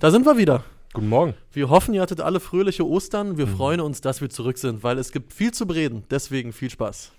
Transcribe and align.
Da 0.00 0.10
sind 0.10 0.26
wir 0.26 0.36
wieder. 0.36 0.64
Guten 0.92 1.08
Morgen. 1.08 1.34
Wir 1.52 1.68
hoffen, 1.68 1.94
ihr 1.94 2.02
hattet 2.02 2.20
alle 2.20 2.40
fröhliche 2.40 2.86
Ostern. 2.86 3.36
Wir 3.38 3.46
Mhm. 3.46 3.56
freuen 3.56 3.80
uns, 3.80 4.00
dass 4.00 4.20
wir 4.20 4.30
zurück 4.30 4.58
sind, 4.58 4.82
weil 4.82 4.98
es 4.98 5.12
gibt 5.12 5.32
viel 5.32 5.52
zu 5.52 5.66
bereden. 5.66 6.04
Deswegen 6.10 6.52
viel 6.52 6.70
Spaß. 6.70 7.12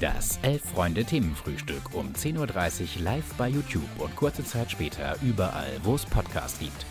Das 0.00 0.38
Elf-Freunde-Themenfrühstück 0.42 1.94
um 1.94 2.12
10.30 2.14 2.96
Uhr 2.98 3.02
live 3.02 3.34
bei 3.36 3.48
YouTube 3.48 3.82
und 3.98 4.14
kurze 4.16 4.44
Zeit 4.44 4.70
später 4.70 5.16
überall, 5.22 5.70
wo 5.82 5.94
es 5.94 6.06
Podcasts 6.06 6.58
gibt. 6.58 6.86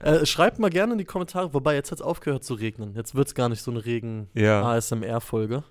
Äh, 0.00 0.26
schreibt 0.26 0.58
mal 0.58 0.68
gerne 0.70 0.92
in 0.92 0.98
die 0.98 1.04
Kommentare, 1.04 1.54
wobei 1.54 1.74
jetzt 1.74 1.90
hat 1.92 1.98
es 1.98 2.02
aufgehört 2.04 2.44
zu 2.44 2.54
regnen. 2.54 2.94
Jetzt 2.94 3.14
wird 3.14 3.28
es 3.28 3.34
gar 3.34 3.48
nicht 3.48 3.62
so 3.62 3.70
eine 3.70 3.80
Ja. 3.80 4.60
Regen-ASMR-Folge. 4.60 5.62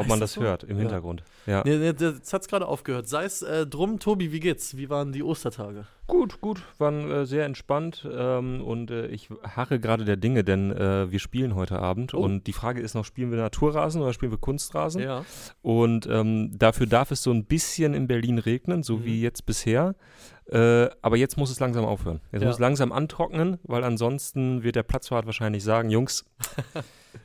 Ob 0.00 0.08
man 0.08 0.20
das 0.20 0.30
das 0.30 0.34
so? 0.34 0.42
hört 0.42 0.64
im 0.64 0.76
Ja. 0.76 0.82
Hintergrund. 0.82 1.22
Ja. 1.46 1.62
Nee, 1.64 1.76
nee, 1.76 1.86
jetzt 1.98 2.32
hat 2.32 2.42
es 2.42 2.48
gerade 2.48 2.66
aufgehört. 2.66 3.08
Sei 3.08 3.24
es 3.24 3.42
äh, 3.42 3.66
drum, 3.66 3.98
Tobi, 3.98 4.32
wie 4.32 4.40
geht's? 4.40 4.76
Wie 4.76 4.90
waren 4.90 5.12
die 5.12 5.22
Ostertage? 5.22 5.86
Gut, 6.06 6.40
gut. 6.40 6.62
Waren 6.78 7.08
äh, 7.10 7.24
sehr 7.26 7.44
entspannt 7.46 8.06
ähm, 8.12 8.60
und 8.62 8.90
äh, 8.90 9.06
ich 9.06 9.28
harre 9.44 9.78
gerade 9.78 10.04
der 10.04 10.16
Dinge, 10.16 10.42
denn 10.42 10.72
äh, 10.72 11.10
wir 11.10 11.20
spielen 11.20 11.54
heute 11.54 11.78
Abend 11.78 12.14
Oh. 12.14 12.18
und 12.20 12.46
die 12.48 12.52
Frage 12.52 12.80
ist 12.80 12.94
noch, 12.94 13.04
spielen 13.04 13.30
wir 13.30 13.38
Naturrasen 13.38 14.02
oder 14.02 14.12
spielen 14.12 14.32
wir 14.32 14.38
Kunstrasen? 14.38 15.00
Ja. 15.02 15.24
Und 15.62 16.06
ähm, 16.10 16.50
dafür 16.58 16.86
darf 16.86 17.12
es 17.12 17.22
so 17.22 17.30
ein 17.30 17.44
bisschen 17.44 17.94
in 17.94 18.08
Berlin 18.08 18.38
regnen, 18.38 18.82
so 18.82 18.96
Mhm. 18.98 19.04
wie 19.04 19.20
jetzt 19.22 19.46
bisher. 19.46 19.94
Äh, 20.46 20.88
aber 21.00 21.16
jetzt 21.16 21.36
muss 21.36 21.50
es 21.52 21.60
langsam 21.60 21.84
aufhören. 21.84 22.20
Jetzt 22.32 22.42
Ja. 22.42 22.48
muss 22.48 22.56
es 22.56 22.60
langsam 22.60 22.90
antrocknen, 22.90 23.58
weil 23.62 23.84
ansonsten 23.84 24.64
wird 24.64 24.74
der 24.74 24.82
Platzwart 24.82 25.26
wahrscheinlich 25.26 25.62
sagen, 25.62 25.90
Jungs, 25.90 26.24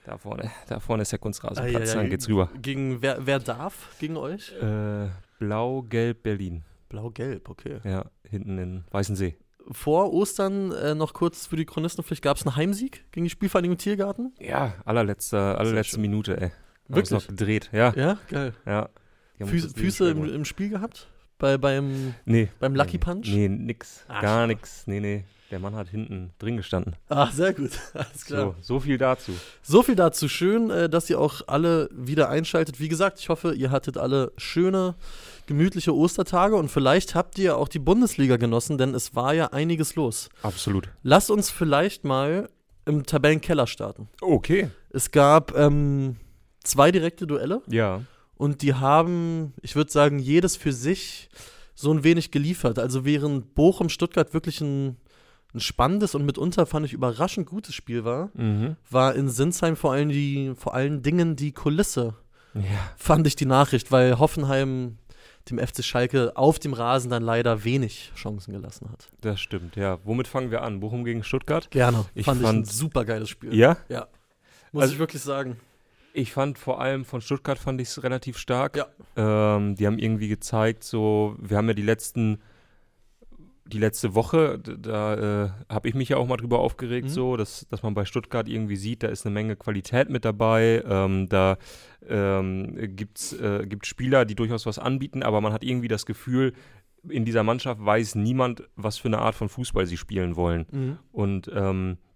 da 0.05 0.17
vorne, 0.17 0.51
da 0.67 0.79
vorne 0.79 1.01
ist 1.03 1.11
der 1.11 1.19
Kunstrasenplatz, 1.19 1.75
Ah, 1.75 1.79
ja, 1.79 1.85
ja, 1.85 1.93
dann 1.95 2.09
geht's 2.09 2.27
rüber. 2.27 2.49
Gegen 2.61 3.01
wer, 3.01 3.25
wer 3.25 3.39
darf 3.39 3.95
gegen 3.99 4.17
euch? 4.17 4.51
Äh, 4.61 5.09
Blau-Gelb 5.39 6.23
Berlin. 6.23 6.63
Blau-Gelb, 6.89 7.49
okay. 7.49 7.79
Ja, 7.83 8.05
hinten 8.29 8.57
in 8.57 8.83
Weißensee. 8.91 9.35
Vor 9.71 10.13
Ostern 10.13 10.71
äh, 10.71 10.93
noch 10.93 11.13
kurz 11.13 11.47
für 11.47 11.55
die 11.55 11.65
Chronistenpflicht 11.65 12.21
gab 12.21 12.37
es 12.37 12.45
einen 12.45 12.55
Heimsieg 12.55 13.03
gegen 13.11 13.23
die 13.23 13.29
Spielvereinigung 13.31 13.77
Tiergarten. 13.77 14.33
Ja, 14.39 14.73
allerletzte, 14.85 15.57
allerletzte. 15.57 15.99
Minute, 15.99 16.39
ey. 16.39 16.49
Haben 16.49 16.55
Wirklich? 16.87 17.11
noch 17.11 17.27
gedreht, 17.27 17.69
ja. 17.73 17.91
Ja, 17.95 18.19
geil. 18.29 18.53
ja. 18.65 18.89
Füße, 19.43 19.69
Füße 19.71 20.09
im, 20.11 20.23
im 20.23 20.45
Spiel 20.45 20.69
gehabt? 20.69 21.07
Bei, 21.37 21.57
beim, 21.57 22.13
Nee. 22.25 22.49
beim 22.59 22.75
Lucky 22.75 22.93
nee, 22.93 22.97
Punch? 22.99 23.27
Nee, 23.27 23.49
nix. 23.49 24.05
Ah, 24.07 24.21
gar 24.21 24.47
nix. 24.47 24.87
Nee, 24.87 24.99
nee. 24.99 25.25
Der 25.51 25.59
Mann 25.59 25.75
hat 25.75 25.89
hinten 25.89 26.31
drin 26.39 26.57
gestanden. 26.57 26.95
Ah, 27.07 27.29
sehr 27.31 27.53
gut. 27.53 27.71
Alles 27.93 28.25
klar. 28.25 28.55
So, 28.61 28.75
so 28.75 28.79
viel 28.79 28.97
dazu. 28.97 29.31
So 29.61 29.83
viel 29.83 29.95
dazu. 29.95 30.27
Schön, 30.27 30.69
äh, 30.71 30.89
dass 30.89 31.09
ihr 31.09 31.19
auch 31.19 31.41
alle 31.45 31.87
wieder 31.91 32.29
einschaltet. 32.29 32.79
Wie 32.79 32.89
gesagt, 32.89 33.19
ich 33.19 33.29
hoffe, 33.29 33.53
ihr 33.53 33.69
hattet 33.69 33.97
alle 33.97 34.31
schöne, 34.37 34.95
gemütliche 35.45 35.93
Ostertage 35.93 36.55
und 36.55 36.69
vielleicht 36.71 37.13
habt 37.13 37.37
ihr 37.37 37.57
auch 37.57 37.67
die 37.67 37.79
Bundesliga 37.79 38.37
genossen, 38.37 38.77
denn 38.79 38.95
es 38.95 39.13
war 39.13 39.33
ja 39.33 39.47
einiges 39.47 39.95
los. 39.95 40.29
Absolut. 40.41 40.89
Lasst 41.03 41.29
uns 41.29 41.51
vielleicht 41.51 42.05
mal 42.05 42.49
im 42.85 43.05
Tabellenkeller 43.05 43.67
starten. 43.67 44.09
Okay. 44.21 44.69
Es 44.89 45.11
gab 45.11 45.55
ähm, 45.55 46.15
zwei 46.63 46.91
direkte 46.91 47.27
Duelle 47.27 47.61
Ja. 47.67 48.01
Und 48.37 48.61
die 48.61 48.73
haben, 48.73 49.53
ich 49.61 49.75
würde 49.75 49.91
sagen, 49.91 50.19
jedes 50.19 50.55
für 50.55 50.73
sich 50.73 51.29
so 51.73 51.91
ein 51.91 52.03
wenig 52.03 52.31
geliefert. 52.31 52.79
Also 52.79 53.05
während 53.05 53.53
Bochum-Stuttgart 53.55 54.33
wirklich 54.33 54.61
ein, 54.61 54.97
ein 55.53 55.59
spannendes 55.59 56.15
und 56.15 56.25
mitunter 56.25 56.65
fand 56.65 56.85
ich 56.85 56.93
überraschend 56.93 57.47
gutes 57.47 57.75
Spiel 57.75 58.03
war, 58.05 58.29
Mhm. 58.33 58.75
war 58.89 59.15
in 59.15 59.29
Sinsheim 59.29 59.75
vor 59.75 59.91
allen, 59.93 60.09
die, 60.09 60.53
vor 60.55 60.73
allen 60.73 61.01
Dingen 61.01 61.35
die 61.35 61.51
Kulisse, 61.51 62.15
Ja. 62.53 62.61
fand 62.97 63.27
ich 63.27 63.35
die 63.35 63.45
Nachricht, 63.45 63.91
weil 63.91 64.19
Hoffenheim 64.19 64.97
dem 65.49 65.59
FC 65.59 65.83
Schalke 65.83 66.35
auf 66.35 66.57
dem 66.59 66.73
Rasen 66.73 67.11
dann 67.11 67.21
leider 67.21 67.63
wenig 67.63 68.11
Chancen 68.15 68.51
gelassen 68.53 68.89
hat. 68.91 69.09
Das 69.21 69.39
stimmt, 69.39 69.75
ja. 69.75 69.99
Womit 70.03 70.27
fangen 70.27 70.49
wir 70.49 70.63
an? 70.63 70.79
Bochum 70.79 71.03
gegen 71.05 71.23
Stuttgart? 71.23 71.69
Gerne. 71.71 72.05
Ich 72.15 72.25
fand, 72.25 72.41
ich 72.41 72.47
ein 72.47 72.55
fand- 72.55 72.71
super 72.71 73.05
geiles 73.05 73.29
Spiel. 73.29 73.53
Ja. 73.53 73.77
Ja. 73.89 74.07
Muss 74.71 74.83
Also- 74.83 74.93
ich 74.93 74.99
wirklich 74.99 75.21
sagen. 75.21 75.57
Ich 76.17 76.31
fand 76.31 76.57
vor 76.57 76.79
allem 76.79 77.03
von 77.03 77.19
Stuttgart 77.19 77.59
fand 77.59 77.81
ich 77.81 77.89
es 77.89 78.01
relativ 78.01 78.37
stark. 78.37 78.77
Ja. 78.77 78.87
Ähm, 79.57 79.75
die 79.75 79.85
haben 79.85 79.99
irgendwie 79.99 80.29
gezeigt, 80.29 80.83
so, 80.83 81.35
wir 81.39 81.57
haben 81.57 81.67
ja 81.67 81.73
die 81.73 81.81
letzten, 81.81 82.39
die 83.65 83.79
letzte 83.79 84.15
Woche, 84.15 84.59
da 84.59 85.45
äh, 85.45 85.49
habe 85.69 85.89
ich 85.89 85.95
mich 85.95 86.09
ja 86.09 86.17
auch 86.17 86.27
mal 86.27 86.37
drüber 86.37 86.59
aufgeregt, 86.59 87.07
Mhm. 87.07 87.11
so, 87.11 87.35
dass, 87.35 87.67
dass 87.67 87.83
man 87.83 87.95
bei 87.95 88.05
Stuttgart 88.05 88.47
irgendwie 88.47 88.75
sieht, 88.77 89.03
da 89.03 89.07
ist 89.07 89.25
eine 89.25 89.33
Menge 89.33 89.55
Qualität 89.55 90.09
mit 90.09 90.23
dabei. 90.23 90.83
Ähm, 90.87 91.27
da 91.27 91.57
ähm, 92.07 92.95
gibt's, 92.95 93.33
äh, 93.33 93.65
gibt 93.67 93.85
Spieler, 93.85 94.23
die 94.25 94.35
durchaus 94.35 94.65
was 94.65 94.79
anbieten, 94.79 95.21
aber 95.21 95.41
man 95.41 95.51
hat 95.51 95.63
irgendwie 95.63 95.87
das 95.89 96.05
Gefühl, 96.05 96.53
in 97.09 97.25
dieser 97.25 97.43
Mannschaft 97.43 97.83
weiß 97.83 98.15
niemand, 98.15 98.63
was 98.75 98.97
für 98.99 99.09
eine 99.09 99.19
Art 99.19 99.35
von 99.35 99.49
Fußball 99.49 99.85
sie 99.85 99.97
spielen 99.97 100.35
wollen. 100.37 100.65
Mhm. 100.71 100.97
Und 101.11 101.51
ähm, 101.53 101.97
äh, 101.97 102.14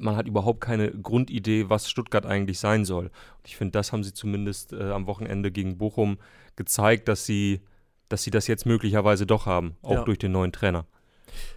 man 0.00 0.16
hat 0.16 0.26
überhaupt 0.26 0.60
keine 0.60 0.90
Grundidee, 0.90 1.68
was 1.68 1.88
Stuttgart 1.88 2.26
eigentlich 2.26 2.58
sein 2.58 2.84
soll. 2.84 3.04
Und 3.06 3.46
ich 3.46 3.56
finde, 3.56 3.72
das 3.72 3.92
haben 3.92 4.02
sie 4.04 4.12
zumindest 4.12 4.72
äh, 4.72 4.90
am 4.90 5.06
Wochenende 5.06 5.50
gegen 5.50 5.78
Bochum 5.78 6.18
gezeigt, 6.56 7.08
dass 7.08 7.24
sie, 7.26 7.60
dass 8.08 8.22
sie 8.22 8.30
das 8.30 8.46
jetzt 8.46 8.66
möglicherweise 8.66 9.26
doch 9.26 9.46
haben, 9.46 9.76
auch 9.82 9.92
Ja. 9.92 10.04
durch 10.04 10.18
den 10.18 10.32
neuen 10.32 10.52
Trainer. 10.52 10.86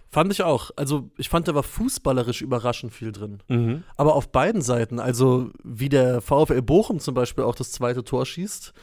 Fand 0.08 0.30
ich 0.30 0.42
auch. 0.42 0.70
Also 0.76 1.10
ich 1.16 1.28
fand, 1.30 1.48
da 1.48 1.54
war 1.54 1.62
fußballerisch 1.62 2.42
überraschend 2.42 2.92
viel 2.92 3.12
drin. 3.12 3.42
Mhm. 3.48 3.82
Aber 3.96 4.14
auf 4.14 4.30
beiden 4.30 4.60
Seiten, 4.60 5.00
also 5.00 5.50
wie 5.64 5.88
der 5.88 6.20
VfL 6.20 6.60
Bochum 6.60 7.00
zum 7.00 7.14
Beispiel 7.14 7.44
auch 7.44 7.54
das 7.54 7.72
zweite 7.72 8.04
Tor 8.04 8.26
schießt, 8.26 8.74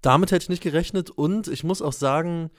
damit 0.00 0.32
hätte 0.32 0.42
ich 0.42 0.48
nicht 0.48 0.62
gerechnet. 0.62 1.10
Und 1.10 1.46
ich 1.46 1.62
muss 1.62 1.80
auch 1.80 1.92
sagen, 1.92 2.50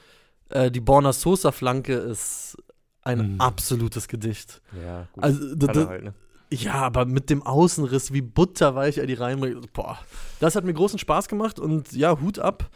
äh, 0.49 0.71
die 0.71 0.79
Borna 0.79 1.11
Sosa-Flanke 1.11 1.93
ist 1.95 2.57
ein 3.03 3.33
Mhm. 3.33 3.41
absolutes 3.41 4.07
Gedicht. 4.07 4.61
Ja, 4.83 5.07
gut. 5.13 5.23
Also, 5.23 5.55
d- 5.55 5.65
Kann 5.67 5.75
er 5.77 5.83
d- 5.83 5.89
halt, 5.89 6.03
ne? 6.05 6.13
ja, 6.51 6.73
aber 6.75 7.05
mit 7.05 7.29
dem 7.29 7.41
Außenriss, 7.43 8.13
wie 8.13 8.21
butterweich 8.21 8.97
er 8.97 9.05
die 9.07 9.13
reinbringt, 9.15 9.73
boah, 9.73 9.97
das 10.39 10.55
hat 10.55 10.63
mir 10.63 10.73
großen 10.73 10.99
Spaß 10.99 11.27
gemacht 11.27 11.59
und 11.59 11.91
ja, 11.93 12.19
Hut 12.21 12.39
ab 12.39 12.69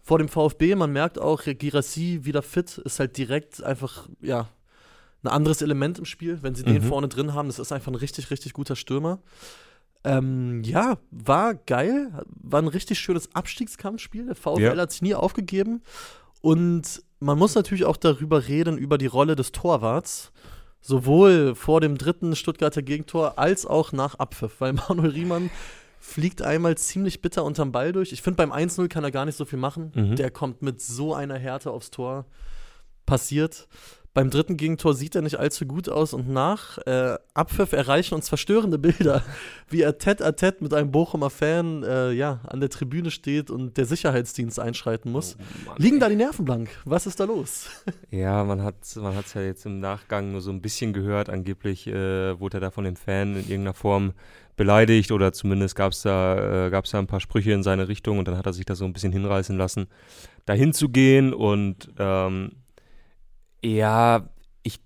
vor 0.00 0.18
dem 0.18 0.28
VfB. 0.28 0.74
Man 0.74 0.92
merkt 0.92 1.18
auch, 1.18 1.42
Girassi 1.44 2.20
wieder 2.22 2.42
fit, 2.42 2.78
ist 2.78 3.00
halt 3.00 3.16
direkt 3.16 3.62
einfach, 3.62 4.08
ja, 4.20 4.48
ein 5.22 5.28
anderes 5.28 5.62
Element 5.62 5.98
im 5.98 6.04
Spiel, 6.04 6.38
wenn 6.42 6.54
sie 6.54 6.62
den 6.64 6.82
Mhm. 6.84 6.88
vorne 6.88 7.08
drin 7.08 7.32
haben. 7.32 7.48
Das 7.48 7.58
ist 7.58 7.72
einfach 7.72 7.90
ein 7.90 7.94
richtig, 7.96 8.30
richtig 8.30 8.52
guter 8.52 8.76
Stürmer. 8.76 9.20
Ähm, 10.06 10.62
ja, 10.64 10.98
war 11.10 11.54
geil, 11.54 12.12
war 12.26 12.60
ein 12.60 12.68
richtig 12.68 12.98
schönes 13.00 13.34
Abstiegskampfspiel. 13.34 14.26
Der 14.26 14.34
VfL 14.34 14.60
Ja. 14.60 14.76
hat 14.76 14.92
sich 14.92 15.00
nie 15.00 15.14
aufgegeben. 15.14 15.82
Und 16.42 17.02
man 17.24 17.38
muss 17.38 17.54
natürlich 17.54 17.84
auch 17.84 17.96
darüber 17.96 18.46
reden, 18.48 18.78
über 18.78 18.98
die 18.98 19.06
Rolle 19.06 19.36
des 19.36 19.52
Torwarts. 19.52 20.32
Sowohl 20.80 21.54
vor 21.54 21.80
dem 21.80 21.96
dritten 21.96 22.36
Stuttgarter 22.36 22.82
Gegentor 22.82 23.38
als 23.38 23.64
auch 23.64 23.92
nach 23.92 24.16
Abpfiff, 24.16 24.60
weil 24.60 24.72
Manuel 24.88 25.10
Riemann 25.10 25.50
fliegt 25.98 26.42
einmal 26.42 26.76
ziemlich 26.76 27.22
bitter 27.22 27.44
unterm 27.44 27.72
Ball 27.72 27.92
durch. 27.92 28.12
Ich 28.12 28.20
finde, 28.20 28.36
beim 28.36 28.52
1-0 28.52 28.88
kann 28.88 29.04
er 29.04 29.10
gar 29.10 29.24
nicht 29.24 29.36
so 29.36 29.46
viel 29.46 29.58
machen. 29.58 29.92
Mhm. 29.94 30.16
Der 30.16 30.30
kommt 30.30 30.60
mit 30.60 30.82
so 30.82 31.14
einer 31.14 31.38
Härte 31.38 31.70
aufs 31.70 31.90
Tor. 31.90 32.26
Passiert. 33.06 33.66
Beim 34.14 34.30
dritten 34.30 34.56
Gegentor 34.56 34.94
sieht 34.94 35.16
er 35.16 35.22
nicht 35.22 35.40
allzu 35.40 35.66
gut 35.66 35.88
aus 35.88 36.14
und 36.14 36.28
nach 36.28 36.78
äh, 36.86 37.16
Abpfiff 37.34 37.72
erreichen 37.72 38.14
uns 38.14 38.28
verstörende 38.28 38.78
Bilder, 38.78 39.24
wie 39.68 39.82
er 39.82 39.98
tête 39.98 40.22
à 40.22 40.30
tête 40.30 40.62
mit 40.62 40.72
einem 40.72 40.92
Bochumer 40.92 41.30
Fan 41.30 41.82
äh, 41.82 42.12
ja, 42.12 42.38
an 42.44 42.60
der 42.60 42.70
Tribüne 42.70 43.10
steht 43.10 43.50
und 43.50 43.76
der 43.76 43.86
Sicherheitsdienst 43.86 44.60
einschreiten 44.60 45.10
muss. 45.10 45.36
Oh 45.36 45.68
Mann, 45.70 45.78
Liegen 45.78 45.98
da 45.98 46.08
die 46.08 46.14
Nerven 46.14 46.44
blank? 46.44 46.68
Was 46.84 47.08
ist 47.08 47.18
da 47.18 47.24
los? 47.24 47.68
Ja, 48.10 48.44
man 48.44 48.62
hat 48.62 48.76
man 48.94 49.16
hat's 49.16 49.34
ja 49.34 49.40
jetzt 49.40 49.66
im 49.66 49.80
Nachgang 49.80 50.30
nur 50.30 50.40
so 50.40 50.52
ein 50.52 50.60
bisschen 50.60 50.92
gehört. 50.92 51.28
Angeblich 51.28 51.88
äh, 51.88 52.38
wurde 52.38 52.58
er 52.58 52.60
da 52.60 52.70
von 52.70 52.84
dem 52.84 52.94
Fan 52.94 53.32
in 53.32 53.40
irgendeiner 53.40 53.74
Form 53.74 54.12
beleidigt 54.56 55.10
oder 55.10 55.32
zumindest 55.32 55.74
gab 55.74 55.90
es 55.90 56.02
da, 56.02 56.66
äh, 56.66 56.70
gab's 56.70 56.92
da 56.92 57.00
ein 57.00 57.08
paar 57.08 57.18
Sprüche 57.18 57.50
in 57.50 57.64
seine 57.64 57.88
Richtung 57.88 58.20
und 58.20 58.28
dann 58.28 58.38
hat 58.38 58.46
er 58.46 58.52
sich 58.52 58.64
da 58.64 58.76
so 58.76 58.84
ein 58.84 58.92
bisschen 58.92 59.10
hinreißen 59.10 59.56
lassen, 59.56 59.88
dahin 60.46 60.72
zu 60.72 60.88
gehen 60.90 61.34
und 61.34 61.88
ähm, 61.98 62.52
ja, 63.64 64.28
ich 64.62 64.80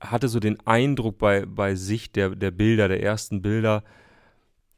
hatte 0.00 0.28
so 0.28 0.40
den 0.40 0.58
Eindruck 0.66 1.18
bei, 1.18 1.44
bei 1.46 1.74
Sicht 1.74 2.16
der, 2.16 2.30
der 2.30 2.50
Bilder, 2.50 2.88
der 2.88 3.02
ersten 3.02 3.42
Bilder, 3.42 3.84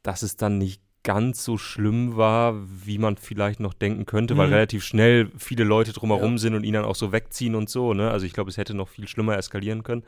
dass 0.03 0.23
es 0.23 0.35
dann 0.37 0.57
nicht 0.57 0.81
ganz 1.03 1.43
so 1.45 1.57
schlimm 1.57 2.17
war, 2.17 2.53
wie 2.85 2.97
man 2.97 3.15
vielleicht 3.15 3.59
noch 3.61 3.73
denken 3.73 4.05
könnte, 4.05 4.35
weil 4.37 4.47
Mhm. 4.47 4.53
relativ 4.53 4.83
schnell 4.83 5.31
viele 5.37 5.63
Leute 5.63 5.93
drumherum 5.93 6.33
Ja. 6.33 6.37
sind 6.39 6.55
und 6.55 6.63
ihn 6.65 6.73
dann 6.73 6.83
auch 6.85 6.95
so 6.95 7.11
wegziehen 7.13 7.55
und 7.55 7.69
so. 7.69 7.93
Ne? 7.93 8.11
Also 8.11 8.25
ich 8.25 8.33
glaube, 8.33 8.49
es 8.49 8.57
hätte 8.57 8.73
noch 8.73 8.89
viel 8.89 9.07
schlimmer 9.07 9.37
eskalieren 9.37 9.83
können. 9.83 10.03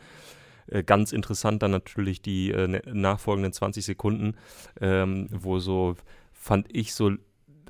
Äh, 0.67 0.83
ganz 0.83 1.11
interessant 1.13 1.63
dann 1.63 1.71
natürlich 1.71 2.21
die 2.21 2.51
äh, 2.51 2.67
ne- 2.67 2.81
nachfolgenden 2.85 3.53
20 3.53 3.85
Sekunden, 3.85 4.35
ähm, 4.81 5.27
wo 5.31 5.59
so, 5.59 5.95
fand 6.33 6.67
ich, 6.75 6.93
so 6.93 7.11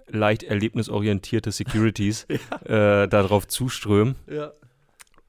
leicht 0.08 0.44
erlebnisorientierte 0.44 1.52
Securities 1.52 2.25
äh, 2.66 3.08
darauf 3.08 3.48
zuströmen 3.48 4.16
Ja. 4.28 4.52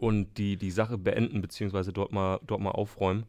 Und 0.02 0.36
die, 0.36 0.56
die 0.56 0.72
Sache 0.72 0.98
beenden, 0.98 1.40
beziehungsweise 1.40 1.92
dort 1.92 2.12
mal, 2.12 2.40
dort 2.44 2.60
mal 2.60 2.72
aufräumen. 2.72 3.24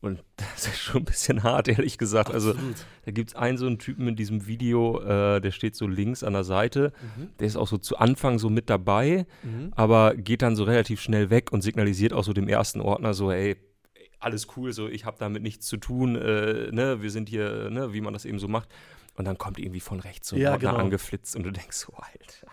Und 0.00 0.22
das 0.36 0.68
ist 0.68 0.78
schon 0.78 1.02
ein 1.02 1.04
bisschen 1.04 1.42
hart, 1.42 1.66
ehrlich 1.66 1.98
gesagt. 1.98 2.30
Also 2.32 2.50
Absolut. 2.50 2.76
da 3.06 3.10
gibt 3.10 3.30
es 3.30 3.34
einen 3.34 3.58
so 3.58 3.66
einen 3.66 3.80
Typen 3.80 4.06
in 4.06 4.14
diesem 4.14 4.46
Video, 4.46 5.00
äh, 5.02 5.40
der 5.40 5.50
steht 5.50 5.74
so 5.74 5.88
links 5.88 6.22
an 6.22 6.32
der 6.34 6.44
Seite. 6.44 6.92
Mhm. 7.16 7.30
Der 7.40 7.46
ist 7.48 7.56
auch 7.56 7.66
so 7.66 7.76
zu 7.76 7.96
Anfang 7.98 8.38
so 8.38 8.48
mit 8.50 8.70
dabei, 8.70 9.26
Mhm. 9.42 9.72
aber 9.74 10.14
geht 10.14 10.42
dann 10.42 10.54
so 10.54 10.62
relativ 10.62 11.00
schnell 11.00 11.28
weg 11.30 11.50
und 11.50 11.62
signalisiert 11.62 12.12
auch 12.12 12.22
so 12.24 12.32
dem 12.32 12.46
ersten 12.48 12.80
Ordner 12.80 13.12
so, 13.12 13.32
ey, 13.32 13.56
alles 14.20 14.46
cool, 14.56 14.72
so 14.72 14.86
ich 14.88 15.04
habe 15.06 15.16
damit 15.18 15.42
nichts 15.42 15.66
zu 15.66 15.76
tun, 15.76 16.14
äh, 16.14 16.70
ne, 16.70 17.02
wir 17.02 17.10
sind 17.10 17.28
hier, 17.28 17.68
ne, 17.70 17.92
wie 17.92 18.00
man 18.00 18.12
das 18.12 18.24
eben 18.24 18.38
so 18.38 18.46
macht. 18.48 18.68
Und 19.16 19.24
dann 19.24 19.38
kommt 19.38 19.58
irgendwie 19.58 19.80
von 19.80 19.98
rechts 19.98 20.28
so 20.28 20.36
ein 20.36 20.42
Ja, 20.42 20.52
Ordner 20.52 20.70
genau. 20.72 20.82
angeflitzt 20.82 21.34
und 21.36 21.42
du 21.42 21.50
denkst 21.50 21.76
so, 21.76 21.92
Alter. 21.94 22.46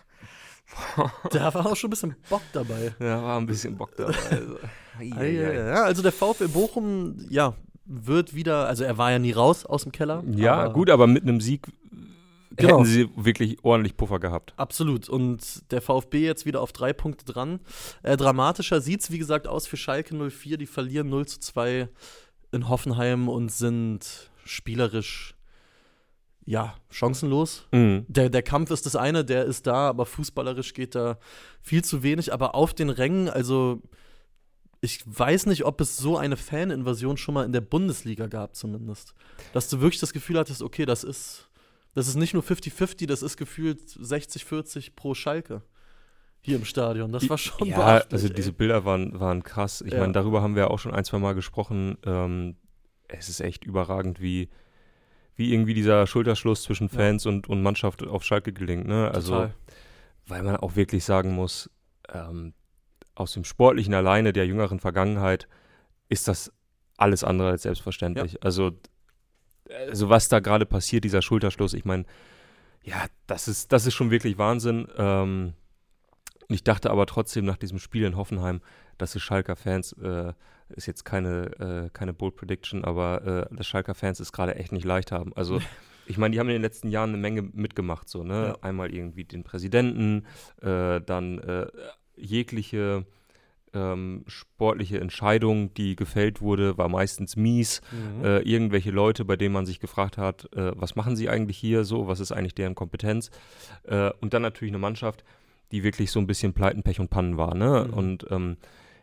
Da 1.31 1.53
war 1.53 1.65
auch 1.65 1.75
schon 1.75 1.87
ein 1.87 1.91
bisschen 1.91 2.15
Bock 2.29 2.41
dabei. 2.53 2.93
Da 2.99 3.21
war 3.21 3.37
ein 3.39 3.45
bisschen 3.45 3.75
Bock 3.77 3.95
dabei. 3.95 4.13
Also. 4.31 4.57
Ja, 5.01 5.23
ja, 5.23 5.51
ja. 5.53 5.83
Also 5.83 6.01
der 6.01 6.11
VfL 6.11 6.47
Bochum, 6.47 7.17
ja, 7.29 7.55
wird 7.85 8.33
wieder, 8.35 8.67
also 8.67 8.83
er 8.83 8.97
war 8.97 9.11
ja 9.11 9.19
nie 9.19 9.31
raus 9.31 9.65
aus 9.65 9.83
dem 9.83 9.91
Keller. 9.91 10.23
Ja, 10.35 10.55
aber- 10.63 10.73
gut, 10.73 10.89
aber 10.89 11.07
mit 11.07 11.23
einem 11.23 11.41
Sieg 11.41 11.67
Genau. 12.55 12.75
hätten 12.75 12.85
sie 12.85 13.09
wirklich 13.15 13.57
ordentlich 13.63 13.97
Puffer 13.97 14.19
gehabt. 14.19 14.53
Absolut. 14.57 15.09
Und 15.09 15.71
der 15.71 15.81
VfB 15.81 16.23
jetzt 16.23 16.45
wieder 16.45 16.61
auf 16.61 16.71
drei 16.71 16.93
Punkte 16.93 17.25
dran. 17.25 17.59
Äh, 18.03 18.15
dramatischer 18.15 18.79
sieht 18.79 19.01
es, 19.01 19.09
wie 19.09 19.17
gesagt, 19.17 19.47
aus 19.47 19.65
für 19.65 19.75
Schalke 19.77 20.13
04. 20.29 20.57
Die 20.57 20.67
verlieren 20.67 21.09
0 21.09 21.25
zu 21.25 21.39
2 21.39 21.89
in 22.51 22.69
Hoffenheim 22.69 23.27
und 23.27 23.51
sind 23.51 24.29
spielerisch, 24.45 25.33
ja, 26.45 26.75
chancenlos. 26.89 27.67
Mhm. 27.71 28.05
Der, 28.07 28.29
der 28.29 28.43
Kampf 28.43 28.69
ist 28.71 28.85
das 28.85 28.95
eine, 28.95 29.23
der 29.23 29.45
ist 29.45 29.65
da, 29.67 29.89
aber 29.89 30.05
fußballerisch 30.05 30.73
geht 30.73 30.95
da 30.95 31.17
viel 31.61 31.83
zu 31.83 32.03
wenig. 32.03 32.33
Aber 32.33 32.55
auf 32.55 32.73
den 32.73 32.89
Rängen, 32.89 33.29
also 33.29 33.81
ich 34.81 35.01
weiß 35.05 35.45
nicht, 35.45 35.63
ob 35.65 35.79
es 35.79 35.95
so 35.95 36.17
eine 36.17 36.35
Faninvasion 36.35 37.15
schon 37.17 37.33
mal 37.35 37.45
in 37.45 37.53
der 37.53 37.61
Bundesliga 37.61 38.27
gab, 38.27 38.55
zumindest. 38.55 39.13
Dass 39.53 39.69
du 39.69 39.79
wirklich 39.79 40.01
das 40.01 40.11
Gefühl 40.11 40.37
hattest, 40.37 40.61
okay, 40.61 40.85
das 40.85 41.05
ist, 41.05 41.49
das 41.95 42.07
ist 42.07 42.15
nicht 42.15 42.33
nur 42.33 42.43
50-50, 42.43 43.07
das 43.07 43.21
ist 43.23 43.37
gefühlt 43.37 43.79
60-40 43.81 44.91
pro 44.95 45.13
Schalke. 45.13 45.61
Hier 46.41 46.57
im 46.57 46.65
Stadion. 46.65 47.13
Das 47.13 47.29
war 47.29 47.37
schon 47.37 47.69
Ja, 47.69 47.77
beachtlich, 47.77 48.11
also 48.21 48.27
diese 48.27 48.51
Bilder 48.51 48.83
waren, 48.83 49.17
waren 49.17 49.43
krass. 49.43 49.79
Ich 49.79 49.93
Ja. 49.93 49.99
meine, 50.01 50.11
darüber 50.11 50.41
haben 50.41 50.57
wir 50.57 50.69
auch 50.71 50.79
schon 50.79 50.93
ein, 50.93 51.05
zwei 51.05 51.19
Mal 51.19 51.35
gesprochen. 51.35 51.97
Ähm, 52.05 52.57
es 53.07 53.29
ist 53.29 53.39
echt 53.39 53.63
überragend, 53.63 54.19
wie, 54.19 54.49
wie 55.35 55.53
irgendwie 55.53 55.73
dieser 55.73 56.05
Schulterschluss 56.07 56.63
zwischen 56.63 56.87
Ja. 56.89 56.95
Fans 56.95 57.25
und, 57.25 57.47
und 57.47 57.61
Mannschaft 57.61 58.05
auf 58.05 58.23
Schalke 58.23 58.53
gelingt. 58.53 58.87
Ne? 58.87 59.09
Also, 59.13 59.33
Total. 59.33 59.53
weil 60.27 60.43
man 60.43 60.55
auch 60.57 60.75
wirklich 60.75 61.03
sagen 61.03 61.33
muss, 61.33 61.69
ähm, 62.13 62.53
aus 63.15 63.33
dem 63.33 63.43
Sportlichen 63.43 63.93
alleine 63.93 64.33
der 64.33 64.45
jüngeren 64.45 64.79
Vergangenheit 64.79 65.47
ist 66.09 66.27
das 66.27 66.51
alles 66.97 67.23
andere 67.23 67.49
als 67.49 67.63
selbstverständlich. 67.63 68.43
Also, 68.43 68.71
also 69.89 70.09
was 70.09 70.29
da 70.29 70.39
gerade 70.39 70.65
passiert, 70.65 71.03
dieser 71.03 71.21
Schulterschluss, 71.21 71.73
ich 71.73 71.85
meine, 71.85 72.05
ja, 72.83 73.05
das 73.27 73.47
ist, 73.47 73.71
das 73.71 73.85
ist 73.85 73.93
schon 73.93 74.11
wirklich 74.11 74.37
Wahnsinn. 74.37 74.87
Ähm, 74.97 75.53
ich 76.53 76.63
dachte 76.63 76.91
aber 76.91 77.05
trotzdem 77.05 77.45
nach 77.45 77.57
diesem 77.57 77.79
Spiel 77.79 78.05
in 78.05 78.15
Hoffenheim, 78.15 78.61
dass 78.97 79.13
die 79.13 79.19
Schalker 79.19 79.55
Fans, 79.55 79.93
äh, 79.93 80.33
ist 80.69 80.87
jetzt 80.87 81.03
keine, 81.05 81.85
äh, 81.85 81.89
keine 81.91 82.13
Bold 82.13 82.35
Prediction, 82.35 82.83
aber 82.83 83.49
äh, 83.51 83.55
dass 83.55 83.67
Schalker 83.67 83.95
Fans 83.95 84.19
es 84.19 84.31
gerade 84.31 84.55
echt 84.55 84.71
nicht 84.71 84.85
leicht 84.85 85.11
haben. 85.11 85.33
Also 85.35 85.59
ich 86.05 86.17
meine, 86.17 86.33
die 86.33 86.39
haben 86.39 86.47
in 86.47 86.53
den 86.53 86.61
letzten 86.61 86.89
Jahren 86.89 87.09
eine 87.09 87.17
Menge 87.17 87.41
mitgemacht, 87.41 88.09
so, 88.09 88.23
ne? 88.23 88.47
Ja. 88.47 88.57
Einmal 88.61 88.93
irgendwie 88.93 89.23
den 89.23 89.43
Präsidenten, 89.43 90.25
äh, 90.61 91.01
dann 91.01 91.39
äh, 91.39 91.67
jegliche 92.15 93.05
ähm, 93.73 94.23
sportliche 94.27 94.99
Entscheidung, 94.99 95.73
die 95.73 95.95
gefällt 95.95 96.41
wurde, 96.41 96.77
war 96.77 96.89
meistens 96.89 97.35
mies. 97.35 97.81
Mhm. 97.91 98.23
Äh, 98.23 98.39
irgendwelche 98.39 98.91
Leute, 98.91 99.25
bei 99.25 99.35
denen 99.35 99.53
man 99.53 99.65
sich 99.65 99.79
gefragt 99.79 100.17
hat, 100.17 100.47
äh, 100.53 100.71
was 100.75 100.95
machen 100.95 101.15
sie 101.15 101.29
eigentlich 101.29 101.57
hier 101.57 101.83
so, 101.83 102.07
was 102.07 102.19
ist 102.19 102.31
eigentlich 102.31 102.55
deren 102.55 102.75
Kompetenz? 102.75 103.31
Äh, 103.83 104.11
und 104.21 104.33
dann 104.33 104.43
natürlich 104.43 104.71
eine 104.71 104.79
Mannschaft, 104.79 105.23
die 105.73 105.83
wirklich 105.83 106.11
so 106.11 106.19
ein 106.19 106.27
bisschen 106.27 106.53
Pleiten, 106.53 106.83
Pech 106.83 106.99
und 106.99 107.09
Pannen 107.09 107.37
war, 107.37 107.55
ne? 107.55 107.85
Mhm. 107.87 107.93
Und 107.93 108.27
ähm, 108.29 108.57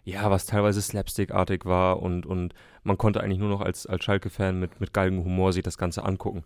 ja, 0.05 0.31
was 0.31 0.47
teilweise 0.47 0.81
slapstickartig 0.81 1.67
war 1.67 2.01
und, 2.01 2.25
und 2.25 2.55
man 2.85 2.97
konnte 2.97 3.21
eigentlich 3.21 3.39
nur 3.39 3.51
noch 3.51 3.61
als, 3.61 3.87
als 3.87 4.03
Schalke-Fan 4.05 4.59
mit, 4.59 4.81
mit 4.81 4.95
geilem 4.95 5.23
Humor 5.23 5.53
sich 5.53 5.63
das 5.63 5.77
Ganze 5.77 6.05
angucken. 6.05 6.45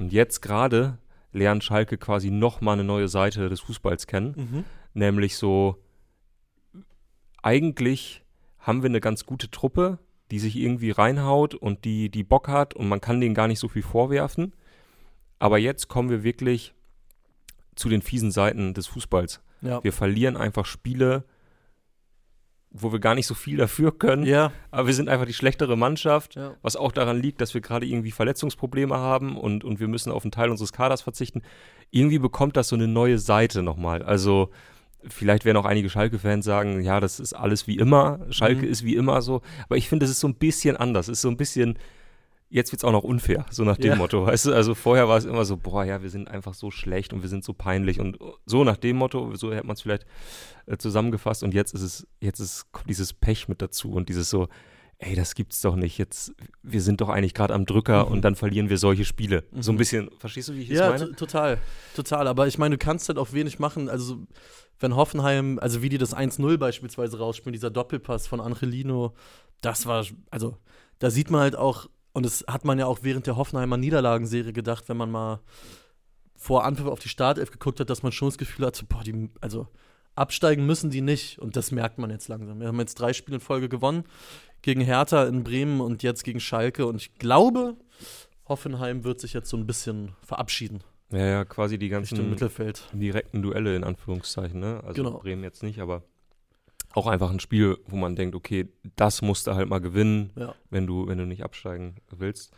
Und 0.00 0.12
jetzt 0.12 0.40
gerade 0.40 0.98
lernt 1.32 1.62
Schalke 1.62 1.96
quasi 1.98 2.30
nochmal 2.30 2.74
eine 2.74 2.84
neue 2.84 3.08
Seite 3.08 3.48
des 3.48 3.60
Fußballs 3.60 4.06
kennen, 4.06 4.34
Mhm. 4.36 4.64
nämlich 4.94 5.36
so, 5.36 5.76
eigentlich 7.42 8.24
haben 8.58 8.82
wir 8.82 8.88
eine 8.88 9.00
ganz 9.00 9.26
gute 9.26 9.50
Truppe, 9.50 9.98
die 10.30 10.38
sich 10.38 10.56
irgendwie 10.56 10.90
reinhaut 10.90 11.54
und 11.54 11.84
die, 11.84 12.08
die 12.10 12.24
Bock 12.24 12.48
hat 12.48 12.74
und 12.74 12.88
man 12.88 13.00
kann 13.00 13.20
denen 13.20 13.34
gar 13.34 13.48
nicht 13.48 13.58
so 13.58 13.68
viel 13.68 13.82
vorwerfen. 13.82 14.54
Aber 15.38 15.58
jetzt 15.58 15.88
kommen 15.88 16.08
wir 16.10 16.22
wirklich 16.22 16.74
zu 17.74 17.88
den 17.88 18.02
fiesen 18.02 18.30
Seiten 18.30 18.74
des 18.74 18.86
Fußballs. 18.86 19.40
Ja. 19.62 19.82
Wir 19.82 19.92
verlieren 19.92 20.36
einfach 20.36 20.66
Spiele, 20.66 21.24
wo 22.70 22.90
wir 22.90 23.00
gar 23.00 23.14
nicht 23.14 23.26
so 23.26 23.34
viel 23.34 23.58
dafür 23.58 23.96
können, 23.96 24.24
ja, 24.24 24.50
aber 24.70 24.86
wir 24.86 24.94
sind 24.94 25.10
einfach 25.10 25.26
die 25.26 25.34
schlechtere 25.34 25.76
Mannschaft, 25.76 26.36
ja. 26.36 26.54
was 26.62 26.74
auch 26.74 26.90
daran 26.90 27.20
liegt, 27.20 27.40
dass 27.42 27.52
wir 27.52 27.60
gerade 27.60 27.84
irgendwie 27.84 28.12
Verletzungsprobleme 28.12 28.96
haben 28.96 29.36
und, 29.36 29.62
und 29.62 29.78
wir 29.78 29.88
müssen 29.88 30.10
auf 30.10 30.24
einen 30.24 30.32
Teil 30.32 30.50
unseres 30.50 30.72
Kaders 30.72 31.02
verzichten. 31.02 31.42
Irgendwie 31.90 32.18
bekommt 32.18 32.56
das 32.56 32.68
so 32.68 32.76
eine 32.76 32.88
neue 32.88 33.18
Seite 33.18 33.62
nochmal. 33.62 34.02
Also 34.02 34.50
vielleicht 35.06 35.44
werden 35.44 35.58
auch 35.58 35.66
einige 35.66 35.90
Schalke-Fans 35.90 36.44
sagen, 36.44 36.80
ja, 36.80 36.98
das 36.98 37.20
ist 37.20 37.34
alles 37.34 37.66
wie 37.66 37.76
immer, 37.76 38.20
Schalke 38.30 38.62
Mhm. 38.64 38.72
ist 38.72 38.84
wie 38.84 38.96
immer 38.96 39.20
so, 39.20 39.42
aber 39.64 39.76
ich 39.76 39.88
finde, 39.88 40.04
es 40.04 40.10
ist 40.10 40.20
so 40.20 40.28
ein 40.28 40.36
bisschen 40.36 40.76
anders, 40.76 41.08
es 41.08 41.18
ist 41.18 41.22
so 41.22 41.28
ein 41.28 41.36
bisschen, 41.36 41.78
jetzt 42.52 42.70
wird 42.70 42.80
es 42.80 42.84
auch 42.84 42.92
noch 42.92 43.02
unfair, 43.04 43.46
so 43.50 43.64
nach 43.64 43.76
dem 43.78 43.92
Ja. 43.92 43.96
Motto, 43.96 44.26
weißt 44.26 44.46
du, 44.46 44.52
also 44.52 44.74
vorher 44.74 45.08
war 45.08 45.16
es 45.16 45.24
immer 45.24 45.44
so, 45.44 45.56
boah, 45.56 45.84
ja, 45.84 46.02
wir 46.02 46.10
sind 46.10 46.28
einfach 46.28 46.54
so 46.54 46.70
schlecht 46.70 47.12
und 47.12 47.22
wir 47.22 47.28
sind 47.28 47.42
so 47.44 47.52
peinlich 47.54 47.98
und 47.98 48.18
so 48.46 48.62
nach 48.62 48.76
dem 48.76 48.96
Motto, 48.96 49.34
so 49.34 49.52
hätte 49.52 49.66
man 49.66 49.74
es 49.74 49.82
vielleicht 49.82 50.04
äh, 50.66 50.76
zusammengefasst 50.76 51.42
und 51.42 51.54
jetzt 51.54 51.74
ist 51.74 51.82
es, 51.82 52.06
jetzt 52.20 52.40
ist, 52.40 52.70
kommt 52.70 52.88
dieses 52.90 53.12
Pech 53.14 53.48
mit 53.48 53.62
dazu 53.62 53.90
und 53.92 54.08
dieses 54.08 54.28
so, 54.30 54.48
ey, 54.98 55.16
das 55.16 55.34
gibt's 55.34 55.60
doch 55.62 55.74
nicht, 55.74 55.98
jetzt, 55.98 56.32
wir 56.62 56.80
sind 56.80 57.00
doch 57.00 57.08
eigentlich 57.08 57.34
gerade 57.34 57.54
am 57.54 57.64
Drücker 57.66 58.04
Mhm. 58.06 58.12
und 58.12 58.22
dann 58.22 58.36
verlieren 58.36 58.68
wir 58.68 58.78
solche 58.78 59.04
Spiele. 59.04 59.44
So 59.58 59.72
ein 59.72 59.74
Mhm. 59.74 59.78
bisschen, 59.78 60.10
verstehst 60.18 60.48
du, 60.50 60.54
wie 60.54 60.60
ich 60.62 60.68
das 60.68 60.78
Ja, 60.78 60.90
meine? 60.90 61.06
to- 61.08 61.12
total. 61.14 61.58
Total. 61.96 62.28
Aber 62.28 62.46
ich 62.46 62.56
meine, 62.58 62.76
du 62.76 62.84
kannst 62.84 63.08
halt 63.08 63.18
auch 63.18 63.32
wenig 63.32 63.58
machen. 63.58 63.88
Also, 63.88 64.18
wenn 64.78 64.94
Hoffenheim, 64.94 65.58
also 65.58 65.82
wie 65.82 65.88
die 65.88 65.98
das 65.98 66.14
1-0 66.14 66.56
beispielsweise 66.56 67.18
rausspielen, 67.18 67.52
dieser 67.52 67.70
Doppelpass 67.70 68.28
von 68.28 68.40
Angelino, 68.40 69.14
das 69.60 69.86
war, 69.86 70.04
also, 70.30 70.56
da 71.00 71.10
sieht 71.10 71.30
man 71.32 71.40
halt 71.40 71.56
auch, 71.56 71.88
und 72.12 72.24
das 72.26 72.44
hat 72.48 72.64
man 72.64 72.78
ja 72.78 72.86
auch 72.86 73.00
während 73.02 73.26
der 73.26 73.36
Hoffenheimer 73.36 73.76
Niederlagenserie 73.76 74.52
gedacht, 74.52 74.88
wenn 74.88 74.96
man 74.96 75.10
mal 75.10 75.40
vor 76.36 76.64
Anpfiff 76.64 76.86
auf 76.86 76.98
die 77.00 77.08
Startelf 77.08 77.50
geguckt 77.50 77.78
hat, 77.80 77.88
dass 77.88 78.02
man 78.02 78.12
schon 78.12 78.28
das 78.28 78.38
Gefühl 78.38 78.66
hat, 78.66 78.76
so, 78.76 78.84
boah, 78.88 79.02
die, 79.04 79.30
also 79.40 79.68
absteigen 80.14 80.66
müssen 80.66 80.90
die 80.90 81.00
nicht. 81.00 81.38
Und 81.38 81.56
das 81.56 81.70
merkt 81.70 81.98
man 81.98 82.10
jetzt 82.10 82.28
langsam. 82.28 82.60
Wir 82.60 82.68
haben 82.68 82.78
jetzt 82.80 82.94
drei 82.96 83.12
Spiele 83.12 83.36
in 83.36 83.40
Folge 83.40 83.68
gewonnen. 83.68 84.04
Gegen 84.60 84.80
Hertha 84.80 85.24
in 85.24 85.42
Bremen 85.44 85.80
und 85.80 86.02
jetzt 86.02 86.24
gegen 86.24 86.40
Schalke. 86.40 86.86
Und 86.86 86.96
ich 86.96 87.14
glaube, 87.14 87.76
Hoffenheim 88.48 89.04
wird 89.04 89.20
sich 89.20 89.32
jetzt 89.32 89.48
so 89.48 89.56
ein 89.56 89.66
bisschen 89.66 90.12
verabschieden 90.22 90.82
Ja, 91.10 91.18
ja, 91.26 91.44
quasi 91.44 91.78
die 91.78 91.86
Richtung 91.86 92.18
ganzen 92.18 92.30
Mittelfeld. 92.30 92.88
direkten 92.92 93.42
Duelle 93.42 93.74
in 93.76 93.84
Anführungszeichen, 93.84 94.60
ne? 94.60 94.82
Also 94.84 95.02
Genau. 95.02 95.18
Bremen 95.18 95.42
jetzt 95.44 95.62
nicht, 95.62 95.80
aber 95.80 96.02
auch 96.96 97.06
einfach 97.06 97.30
ein 97.30 97.40
Spiel, 97.40 97.78
wo 97.86 97.96
man 97.96 98.16
denkt, 98.16 98.34
okay, 98.34 98.68
das 98.96 99.22
musst 99.22 99.46
du 99.46 99.54
halt 99.54 99.68
mal 99.68 99.80
gewinnen, 99.80 100.30
Ja. 100.36 100.54
wenn 100.70 100.86
du, 100.86 101.06
wenn 101.08 101.18
du 101.18 101.26
nicht 101.26 101.42
absteigen 101.44 101.96
willst. 102.10 102.52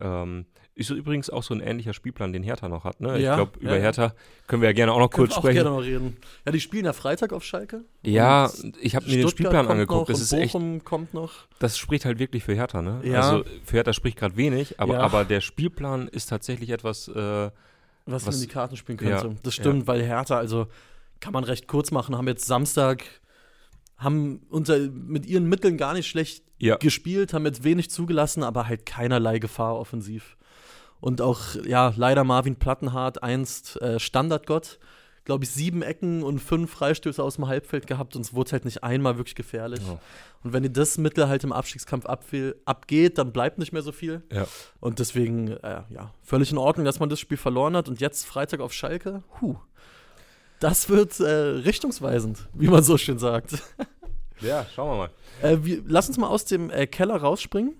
Ähm, 0.00 0.46
ist 0.74 0.88
übrigens 0.88 1.28
auch 1.28 1.42
so 1.42 1.52
ein 1.52 1.60
ähnlicher 1.60 1.92
Spielplan, 1.92 2.32
den 2.32 2.42
Hertha 2.42 2.66
noch 2.66 2.84
hat, 2.84 3.00
ne? 3.02 3.18
Ja, 3.18 3.32
ich 3.32 3.36
glaube, 3.36 3.58
über 3.60 3.76
ja. 3.76 3.82
Hertha 3.82 4.14
können 4.46 4.62
wir 4.62 4.70
ja 4.70 4.72
gerne 4.72 4.92
auch 4.92 4.98
noch 4.98 5.10
Können 5.10 5.26
kurz 5.26 5.36
auch 5.36 5.42
sprechen. 5.42 5.56
gerne 5.64 5.70
noch 5.70 5.82
reden. 5.82 6.16
Ja, 6.46 6.52
die 6.52 6.60
spielen 6.60 6.86
ja 6.86 6.94
Freitag 6.94 7.34
auf 7.34 7.44
Schalke. 7.44 7.84
Ja, 8.02 8.50
ich 8.80 8.96
habe 8.96 9.04
mir 9.06 9.18
den 9.18 9.28
Spielplan 9.28 9.68
angeguckt. 9.68 10.08
Noch 10.08 10.14
Das 10.14 10.20
ist 10.22 10.32
echt, 10.32 10.56
kommt 10.84 11.12
noch. 11.12 11.32
das 11.58 11.76
spricht 11.76 12.06
halt 12.06 12.18
wirklich 12.18 12.42
für 12.42 12.54
Hertha, 12.54 12.80
ne? 12.80 13.00
Ja. 13.04 13.20
Also 13.20 13.44
für 13.64 13.76
Hertha 13.76 13.92
spricht 13.92 14.16
gerade 14.18 14.36
wenig, 14.38 14.80
aber, 14.80 14.98
aber 15.00 15.26
der 15.26 15.42
Spielplan 15.42 16.08
ist 16.08 16.30
tatsächlich 16.30 16.70
etwas, 16.70 17.06
äh, 17.08 17.12
Was, 17.14 17.50
Was- 18.06 18.24
man 18.26 18.34
in 18.36 18.40
die 18.40 18.46
Karten 18.48 18.76
spielen 18.76 18.96
könnte. 18.98 19.36
Das 19.42 19.54
stimmt, 19.54 19.86
weil 19.86 20.02
Hertha, 20.02 20.38
also 20.38 20.68
kann 21.20 21.34
man 21.34 21.44
recht 21.44 21.68
kurz 21.68 21.90
machen, 21.90 22.16
haben 22.16 22.26
jetzt 22.28 22.46
Samstag, 22.46 23.04
haben 24.02 24.40
unter, 24.50 24.78
mit 24.78 25.26
ihren 25.26 25.48
Mitteln 25.48 25.76
gar 25.76 25.94
nicht 25.94 26.08
schlecht 26.08 26.44
ja, 26.58 26.76
gespielt, 26.76 27.34
haben 27.34 27.46
jetzt 27.46 27.64
wenig 27.64 27.90
zugelassen, 27.90 28.42
aber 28.42 28.68
halt 28.68 28.86
keinerlei 28.86 29.38
Gefahr 29.38 29.78
offensiv. 29.78 30.36
Und 31.00 31.20
auch, 31.20 31.56
ja, 31.66 31.92
leider 31.96 32.22
Marvin 32.22 32.56
Plattenhardt, 32.56 33.22
einst 33.22 33.80
äh, 33.82 33.98
Standardgott, 33.98 34.78
glaube 35.24 35.44
ich, 35.44 35.50
sieben 35.50 35.82
Ecken 35.82 36.22
und 36.22 36.38
fünf 36.38 36.70
Freistöße 36.70 37.22
aus 37.22 37.36
dem 37.36 37.48
Halbfeld 37.48 37.86
gehabt 37.86 38.14
und 38.16 38.22
es 38.22 38.34
wurde 38.34 38.52
halt 38.52 38.64
nicht 38.64 38.82
einmal 38.84 39.16
wirklich 39.16 39.34
gefährlich. 39.34 39.80
Ja. 39.86 39.98
Und 40.42 40.52
wenn 40.52 40.62
dir 40.62 40.70
das 40.70 40.98
Mittel 40.98 41.28
halt 41.28 41.44
im 41.44 41.52
Abstiegskampf 41.52 42.06
abgeht, 42.06 43.18
dann 43.18 43.32
bleibt 43.32 43.58
nicht 43.58 43.72
mehr 43.72 43.82
so 43.82 43.92
viel. 43.92 44.22
Ja. 44.32 44.46
Und 44.80 44.98
deswegen, 44.98 45.48
äh, 45.48 45.82
ja, 45.90 46.12
völlig 46.22 46.50
in 46.50 46.58
Ordnung, 46.58 46.84
dass 46.84 46.98
man 46.98 47.08
das 47.08 47.20
Spiel 47.20 47.36
verloren 47.36 47.76
hat. 47.76 47.88
Und 47.88 48.00
jetzt 48.00 48.24
Freitag 48.24 48.60
auf 48.60 48.72
Schalke, 48.72 49.22
huh. 49.40 49.56
Das 50.62 50.88
wird 50.88 51.18
äh, 51.18 51.24
richtungsweisend, 51.24 52.48
wie 52.54 52.68
man 52.68 52.84
so 52.84 52.96
schön 52.96 53.18
sagt. 53.18 53.54
ja, 54.40 54.64
schauen 54.72 54.90
wir 54.90 54.96
mal. 54.96 55.10
Äh, 55.42 55.58
wir, 55.64 55.82
lass 55.88 56.06
uns 56.06 56.18
mal 56.18 56.28
aus 56.28 56.44
dem 56.44 56.70
äh, 56.70 56.86
Keller 56.86 57.16
rausspringen. 57.16 57.74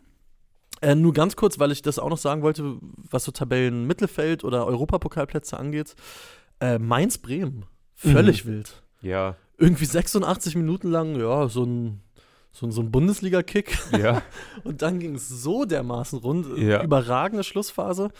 Äh, 0.81 0.97
nur 0.97 1.13
ganz 1.13 1.37
kurz, 1.37 1.61
weil 1.61 1.71
ich 1.71 1.83
das 1.83 2.01
auch 2.01 2.09
noch 2.09 2.19
sagen 2.19 2.43
wollte, 2.43 2.79
was 3.09 3.23
so 3.23 3.31
Tabellen 3.31 3.87
Mittelfeld 3.87 4.43
oder 4.43 4.67
Europapokalplätze 4.67 5.57
angeht. 5.57 5.95
Äh, 6.59 6.81
Mainz-Bremen, 6.81 7.67
völlig 7.95 8.47
wild. 8.47 8.83
Ja, 9.01 9.37
Irgendwie 9.59 9.85
86 9.85 10.57
Minuten 10.57 10.91
lang, 10.91 11.21
ja, 11.21 11.47
so 11.47 11.63
ein, 11.63 12.01
so 12.51 12.67
ein, 12.67 12.73
so 12.73 12.81
ein 12.81 12.91
Bundesliga-Kick. 12.91 13.79
ja. 13.97 14.23
Und 14.65 14.83
dann 14.83 14.99
ging 14.99 15.15
es 15.15 15.29
so 15.29 15.65
dermaßen 15.67 16.19
rund. 16.19 16.59
Ja. 16.59 16.83
Überragende 16.83 17.45
Schlussphase. 17.45 18.11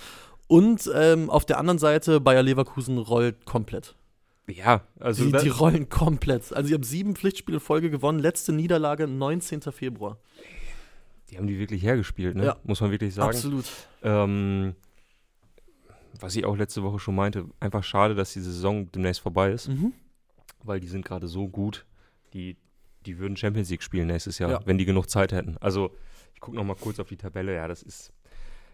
Und 0.47 0.89
ähm, 0.95 1.31
auf 1.31 1.47
der 1.47 1.59
anderen 1.59 1.81
Seite, 1.81 2.21
Bayer 2.21 2.45
Leverkusen 2.45 2.99
rollt 2.99 3.45
komplett. 3.45 3.97
Ja, 4.53 4.83
also 5.01 5.25
die, 5.25 5.33
die 5.39 5.49
rollen 5.49 5.89
komplett. 5.89 6.53
Also, 6.53 6.69
sie 6.69 6.75
haben 6.75 6.83
sieben 6.83 7.15
Pflichtspiele 7.17 7.61
Folge 7.61 7.91
gewonnen. 7.91 8.19
Letzte 8.19 8.53
Niederlage 8.53 9.07
19. 9.07 9.63
Februar. 9.73 10.19
die 11.31 11.39
haben 11.39 11.47
die 11.47 11.59
wirklich 11.59 11.83
hergespielt, 11.83 12.37
ne? 12.37 12.45
Ja. 12.45 12.57
muss 12.65 12.81
man 12.81 12.91
wirklich 12.91 13.15
sagen. 13.15 13.31
Absolut. 13.31 13.65
Ähm, 14.03 14.75
was 16.21 16.37
ich 16.37 16.45
auch 16.45 16.57
letzte 16.57 16.83
Woche 16.83 16.99
schon 16.99 17.15
meinte, 17.15 17.47
einfach 17.59 17.83
schade, 17.85 18.15
dass 18.15 18.33
die 18.33 18.41
Saison 18.41 18.91
demnächst 18.93 19.21
vorbei 19.23 19.51
ist, 19.51 19.69
Mhm. 19.69 19.93
weil 20.63 20.79
die 20.79 20.89
sind 20.89 21.05
gerade 21.05 21.27
so 21.27 21.49
gut, 21.49 21.87
die, 22.35 22.57
die 23.07 23.19
würden 23.19 23.37
Champions 23.37 23.71
League 23.71 23.83
spielen 23.83 24.07
nächstes 24.09 24.39
Jahr, 24.39 24.51
Ja. 24.51 24.61
wenn 24.65 24.79
die 24.79 24.85
genug 24.85 25.09
Zeit 25.09 25.33
hätten. 25.33 25.57
Also 25.61 25.91
ich 26.35 26.41
gucke 26.41 26.57
noch 26.57 26.65
mal 26.65 26.77
kurz 26.77 27.01
auf 27.01 27.09
die 27.09 27.17
Tabelle, 27.17 27.55
ja, 27.55 27.67
das 27.67 27.83
ist, 27.83 28.13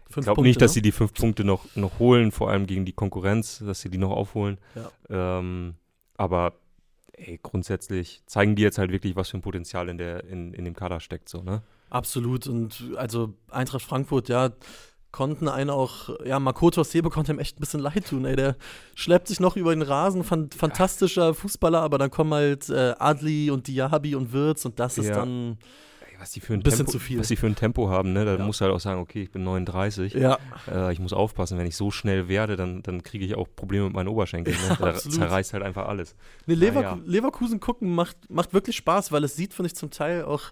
ich 0.09 0.23
glaube 0.23 0.41
nicht, 0.41 0.61
dass 0.61 0.71
ne? 0.71 0.75
sie 0.75 0.81
die 0.81 0.91
fünf 0.91 1.13
Punkte 1.13 1.43
noch, 1.43 1.65
noch 1.75 1.99
holen, 1.99 2.31
vor 2.31 2.49
allem 2.49 2.65
gegen 2.65 2.85
die 2.85 2.93
Konkurrenz, 2.93 3.63
dass 3.65 3.81
sie 3.81 3.89
die 3.89 3.97
noch 3.97 4.11
aufholen. 4.11 4.57
Ja. 4.75 5.39
Ähm, 5.39 5.75
aber 6.17 6.53
ey, 7.13 7.39
grundsätzlich 7.41 8.21
zeigen 8.25 8.55
die 8.55 8.63
jetzt 8.63 8.77
halt 8.77 8.91
wirklich, 8.91 9.15
was 9.15 9.29
für 9.29 9.37
ein 9.37 9.41
Potenzial 9.41 9.89
in, 9.89 9.97
der, 9.97 10.23
in, 10.25 10.53
in 10.53 10.65
dem 10.65 10.75
Kader 10.75 10.99
steckt, 10.99 11.29
so, 11.29 11.41
ne? 11.43 11.61
Absolut. 11.89 12.47
Und 12.47 12.91
also 12.97 13.33
Eintracht 13.49 13.81
Frankfurt, 13.83 14.29
ja, 14.29 14.51
konnten 15.11 15.47
einen 15.47 15.69
auch, 15.69 16.09
ja, 16.23 16.39
Makoto 16.39 16.83
Sebe 16.83 17.09
konnte 17.09 17.31
ihm 17.31 17.39
echt 17.39 17.57
ein 17.57 17.61
bisschen 17.61 17.79
leid 17.79 18.07
tun, 18.07 18.25
ey. 18.25 18.35
Der 18.35 18.55
schleppt 18.95 19.27
sich 19.27 19.39
noch 19.39 19.55
über 19.55 19.73
den 19.73 19.81
Rasen, 19.81 20.23
fan 20.23 20.49
fantastischer 20.51 21.33
Fußballer, 21.33 21.81
aber 21.81 21.97
dann 21.97 22.11
kommen 22.11 22.33
halt 22.33 22.69
äh, 22.69 22.93
Adli 22.99 23.49
und 23.49 23.67
Diaby 23.67 24.15
und 24.15 24.31
Wirtz 24.33 24.65
und 24.65 24.79
das 24.79 24.97
ist 24.97 25.07
Ja. 25.07 25.15
dann, 25.15 25.57
was 26.19 26.31
die 26.31 26.39
für 26.41 26.53
ein, 26.53 26.61
Bisschen 26.61 26.79
Tempo, 26.79 26.91
zu 26.91 26.99
viel. 26.99 27.19
was 27.19 27.27
die 27.29 27.35
für 27.37 27.47
ein 27.47 27.55
Tempo 27.55 27.89
haben, 27.89 28.11
ne? 28.13 28.25
Da 28.25 28.35
Ja. 28.35 28.43
musst 28.45 28.59
du 28.61 28.65
halt 28.65 28.73
auch 28.75 28.79
sagen, 28.79 28.99
okay, 28.99 29.23
ich 29.23 29.31
bin 29.31 29.43
39, 29.43 30.13
ja, 30.13 30.37
äh, 30.71 30.91
ich 30.91 30.99
muss 30.99 31.13
aufpassen, 31.13 31.57
wenn 31.57 31.65
ich 31.67 31.75
so 31.77 31.91
schnell 31.91 32.27
werde, 32.27 32.55
dann, 32.55 32.81
dann 32.83 33.03
kriege 33.03 33.25
ich 33.25 33.35
auch 33.35 33.47
Probleme 33.55 33.85
mit 33.85 33.93
meinen 33.93 34.09
Oberschenkeln. 34.09 34.57
Ne? 34.69 34.77
Da 34.79 34.89
absolut. 34.91 35.17
zerreißt 35.17 35.53
halt 35.53 35.63
einfach 35.63 35.87
alles. 35.87 36.15
Nee, 36.45 36.55
Lever 36.55 36.81
ja. 36.81 36.99
Leverkusen 37.05 37.59
gucken 37.59 37.95
macht, 37.95 38.17
macht 38.29 38.53
wirklich 38.53 38.75
Spaß, 38.75 39.11
weil 39.11 39.23
es 39.23 39.35
sieht, 39.35 39.53
finde 39.53 39.67
ich, 39.67 39.75
zum 39.75 39.89
Teil 39.91 40.23
auch 40.25 40.51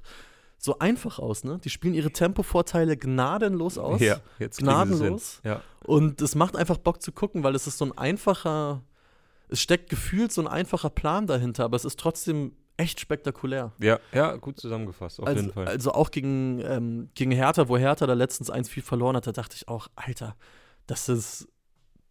so 0.59 0.79
einfach 0.79 1.19
aus, 1.19 1.43
ne? 1.43 1.59
Die 1.63 1.69
spielen 1.69 1.93
ihre 1.93 2.09
Tempovorteile 2.12 2.97
gnadenlos 2.97 3.77
aus. 3.77 4.01
Ja, 4.01 4.21
jetzt. 4.39 4.57
Gnadenlos. 4.57 5.39
Ja, 5.43 5.62
Und 5.86 6.19
es 6.21 6.33
macht 6.33 6.55
einfach 6.55 6.77
Bock 6.77 7.01
zu 7.01 7.12
gucken, 7.12 7.43
weil 7.43 7.53
es 7.53 7.67
ist 7.67 7.77
so 7.77 7.86
ein 7.86 7.95
einfacher, 7.97 8.81
es 9.50 9.62
steckt 9.62 9.89
gefühlt 9.89 10.31
so 10.31 10.41
ein 10.41 10.47
einfacher 10.47 10.89
Plan 10.89 11.27
dahinter, 11.27 11.63
aber 11.65 11.75
es 11.75 11.86
ist 11.86 12.00
trotzdem 12.00 12.53
echt 12.77 13.00
spektakulär. 13.00 13.72
ja, 13.79 14.00
ja, 14.13 14.36
gut 14.36 14.60
zusammengefasst, 14.60 15.19
auf 15.19 15.27
also, 15.27 15.41
jeden 15.41 15.53
Fall. 15.53 15.67
also 15.67 15.91
auch 15.91 16.12
gegen, 16.12 16.60
ähm, 16.62 17.10
gegen 17.15 17.31
Hertha, 17.31 17.67
wo 17.67 17.77
Hertha 17.77 18.05
da 18.07 18.13
letztens 18.13 18.51
1-4 18.51 18.84
verloren 18.84 19.15
hat, 19.15 19.27
da 19.27 19.31
dachte 19.31 19.55
ich 19.55 19.67
auch, 19.67 19.88
Alter, 19.96 20.36
das 20.86 21.10
ist 21.10 21.48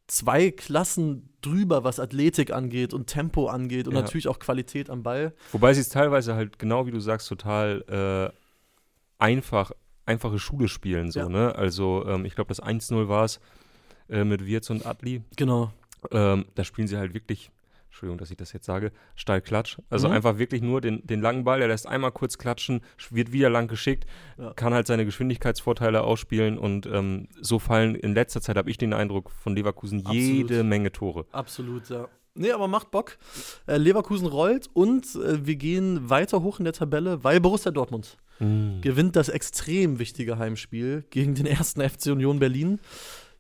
zwei 0.09 0.51
Klassen 0.51 1.31
drüber, 1.41 1.83
was 1.85 1.99
Athletik 2.01 2.53
angeht 2.53 2.95
und 2.95 3.07
Tempo 3.07 3.49
angeht 3.49 3.89
und 3.89 3.95
Ja. 3.95 4.03
natürlich 4.03 4.29
auch 4.29 4.39
Qualität 4.39 4.91
am 4.91 5.03
Ball. 5.03 5.35
Wobei 5.53 5.75
sie 5.75 5.81
es 5.81 5.89
teilweise 5.89 6.35
halt, 6.35 6.59
genau 6.59 6.87
wie 6.87 6.91
du 6.93 7.01
sagst, 7.01 7.29
total 7.29 8.33
äh, 8.33 8.37
einfach, 9.19 9.73
einfache 10.05 10.39
Schule 10.39 10.69
spielen, 10.69 11.11
so, 11.11 11.21
Ja. 11.21 11.29
ne? 11.29 11.55
Also, 11.55 12.05
ähm, 12.07 12.25
ich 12.25 12.35
glaube, 12.35 12.49
das 12.49 12.61
1-0 12.63 13.09
war 13.09 13.25
es 13.25 13.41
äh, 14.09 14.25
mit 14.25 14.47
Wirtz 14.47 14.71
und 14.71 14.87
Adli. 14.87 15.23
Genau. 15.37 15.73
Ähm, 16.13 16.45
da 16.55 16.63
spielen 16.63 16.87
sie 16.87 16.97
halt 16.99 17.15
wirklich, 17.15 17.51
Entschuldigung, 17.97 18.19
dass 18.19 18.31
ich 18.31 18.37
das 18.37 18.53
jetzt 18.53 18.67
sage, 18.67 18.93
steil 19.15 19.41
Klatsch. 19.41 19.79
Also 19.89 20.09
Mhm. 20.09 20.15
einfach 20.15 20.37
wirklich 20.37 20.61
nur 20.61 20.83
den, 20.83 21.07
den 21.07 21.23
langen 21.23 21.45
Ball, 21.45 21.61
der 21.61 21.69
lässt 21.69 21.87
einmal 21.89 22.13
kurz 22.13 22.37
klatschen, 22.37 22.81
sch- 22.99 23.15
wird 23.15 23.33
wieder 23.33 23.49
lang 23.49 23.69
geschickt, 23.69 24.05
Ja. 24.37 24.53
kann 24.53 24.75
halt 24.75 24.87
seine 24.87 25.07
Geschwindigkeitsvorteile 25.07 26.03
ausspielen 26.03 26.59
und 26.59 26.85
ähm, 26.85 27.29
so 27.41 27.59
fallen 27.59 27.95
in 27.95 28.13
letzter 28.15 28.43
Zeit, 28.43 28.59
habe 28.59 28.69
ich 28.71 28.77
den 28.77 28.93
Eindruck, 28.93 29.31
von 29.31 29.57
Leverkusen 29.57 30.01
Absolut. 30.01 30.15
jede 30.23 30.63
Menge 30.63 30.93
Tore. 30.93 31.25
Absolut, 31.33 31.89
ja. 31.89 32.07
Nee, 32.35 32.51
aber 32.53 32.69
macht 32.69 32.91
Bock. 32.91 33.17
Äh, 33.67 33.79
Leverkusen 33.79 34.27
rollt 34.27 34.69
und 34.75 35.07
äh, 35.15 35.47
wir 35.47 35.57
gehen 35.57 36.11
weiter 36.11 36.43
hoch 36.43 36.59
in 36.59 36.65
der 36.67 36.75
Tabelle, 36.75 37.25
weil 37.25 37.41
Borussia 37.41 37.73
Dortmund 37.73 38.19
Mhm. 38.41 38.83
gewinnt 38.83 39.17
das 39.17 39.31
extrem 39.31 39.99
wichtige 39.99 40.37
Heimspiel 40.37 41.07
gegen 41.09 41.35
den 41.35 41.47
ersten 41.47 41.81
FC 41.81 42.09
Union 42.13 42.41
Berlin. 42.41 42.79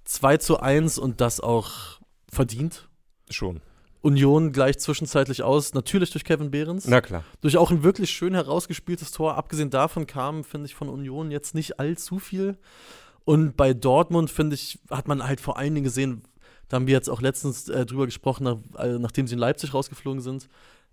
2 0.04 0.38
zu 0.38 0.60
1 0.60 0.96
und 0.96 1.20
das 1.20 1.40
auch 1.40 2.00
verdient. 2.32 2.88
Schon. 3.28 3.60
Union 4.06 4.52
gleich 4.52 4.78
zwischenzeitlich 4.78 5.42
aus, 5.42 5.74
natürlich 5.74 6.10
durch 6.10 6.24
Kevin 6.24 6.52
Behrens. 6.52 6.86
Na 6.86 7.00
klar. 7.00 7.24
Durch 7.40 7.56
auch 7.56 7.72
ein 7.72 7.82
wirklich 7.82 8.10
schön 8.10 8.34
herausgespieltes 8.34 9.10
Tor. 9.10 9.36
Abgesehen 9.36 9.70
davon 9.70 10.06
kam, 10.06 10.44
finde 10.44 10.66
ich, 10.66 10.74
von 10.74 10.88
Union 10.88 11.32
jetzt 11.32 11.54
nicht 11.54 11.80
allzu 11.80 12.20
viel. 12.20 12.56
Und 13.24 13.56
bei 13.56 13.74
Dortmund, 13.74 14.30
finde 14.30 14.54
ich, 14.54 14.78
hat 14.90 15.08
man 15.08 15.26
halt 15.26 15.40
vor 15.40 15.58
allen 15.58 15.74
Dingen 15.74 15.84
gesehen, 15.84 16.22
da 16.68 16.76
haben 16.76 16.86
wir 16.86 16.94
jetzt 16.94 17.10
auch 17.10 17.20
letztens 17.20 17.68
äh, 17.68 17.84
drüber 17.84 18.06
gesprochen, 18.06 18.44
nach, 18.44 18.58
äh, 18.78 18.98
nachdem 18.98 19.26
sie 19.26 19.34
in 19.34 19.40
Leipzig 19.40 19.74
rausgeflogen 19.74 20.20
sind, 20.20 20.48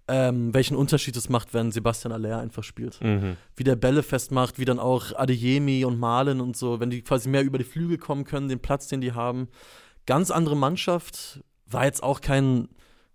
ähm, 0.08 0.54
welchen 0.54 0.76
Unterschied 0.76 1.16
es 1.16 1.30
macht, 1.30 1.54
wenn 1.54 1.72
Sebastian 1.72 2.12
Aller 2.12 2.40
einfach 2.40 2.64
spielt. 2.64 3.00
Mhm. 3.02 3.38
Wie 3.56 3.64
der 3.64 3.76
Bälle 3.76 4.04
festmacht, 4.04 4.60
wie 4.60 4.66
dann 4.66 4.80
auch 4.80 5.16
Adeyemi 5.16 5.86
und 5.86 6.00
Malen 6.00 6.42
und 6.42 6.58
so, 6.58 6.80
wenn 6.80 6.90
die 6.90 7.04
quasi 7.04 7.30
mehr 7.30 7.44
über 7.44 7.60
die 7.60 7.64
Flügel 7.64 7.98
kommen 7.98 8.26
können, 8.26 8.50
den 8.50 8.60
Platz, 8.60 8.88
den 8.88 9.02
die 9.02 9.14
haben. 9.14 9.48
Ganz 10.06 10.32
andere 10.32 10.58
Mannschaft, 10.58 11.42
war 11.68 11.86
jetzt 11.86 12.04
auch 12.04 12.22
kein, 12.22 12.70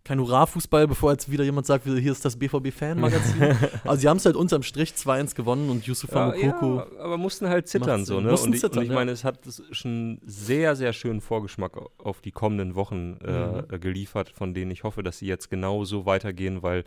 kein 0.09 0.19
Hurra-Fußball, 0.21 0.89
bevor 0.89 1.13
jetzt 1.13 1.31
wieder 1.31 1.45
jemand 1.45 1.67
sagt, 1.67 1.85
hier 1.85 2.11
ist 2.13 2.25
das 2.25 2.37
BVB-Fan-Magazin. 2.39 3.43
also 3.85 4.01
sie 4.01 4.09
haben 4.09 4.17
es 4.17 4.25
halt 4.27 4.37
unterm 4.37 4.63
Strich 4.63 4.91
2-1 4.93 5.35
gewonnen 5.35 5.71
und 5.71 5.87
Yusufa 5.87 6.35
Ja, 6.35 6.47
Mokoko. 6.47 6.77
ja, 6.77 6.87
aber 7.05 7.17
mussten 7.19 7.49
halt 7.49 7.69
zittern 7.69 8.05
so, 8.05 8.21
ne? 8.21 8.31
Und 8.37 8.55
ich, 8.55 8.61
zittern, 8.61 8.79
und 8.79 8.85
ich 8.85 8.91
ja. 8.91 8.95
meine, 8.97 9.11
es 9.13 9.23
hat 9.25 9.41
schon 9.71 10.21
sehr, 10.25 10.75
sehr 10.77 10.93
schönen 10.93 11.21
Vorgeschmack 11.21 11.77
au- 11.77 11.91
auf 11.99 12.21
die 12.21 12.33
kommenden 12.33 12.75
Wochen 12.75 13.19
äh, 13.25 13.29
Mhm. 13.47 13.63
äh, 13.71 13.79
geliefert, 13.79 14.31
von 14.31 14.55
denen 14.55 14.71
ich 14.71 14.83
hoffe, 14.85 15.03
dass 15.03 15.19
sie 15.19 15.27
jetzt 15.27 15.51
genau 15.51 15.85
so 15.85 16.07
weitergehen, 16.07 16.63
weil 16.63 16.85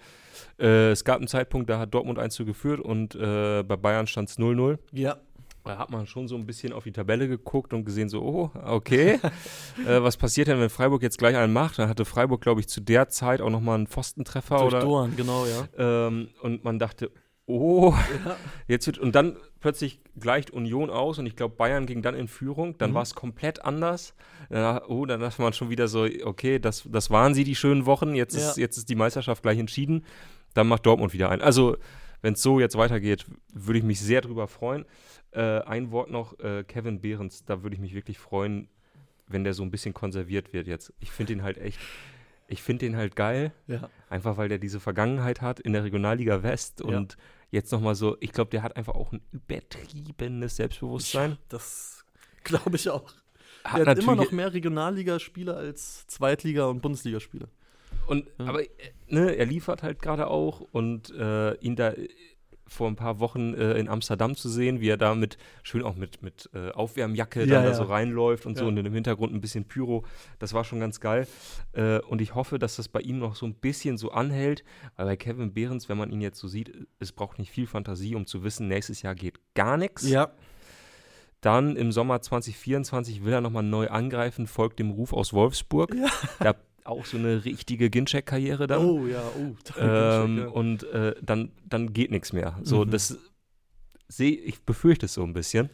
äh, 0.59 0.91
es 0.91 1.03
gab 1.05 1.17
einen 1.17 1.27
Zeitpunkt, 1.27 1.69
da 1.69 1.79
hat 1.79 1.93
Dortmund 1.93 2.19
1 2.19 2.33
zu 2.33 2.45
geführt 2.45 2.79
und 2.79 3.15
äh, 3.15 3.63
bei 3.63 3.75
Bayern 3.77 4.07
stand 4.07 4.29
es 4.29 4.37
0-0. 4.39 4.77
Ja, 4.91 5.17
Da 5.63 5.77
hat 5.77 5.89
man 5.91 6.07
schon 6.07 6.27
so 6.27 6.35
ein 6.35 6.45
bisschen 6.45 6.73
auf 6.73 6.83
die 6.83 6.91
Tabelle 6.91 7.27
geguckt 7.27 7.73
und 7.73 7.85
gesehen, 7.85 8.09
so, 8.09 8.21
oh, 8.21 8.51
okay, 8.65 9.19
äh, 9.87 10.01
was 10.01 10.17
passiert 10.17 10.47
denn, 10.47 10.59
wenn 10.59 10.69
Freiburg 10.69 11.01
jetzt 11.03 11.17
gleich 11.17 11.35
einen 11.35 11.53
macht? 11.53 11.77
Dann 11.79 11.87
hatte 11.89 12.05
Freiburg, 12.05 12.41
glaube 12.41 12.61
ich, 12.61 12.67
zu 12.67 12.81
der 12.81 13.09
Zeit 13.09 13.41
auch 13.41 13.49
nochmal 13.49 13.75
einen 13.75 13.87
Pfostentreffer 13.87 14.57
durch 14.57 14.67
oder 14.73 14.79
Doan, 14.81 15.15
genau, 15.15 15.45
ja. 15.45 15.67
ähm, 16.07 16.29
und 16.41 16.63
man 16.63 16.79
dachte, 16.79 17.11
oh, 17.45 17.93
Ja. 18.25 18.35
jetzt 18.67 18.87
wird, 18.87 18.97
und 18.97 19.13
dann 19.13 19.37
plötzlich 19.59 19.99
gleicht 20.19 20.51
Union 20.51 20.89
aus 20.89 21.19
und 21.19 21.25
ich 21.27 21.35
glaube, 21.35 21.55
Bayern 21.55 21.85
ging 21.85 22.01
dann 22.01 22.15
in 22.15 22.27
Führung, 22.27 22.77
dann 22.77 22.91
Mhm. 22.91 22.95
war 22.95 23.01
es 23.03 23.13
komplett 23.13 23.63
anders. 23.63 24.15
Ja, 24.49 24.81
oh, 24.87 25.05
dann 25.05 25.19
dachte 25.19 25.41
man 25.41 25.53
schon 25.53 25.69
wieder 25.69 25.87
so, 25.87 26.07
okay, 26.23 26.59
das, 26.59 26.83
das 26.89 27.09
waren 27.11 27.33
sie, 27.35 27.43
die 27.43 27.55
schönen 27.55 27.85
Wochen, 27.85 28.15
jetzt, 28.15 28.35
ist, 28.35 28.57
Ja. 28.57 28.63
jetzt 28.63 28.77
ist 28.77 28.89
die 28.89 28.95
Meisterschaft 28.95 29.43
gleich 29.43 29.59
entschieden, 29.59 30.05
dann 30.53 30.67
macht 30.67 30.85
Dortmund 30.85 31.13
wieder 31.13 31.29
ein. 31.29 31.41
Also, 31.41 31.77
wenn 32.23 32.33
es 32.33 32.41
so 32.41 32.59
jetzt 32.59 32.77
weitergeht, 32.77 33.25
würde 33.53 33.79
ich 33.79 33.83
mich 33.85 33.99
sehr 33.99 34.21
drüber 34.21 34.47
freuen. 34.47 34.85
Äh, 35.33 35.61
ein 35.61 35.91
Wort 35.91 36.09
noch, 36.11 36.38
äh, 36.39 36.63
Kevin 36.63 37.00
Behrens, 37.01 37.45
da 37.45 37.63
würde 37.63 37.75
ich 37.75 37.81
mich 37.81 37.93
wirklich 37.93 38.17
freuen, 38.19 38.67
wenn 39.27 39.43
der 39.45 39.53
so 39.53 39.63
ein 39.63 39.71
bisschen 39.71 39.93
konserviert 39.93 40.51
wird 40.53 40.67
jetzt. 40.67 40.93
Ich 41.00 41.11
finde 41.11 41.33
ihn 41.33 41.41
halt 41.43 41.57
echt, 41.57 41.79
ich 42.47 42.61
finde 42.61 42.85
ihn 42.85 42.97
halt 42.97 43.15
geil. 43.15 43.53
ja. 43.67 43.89
Einfach 44.09 44.35
weil 44.35 44.50
der 44.50 44.57
diese 44.57 44.79
Vergangenheit 44.81 45.41
hat 45.41 45.59
in 45.61 45.71
der 45.73 45.83
Regionalliga 45.85 46.43
West 46.43 46.81
Ja. 46.85 46.97
und 46.97 47.15
jetzt 47.50 47.71
nochmal 47.71 47.95
so, 47.95 48.17
ich 48.19 48.33
glaube, 48.33 48.50
der 48.51 48.61
hat 48.61 48.75
einfach 48.75 48.93
auch 48.95 49.13
ein 49.13 49.21
übertriebenes 49.31 50.57
Selbstbewusstsein. 50.57 51.38
Das 51.50 52.03
glaube 52.43 52.75
ich 52.75 52.89
auch. 52.89 53.13
Hat 53.63 53.79
Er 53.81 53.85
hat 53.85 54.00
immer 54.00 54.15
noch 54.15 54.31
mehr 54.31 54.53
Regionalligaspiele 54.53 55.55
als 55.55 56.07
Zweitliga- 56.07 56.65
und 56.65 56.81
Bundesligaspiele. 56.81 57.47
Und, 58.07 58.25
Ja. 58.39 58.45
aber 58.47 58.63
äh, 58.63 58.67
ne, 59.07 59.35
er 59.35 59.45
liefert 59.45 59.83
halt 59.83 60.01
gerade 60.01 60.27
auch 60.27 60.59
und 60.59 61.11
äh, 61.11 61.53
ihn 61.59 61.75
da 61.75 61.93
vor 62.71 62.87
ein 62.87 62.95
paar 62.95 63.19
Wochen 63.19 63.53
äh, 63.53 63.73
in 63.73 63.89
Amsterdam 63.89 64.35
zu 64.35 64.47
sehen, 64.47 64.79
wie 64.79 64.87
er 64.87 64.95
da 64.97 65.13
mit, 65.13 65.37
schön 65.61 65.83
auch 65.83 65.95
mit, 65.95 66.21
mit 66.23 66.49
äh, 66.53 66.71
Aufwärmjacke 66.71 67.41
Ja, 67.41 67.45
dann 67.55 67.63
da 67.63 67.69
ja. 67.71 67.75
so 67.75 67.83
reinläuft 67.83 68.45
und 68.45 68.57
so 68.57 68.63
Ja. 68.63 68.69
und 68.69 68.77
im 68.77 68.93
Hintergrund 68.93 69.33
ein 69.33 69.41
bisschen 69.41 69.65
Pyro, 69.65 70.05
das 70.39 70.53
war 70.53 70.63
schon 70.63 70.79
ganz 70.79 70.99
geil. 71.01 71.27
Äh, 71.73 71.99
und 71.99 72.21
ich 72.21 72.33
hoffe, 72.33 72.59
dass 72.59 72.77
das 72.77 72.87
bei 72.87 73.01
ihm 73.01 73.19
noch 73.19 73.35
so 73.35 73.45
ein 73.45 73.53
bisschen 73.55 73.97
so 73.97 74.11
anhält, 74.11 74.63
weil 74.95 75.05
bei 75.05 75.17
Kevin 75.17 75.53
Behrens, 75.53 75.89
wenn 75.89 75.97
man 75.97 76.11
ihn 76.11 76.21
jetzt 76.21 76.39
so 76.39 76.47
sieht, 76.47 76.71
es 76.99 77.11
braucht 77.11 77.39
nicht 77.39 77.51
viel 77.51 77.67
Fantasie, 77.67 78.15
um 78.15 78.25
zu 78.25 78.43
wissen, 78.43 78.67
nächstes 78.69 79.01
Jahr 79.01 79.15
geht 79.15 79.39
gar 79.53 79.75
nichts. 79.77 80.07
Ja, 80.09 80.31
Dann 81.41 81.75
im 81.75 81.91
Sommer 81.91 82.21
2024 82.21 83.25
will 83.25 83.33
er 83.33 83.41
nochmal 83.41 83.63
neu 83.63 83.89
angreifen, 83.89 84.45
folgt 84.47 84.79
dem 84.79 84.91
Ruf 84.91 85.11
aus 85.11 85.33
Wolfsburg. 85.33 85.93
Ja. 85.95 86.07
Da 86.39 86.55
auch 86.85 87.05
so 87.05 87.17
eine 87.17 87.45
richtige 87.45 87.89
Ginczek-Karriere 87.89 88.67
dann. 88.67 88.85
Oh 88.85 89.05
ja, 89.07 89.21
oh. 89.38 89.55
ähm, 89.79 90.38
ja. 90.39 90.47
Und 90.47 90.83
äh, 90.91 91.15
dann, 91.21 91.51
dann 91.67 91.93
geht 91.93 92.11
nichts 92.11 92.33
mehr. 92.33 92.57
So, 92.63 92.85
Mhm. 92.85 92.91
das 92.91 93.17
sehe 94.07 94.31
ich 94.35 94.61
befürchte 94.63 95.05
es 95.05 95.13
so 95.13 95.23
ein 95.23 95.33
bisschen, 95.33 95.69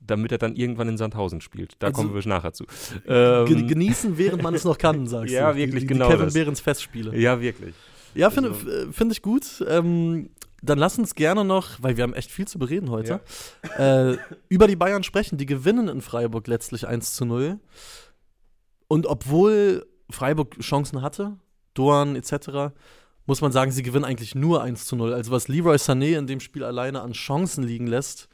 damit 0.00 0.32
er 0.32 0.38
dann 0.38 0.54
irgendwann 0.56 0.88
in 0.88 0.96
Sandhausen 0.96 1.40
spielt. 1.40 1.74
Da 1.80 1.88
Also- 1.88 2.02
kommen 2.02 2.14
wir 2.14 2.26
nachher 2.28 2.52
zu. 2.52 2.64
Ähm, 3.06 3.66
genießen, 3.68 4.16
während 4.18 4.42
man 4.42 4.54
es 4.54 4.64
noch 4.64 4.78
kann, 4.78 5.06
sagst 5.06 5.32
Ja, 5.34 5.52
du. 5.52 5.58
wirklich, 5.58 5.82
die, 5.82 5.86
genau 5.88 6.06
Die 6.06 6.12
Kevin 6.12 6.26
das. 6.26 6.34
Behrens 6.34 6.60
Festspiele. 6.60 7.16
ja, 7.18 7.40
wirklich. 7.40 7.74
Ja, 8.14 8.30
finde 8.30 8.50
Also- 8.50 8.68
f- 8.68 8.94
finde 8.94 9.12
ich 9.12 9.22
gut. 9.22 9.64
Ähm, 9.68 10.30
dann 10.62 10.78
lass 10.78 10.98
uns 10.98 11.14
gerne 11.14 11.42
noch, 11.44 11.82
weil 11.82 11.96
wir 11.96 12.02
haben 12.04 12.12
echt 12.12 12.30
viel 12.30 12.46
zu 12.46 12.58
bereden 12.58 12.90
heute, 12.90 13.20
äh, 13.78 14.16
über 14.50 14.66
die 14.66 14.76
Bayern 14.76 15.02
sprechen. 15.02 15.38
Die 15.38 15.46
gewinnen 15.46 15.88
in 15.88 16.00
Freiburg 16.02 16.46
letztlich 16.48 16.86
1 16.86 17.14
zu 17.14 17.24
0. 17.24 17.58
Und 18.88 19.06
obwohl 19.06 19.86
Freiburg 20.10 20.58
Chancen 20.60 21.02
hatte, 21.02 21.36
Doan 21.74 22.16
etc., 22.16 22.72
muss 23.26 23.40
man 23.42 23.52
sagen, 23.52 23.70
sie 23.70 23.82
gewinnen 23.82 24.04
eigentlich 24.04 24.34
nur 24.34 24.62
1 24.62 24.86
zu 24.86 24.96
0. 24.96 25.14
Also 25.14 25.30
was 25.30 25.46
Leroy 25.46 25.76
Sané 25.76 26.18
in 26.18 26.26
dem 26.26 26.40
Spiel 26.40 26.64
alleine 26.64 27.00
an 27.00 27.12
Chancen 27.12 27.62
liegen 27.62 27.86
lässt, 27.86 28.28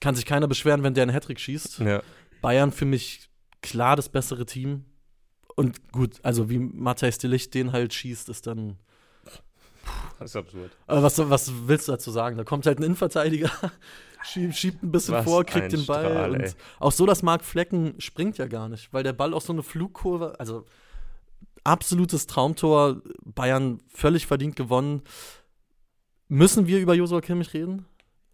kann 0.00 0.14
sich 0.14 0.26
keiner 0.26 0.48
beschweren, 0.48 0.82
wenn 0.82 0.92
der 0.94 1.02
einen 1.02 1.12
Hattrick 1.12 1.40
schießt. 1.40 1.78
Ja. 1.78 2.02
Bayern 2.42 2.72
für 2.72 2.84
mich 2.84 3.30
klar 3.62 3.96
das 3.96 4.08
bessere 4.08 4.44
Team. 4.44 4.84
Und 5.54 5.92
gut, 5.92 6.16
also 6.22 6.50
wie 6.50 6.58
Matthijs 6.58 7.18
de 7.18 7.30
Licht 7.30 7.54
den 7.54 7.72
halt 7.72 7.94
schießt, 7.94 8.28
ist 8.28 8.46
dann 8.46 8.78
Das 10.18 10.30
ist 10.30 10.36
absurd. 10.36 10.70
aber 10.86 11.02
was, 11.02 11.18
was 11.30 11.52
willst 11.66 11.88
du 11.88 11.92
dazu 11.92 12.10
sagen? 12.10 12.36
Da 12.36 12.44
kommt 12.44 12.66
halt 12.66 12.80
ein 12.80 12.82
Innenverteidiger, 12.82 13.50
schiebt, 14.24 14.56
schiebt 14.56 14.82
ein 14.82 14.92
bisschen 14.92 15.14
Was 15.14 15.24
vor, 15.24 15.44
kriegt 15.44 15.72
den 15.72 15.86
Ball. 15.86 16.04
Strahl, 16.04 16.54
auch 16.80 16.92
so, 16.92 17.06
dass 17.06 17.22
Marc 17.22 17.44
Flecken 17.44 17.94
springt 17.98 18.38
ja 18.38 18.46
gar 18.46 18.68
nicht, 18.68 18.92
weil 18.92 19.04
der 19.04 19.12
Ball 19.12 19.32
auch 19.34 19.42
so 19.42 19.52
eine 19.52 19.62
Flugkurve, 19.62 20.38
also 20.38 20.66
absolutes 21.64 22.26
Traumtor, 22.26 23.02
Bayern 23.24 23.80
völlig 23.88 24.26
verdient 24.26 24.56
gewonnen. 24.56 25.02
Müssen 26.28 26.66
wir 26.66 26.80
über 26.80 26.94
Josua 26.94 27.20
Kimmich 27.20 27.52
reden? 27.54 27.84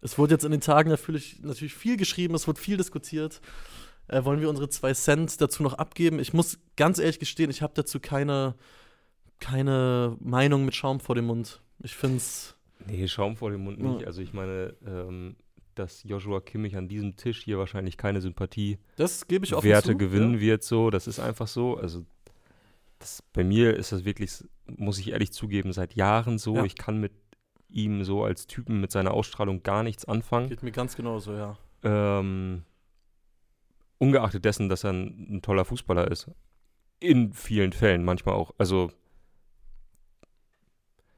Es 0.01 0.17
wurde 0.17 0.33
jetzt 0.33 0.45
in 0.45 0.51
den 0.51 0.61
Tagen 0.61 0.89
natürlich, 0.89 1.41
natürlich 1.41 1.73
viel 1.73 1.97
geschrieben, 1.97 2.33
es 2.35 2.47
wurde 2.47 2.59
viel 2.59 2.77
diskutiert. 2.77 3.41
Äh, 4.07 4.23
wollen 4.23 4.39
wir 4.41 4.49
unsere 4.49 4.69
zwei 4.69 4.93
Cent 4.93 5.39
dazu 5.41 5.61
noch 5.61 5.73
abgeben? 5.73 6.19
Ich 6.19 6.33
muss 6.33 6.57
ganz 6.77 6.97
ehrlich 6.99 7.19
gestehen, 7.19 7.49
ich 7.51 7.61
habe 7.61 7.73
dazu 7.75 7.99
keine, 7.99 8.55
keine 9.39 10.15
Meinung 10.19 10.65
mit 10.65 10.75
Schaum 10.75 10.99
vor 10.99 11.15
dem 11.15 11.25
Mund. 11.25 11.61
Ich 11.83 11.95
finde 11.95 12.17
es. 12.17 12.55
Nee, 12.87 13.07
Schaum 13.07 13.35
vor 13.35 13.51
dem 13.51 13.63
Mund 13.63 13.79
Ja. 13.79 13.91
nicht. 13.91 14.07
Also 14.07 14.21
ich 14.21 14.33
meine, 14.33 14.73
ähm, 14.85 15.35
dass 15.75 16.03
Joshua 16.03 16.39
Kimmich 16.41 16.75
an 16.75 16.87
diesem 16.87 17.15
Tisch 17.15 17.43
hier 17.43 17.57
wahrscheinlich 17.57 17.97
keine 17.97 18.21
Sympathie 18.21 18.79
Das 18.95 19.27
gebe 19.27 19.45
ich 19.45 19.53
auch 19.53 19.63
Werte 19.63 19.91
zu, 19.91 19.97
gewinnen 19.97 20.39
wird 20.39 20.63
so. 20.63 20.89
Das 20.89 21.07
ist 21.07 21.19
einfach 21.19 21.47
so. 21.47 21.77
Also 21.77 22.05
das, 22.99 23.23
bei 23.33 23.43
mir 23.43 23.75
ist 23.75 23.91
das 23.91 24.05
wirklich, 24.05 24.43
muss 24.65 24.99
ich 24.99 25.11
ehrlich 25.11 25.31
zugeben, 25.31 25.73
seit 25.73 25.95
Jahren 25.95 26.37
so. 26.37 26.57
Ja. 26.57 26.65
Ich 26.65 26.75
kann 26.75 26.99
mit 26.99 27.13
ihm 27.69 28.03
so 28.03 28.23
als 28.23 28.47
Typen 28.47 28.81
mit 28.81 28.91
seiner 28.91 29.11
Ausstrahlung 29.11 29.63
gar 29.63 29.83
nichts 29.83 30.05
anfangen. 30.05 30.49
Geht 30.49 30.63
mir 30.63 30.71
ganz 30.71 30.95
genauso, 30.95 31.33
ja. 31.33 31.57
Ähm, 31.83 32.63
ungeachtet 33.97 34.43
dessen, 34.43 34.69
dass 34.69 34.83
er 34.83 34.93
ein, 34.93 35.35
ein 35.35 35.41
toller 35.41 35.65
Fußballer 35.65 36.09
ist. 36.09 36.29
In 36.99 37.33
vielen 37.33 37.71
Fällen 37.71 38.03
manchmal 38.03 38.35
auch. 38.35 38.53
Also 38.57 38.91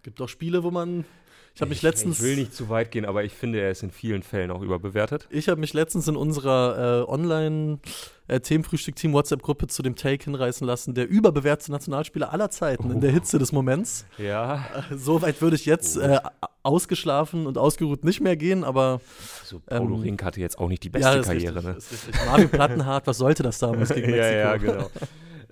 Gibt 0.04 0.22
auch 0.22 0.30
Spiele, 0.30 0.64
wo 0.64 0.72
man. 0.72 1.06
Ich 1.54 1.60
habe 1.62 1.70
mich 1.70 1.82
letztens. 1.82 2.20
Ich 2.20 2.24
will 2.26 2.36
nicht 2.38 2.54
zu 2.56 2.70
weit 2.70 2.92
gehen, 2.92 3.04
aber 3.06 3.24
ich 3.26 3.34
finde, 3.34 3.60
er 3.60 3.72
ist 3.72 3.84
in 3.84 3.92
vielen 3.92 4.24
Fällen 4.24 4.52
auch 4.52 4.62
überbewertet. 4.62 5.28
Ich 5.30 5.50
habe 5.50 5.60
mich 5.60 5.74
letztens 5.74 6.08
in 6.08 6.16
unserer 6.16 7.02
äh, 7.02 7.12
Online-Themenfrühstück-Team 7.12 9.14
WhatsApp-Gruppe 9.14 9.68
zu 9.68 9.82
dem 9.82 9.96
Take 9.96 10.24
hinreißen 10.26 10.66
lassen, 10.66 10.94
der 10.94 11.08
überbewertete 11.10 11.72
Nationalspieler 11.72 12.32
aller 12.32 12.50
Zeiten 12.50 12.92
in 12.92 13.02
der 13.02 13.12
Hitze 13.12 13.40
des 13.40 13.52
Moments. 13.52 14.06
Ja. 14.18 14.66
Äh, 14.92 14.98
so 14.98 15.22
weit 15.22 15.42
würde 15.42 15.56
ich 15.56 15.66
jetzt 15.66 15.98
Oh. 15.98 16.02
äh, 16.02 16.20
ausgeschlafen 16.64 17.48
und 17.48 17.58
ausgeruht 17.58 18.04
nicht 18.06 18.22
mehr 18.22 18.38
gehen, 18.38 18.64
aber 18.64 19.02
Also 19.42 19.60
Paulo 19.66 19.96
Ähm, 19.96 20.02
Rink 20.02 20.24
hatte 20.24 20.40
jetzt 20.40 20.58
auch 20.60 20.70
nicht 20.70 20.84
die 20.84 20.90
beste 20.90 21.18
ja, 21.18 21.22
Karriere, 21.22 21.56
richtig, 21.56 21.64
ne? 21.72 21.78
ist 21.78 21.92
richtig. 22.08 22.26
Marvin 22.26 22.50
Plattenhardt, 22.50 23.08
was 23.08 23.18
sollte 23.18 23.44
das 23.44 23.60
damals 23.60 23.90
gegen 23.94 24.12
Mexiko? 24.12 24.26
ja, 24.26 24.32
ja, 24.32 24.58
genau. 24.58 24.90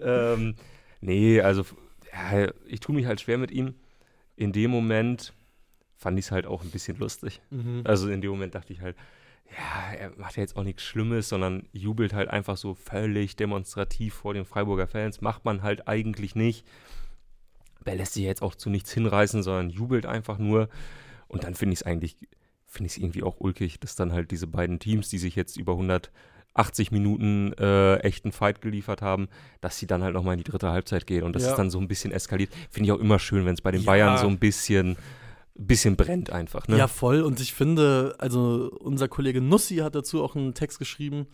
ähm, 0.02 0.56
nee, 1.02 1.42
also 1.42 1.64
ja, 2.14 2.48
ich 2.68 2.80
tue 2.80 2.96
mich 2.96 3.06
halt 3.06 3.20
schwer 3.22 3.38
mit 3.38 3.52
ihm. 3.52 3.74
In 4.36 4.52
dem 4.54 4.72
Moment 4.72 5.34
fand 6.00 6.18
ich 6.18 6.26
es 6.26 6.32
halt 6.32 6.48
auch 6.48 6.64
ein 6.64 6.72
bisschen 6.72 6.98
lustig. 6.98 7.42
Mhm. 7.52 7.82
Also 7.84 8.10
in 8.10 8.22
dem 8.22 8.32
Moment 8.32 8.56
dachte 8.56 8.74
ich 8.74 8.82
halt, 8.82 8.96
ja, 9.52 9.94
er 9.94 10.12
macht 10.18 10.38
ja 10.38 10.42
jetzt 10.42 10.56
auch 10.56 10.64
nichts 10.64 10.84
Schlimmes, 10.84 11.28
sondern 11.30 11.68
jubelt 11.74 12.14
halt 12.14 12.30
einfach 12.30 12.56
so 12.58 12.74
völlig 12.74 13.36
demonstrativ 13.36 14.14
vor 14.14 14.34
den 14.34 14.46
Freiburger 14.46 14.88
Fans. 14.88 15.22
Macht 15.22 15.44
man 15.46 15.62
halt 15.62 15.88
eigentlich 15.88 16.36
nicht. 16.36 16.66
Er 17.86 17.96
lässt 17.96 18.14
sich 18.14 18.24
jetzt 18.24 18.42
auch 18.44 18.56
zu 18.56 18.70
nichts 18.70 18.92
hinreißen, 18.94 19.42
sondern 19.44 19.70
jubelt 19.72 20.06
einfach 20.06 20.38
nur. 20.38 20.70
Und 21.28 21.44
dann 21.44 21.56
finde 21.56 21.74
ich 21.74 21.80
es 21.80 21.86
eigentlich, 21.86 22.16
finde 22.68 22.88
ich 22.88 22.94
es 22.94 22.98
irgendwie 23.00 23.24
auch 23.24 23.40
ulkig, 23.40 23.80
dass 23.80 23.96
dann 23.96 24.14
halt 24.14 24.30
diese 24.32 24.46
beiden 24.48 24.80
Teams, 24.80 25.10
die 25.10 25.18
sich 25.18 25.36
jetzt 25.36 25.58
über 25.58 25.72
180 25.74 26.92
Minuten 26.92 27.54
äh, 27.54 27.96
echten 27.98 28.32
Fight 28.32 28.62
geliefert 28.62 29.02
haben, 29.02 29.28
dass 29.62 29.80
sie 29.80 29.88
dann 29.88 30.04
halt 30.04 30.14
nochmal 30.14 30.34
in 30.36 30.44
die 30.44 30.50
dritte 30.52 30.70
Halbzeit 30.70 31.08
gehen 31.08 31.24
und 31.24 31.36
das 31.36 31.44
Ja. 31.44 31.50
ist 31.52 31.56
dann 31.58 31.72
so 31.72 31.80
ein 31.80 31.88
bisschen 31.88 32.12
eskaliert. 32.12 32.52
Finde 32.70 32.88
ich 32.88 32.92
auch 32.92 33.00
immer 33.00 33.18
schön, 33.18 33.46
wenn 33.46 33.56
es 33.56 33.62
bei 33.62 33.72
den 33.72 33.82
Ja. 33.82 33.88
Bayern 33.88 34.18
so 34.20 34.28
ein 34.28 34.38
bisschen, 34.38 34.96
bisschen 35.68 35.96
brennt 35.96 36.32
einfach. 36.32 36.68
Ne? 36.68 36.78
Ja, 36.78 36.88
voll. 36.88 37.22
Und 37.22 37.40
ich 37.40 37.54
finde, 37.54 38.16
also 38.18 38.72
unser 38.80 39.08
Kollege 39.08 39.42
Nussi 39.42 39.78
hat 39.78 39.96
dazu 39.96 40.24
auch 40.24 40.36
einen 40.36 40.54
Text 40.54 40.80
geschrieben. 40.80 41.28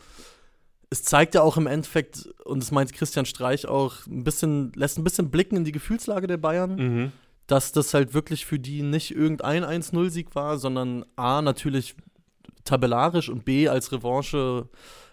Es 0.89 1.03
zeigt 1.03 1.35
ja 1.35 1.41
auch 1.41 1.57
im 1.57 1.67
Endeffekt, 1.67 2.27
und 2.45 2.61
das 2.61 2.71
meint 2.71 2.93
Christian 2.93 3.25
Streich 3.25 3.67
auch, 3.67 4.05
ein 4.07 4.23
bisschen, 4.23 4.71
lässt 4.75 4.97
ein 4.97 5.03
bisschen 5.03 5.31
blicken 5.31 5.57
in 5.57 5.63
die 5.63 5.71
Gefühlslage 5.71 6.27
der 6.27 6.37
Bayern, 6.37 6.75
Mhm. 6.75 7.11
dass 7.47 7.71
das 7.71 7.93
halt 7.93 8.13
wirklich 8.13 8.45
für 8.45 8.59
die 8.59 8.81
nicht 8.81 9.11
irgendein 9.15 9.63
1-0-Sieg 9.63 10.33
war, 10.35 10.57
sondern 10.57 11.05
A, 11.15 11.41
natürlich 11.41 11.95
tabellarisch 12.63 13.29
und 13.29 13.45
B, 13.45 13.67
als 13.69 13.91
Revanche 13.91 14.67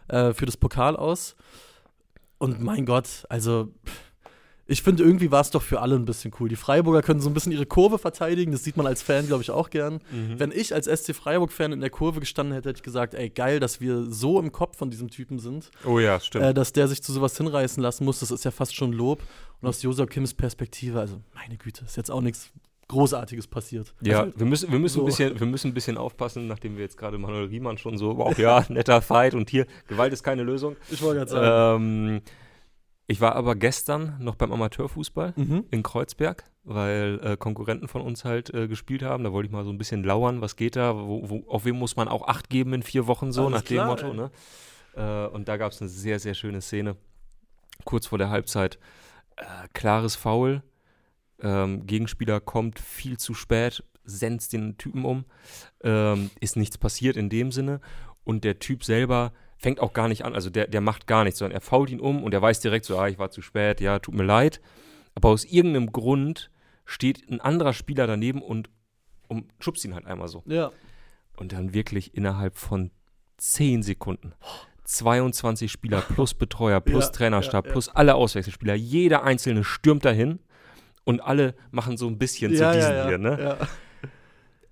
äh, 0.08 0.32
für 0.32 0.46
das 0.46 0.56
Pokal 0.56 0.96
aus. 0.96 1.36
Und 2.38 2.60
mein 2.60 2.86
Gott, 2.86 3.24
also 3.28 3.68
ich 4.66 4.82
finde, 4.82 5.02
irgendwie 5.02 5.30
war 5.30 5.40
es 5.40 5.50
doch 5.50 5.62
für 5.62 5.80
alle 5.80 5.96
ein 5.96 6.04
bisschen 6.04 6.32
cool. 6.38 6.48
Die 6.48 6.56
Freiburger 6.56 7.02
können 7.02 7.20
so 7.20 7.28
ein 7.28 7.34
bisschen 7.34 7.52
ihre 7.52 7.66
Kurve 7.66 7.98
verteidigen, 7.98 8.52
das 8.52 8.62
sieht 8.64 8.76
man 8.76 8.86
als 8.86 9.02
Fan, 9.02 9.26
glaube 9.26 9.42
ich, 9.42 9.50
auch 9.50 9.70
gern. 9.70 9.94
Mhm. 10.12 10.38
Wenn 10.38 10.52
ich 10.52 10.72
als 10.74 10.86
SC 10.86 11.14
Freiburg-Fan 11.14 11.72
in 11.72 11.80
der 11.80 11.90
Kurve 11.90 12.20
gestanden 12.20 12.54
hätte, 12.54 12.68
hätte 12.68 12.78
ich 12.78 12.82
gesagt, 12.82 13.14
ey, 13.14 13.28
geil, 13.28 13.58
dass 13.60 13.80
wir 13.80 14.04
so 14.06 14.38
im 14.38 14.52
Kopf 14.52 14.76
von 14.76 14.90
diesem 14.90 15.10
Typen 15.10 15.38
sind, 15.40 15.70
Oh 15.84 15.98
ja, 15.98 16.20
stimmt. 16.20 16.44
äh, 16.44 16.54
dass 16.54 16.72
der 16.72 16.86
sich 16.88 17.02
zu 17.02 17.12
sowas 17.12 17.36
hinreißen 17.36 17.82
lassen 17.82 18.04
muss, 18.04 18.20
das 18.20 18.30
ist 18.30 18.44
ja 18.44 18.50
fast 18.50 18.74
schon 18.74 18.92
Lob. 18.92 19.22
Und 19.60 19.68
aus 19.68 19.82
Josua 19.82 20.06
Kims 20.06 20.34
Perspektive, 20.34 21.00
also 21.00 21.20
meine 21.34 21.56
Güte, 21.56 21.84
ist 21.84 21.96
jetzt 21.96 22.10
auch 22.10 22.20
nichts 22.20 22.50
Großartiges 22.88 23.46
passiert. 23.46 23.94
ja, 24.02 24.20
Also, 24.24 24.38
wir 24.38 24.46
müssen, 24.46 24.70
wir, 24.70 24.78
müssen 24.78 24.96
so. 24.96 25.02
ein 25.02 25.06
bisschen, 25.06 25.38
wir 25.40 25.46
müssen 25.46 25.68
ein 25.68 25.74
bisschen 25.74 25.96
aufpassen, 25.96 26.46
nachdem 26.46 26.76
wir 26.76 26.82
jetzt 26.82 26.96
gerade 26.98 27.16
Manuel 27.18 27.46
Riemann 27.46 27.78
schon 27.78 27.96
so, 27.96 28.16
wow, 28.18 28.36
ja, 28.38 28.64
netter 28.68 29.00
Fight 29.02 29.34
und 29.34 29.50
hier, 29.50 29.66
Gewalt 29.88 30.12
ist 30.12 30.22
keine 30.22 30.42
Lösung. 30.42 30.76
ich 30.90 31.00
wollte 31.02 31.18
gerade 31.20 31.30
sagen. 31.30 31.82
Ähm, 32.16 32.22
ich 33.12 33.20
war 33.20 33.36
aber 33.36 33.54
gestern 33.54 34.16
noch 34.20 34.34
beim 34.36 34.52
Amateurfußball 34.52 35.34
Mhm. 35.36 35.64
in 35.70 35.82
Kreuzberg, 35.82 36.44
weil 36.64 37.20
äh, 37.22 37.36
Konkurrenten 37.36 37.88
von 37.88 38.00
uns 38.02 38.24
halt 38.24 38.52
äh, 38.54 38.68
gespielt 38.68 39.02
haben. 39.02 39.22
Da 39.24 39.32
wollte 39.32 39.46
ich 39.46 39.52
mal 39.52 39.64
so 39.64 39.70
ein 39.70 39.78
bisschen 39.78 40.02
lauern, 40.02 40.40
was 40.40 40.56
geht 40.56 40.76
da, 40.76 40.96
wo, 40.96 41.28
wo, 41.28 41.44
auf 41.48 41.64
wen 41.64 41.76
muss 41.78 41.96
man 41.96 42.08
auch 42.08 42.26
Acht 42.26 42.48
geben 42.50 42.72
in 42.74 42.82
vier 42.82 43.06
Wochen 43.06 43.30
so, 43.32 43.42
Alles 43.46 43.52
nach 43.60 43.62
dem 43.68 43.76
klar, 43.76 43.86
Motto. 43.86 44.06
ey. 44.08 44.14
Ne? 44.16 44.30
Äh, 44.96 45.34
und 45.34 45.48
da 45.48 45.56
gab 45.56 45.72
es 45.72 45.80
eine 45.80 45.88
sehr, 45.90 46.18
sehr 46.18 46.34
schöne 46.34 46.60
Szene. 46.60 46.96
Kurz 47.84 48.06
vor 48.06 48.18
der 48.18 48.30
Halbzeit, 48.30 48.78
äh, 49.36 49.44
klares 49.72 50.16
Foul. 50.16 50.62
Ähm, 51.40 51.86
Gegenspieler 51.86 52.40
kommt 52.40 52.78
viel 52.78 53.18
zu 53.18 53.34
spät, 53.34 53.82
senzt 54.04 54.52
den 54.52 54.78
Typen 54.78 55.04
um. 55.04 55.24
Ähm, 55.82 56.30
ist 56.40 56.56
nichts 56.56 56.78
passiert 56.78 57.16
in 57.16 57.28
dem 57.28 57.52
Sinne. 57.52 57.80
Und 58.24 58.44
der 58.44 58.58
Typ 58.60 58.84
selber 58.84 59.32
fängt 59.62 59.78
auch 59.80 59.92
gar 59.92 60.08
nicht 60.08 60.24
an, 60.24 60.34
also 60.34 60.50
der, 60.50 60.66
der 60.66 60.80
macht 60.80 61.06
gar 61.06 61.22
nichts, 61.24 61.38
sondern 61.38 61.54
er 61.56 61.60
fault 61.60 61.88
ihn 61.90 62.00
um 62.00 62.24
und 62.24 62.34
er 62.34 62.42
weiß 62.42 62.60
direkt 62.60 62.84
so, 62.84 62.98
ah, 62.98 63.06
ich 63.08 63.18
war 63.18 63.30
zu 63.30 63.42
spät, 63.42 63.80
ja, 63.80 63.98
tut 64.00 64.14
mir 64.14 64.24
leid. 64.24 64.60
Aber 65.14 65.28
aus 65.28 65.44
irgendeinem 65.44 65.92
Grund 65.92 66.50
steht 66.84 67.30
ein 67.30 67.40
anderer 67.40 67.72
Spieler 67.72 68.06
daneben 68.06 68.42
und, 68.42 68.70
und 69.28 69.46
schubst 69.60 69.84
ihn 69.84 69.94
halt 69.94 70.04
einmal 70.06 70.26
so. 70.28 70.42
Ja. 70.46 70.72
Und 71.36 71.52
dann 71.52 71.72
wirklich 71.74 72.14
innerhalb 72.16 72.56
von 72.56 72.90
10 73.38 73.82
Sekunden 73.82 74.34
22 74.84 75.70
Spieler 75.70 76.00
plus 76.00 76.34
Betreuer, 76.34 76.80
plus 76.80 77.04
Ja, 77.06 77.10
Trainerstab, 77.12 77.64
ja, 77.64 77.68
ja. 77.68 77.72
plus 77.72 77.88
alle 77.88 78.14
Auswechselspieler, 78.16 78.74
jeder 78.74 79.22
einzelne 79.22 79.62
stürmt 79.64 80.04
dahin 80.04 80.40
und 81.04 81.20
alle 81.20 81.54
machen 81.70 81.96
so 81.96 82.08
ein 82.08 82.18
bisschen 82.18 82.52
zu 82.54 82.62
ja, 82.62 83.06
hier. 83.06 83.18
Ne? 83.18 83.38
ja. 83.40 83.68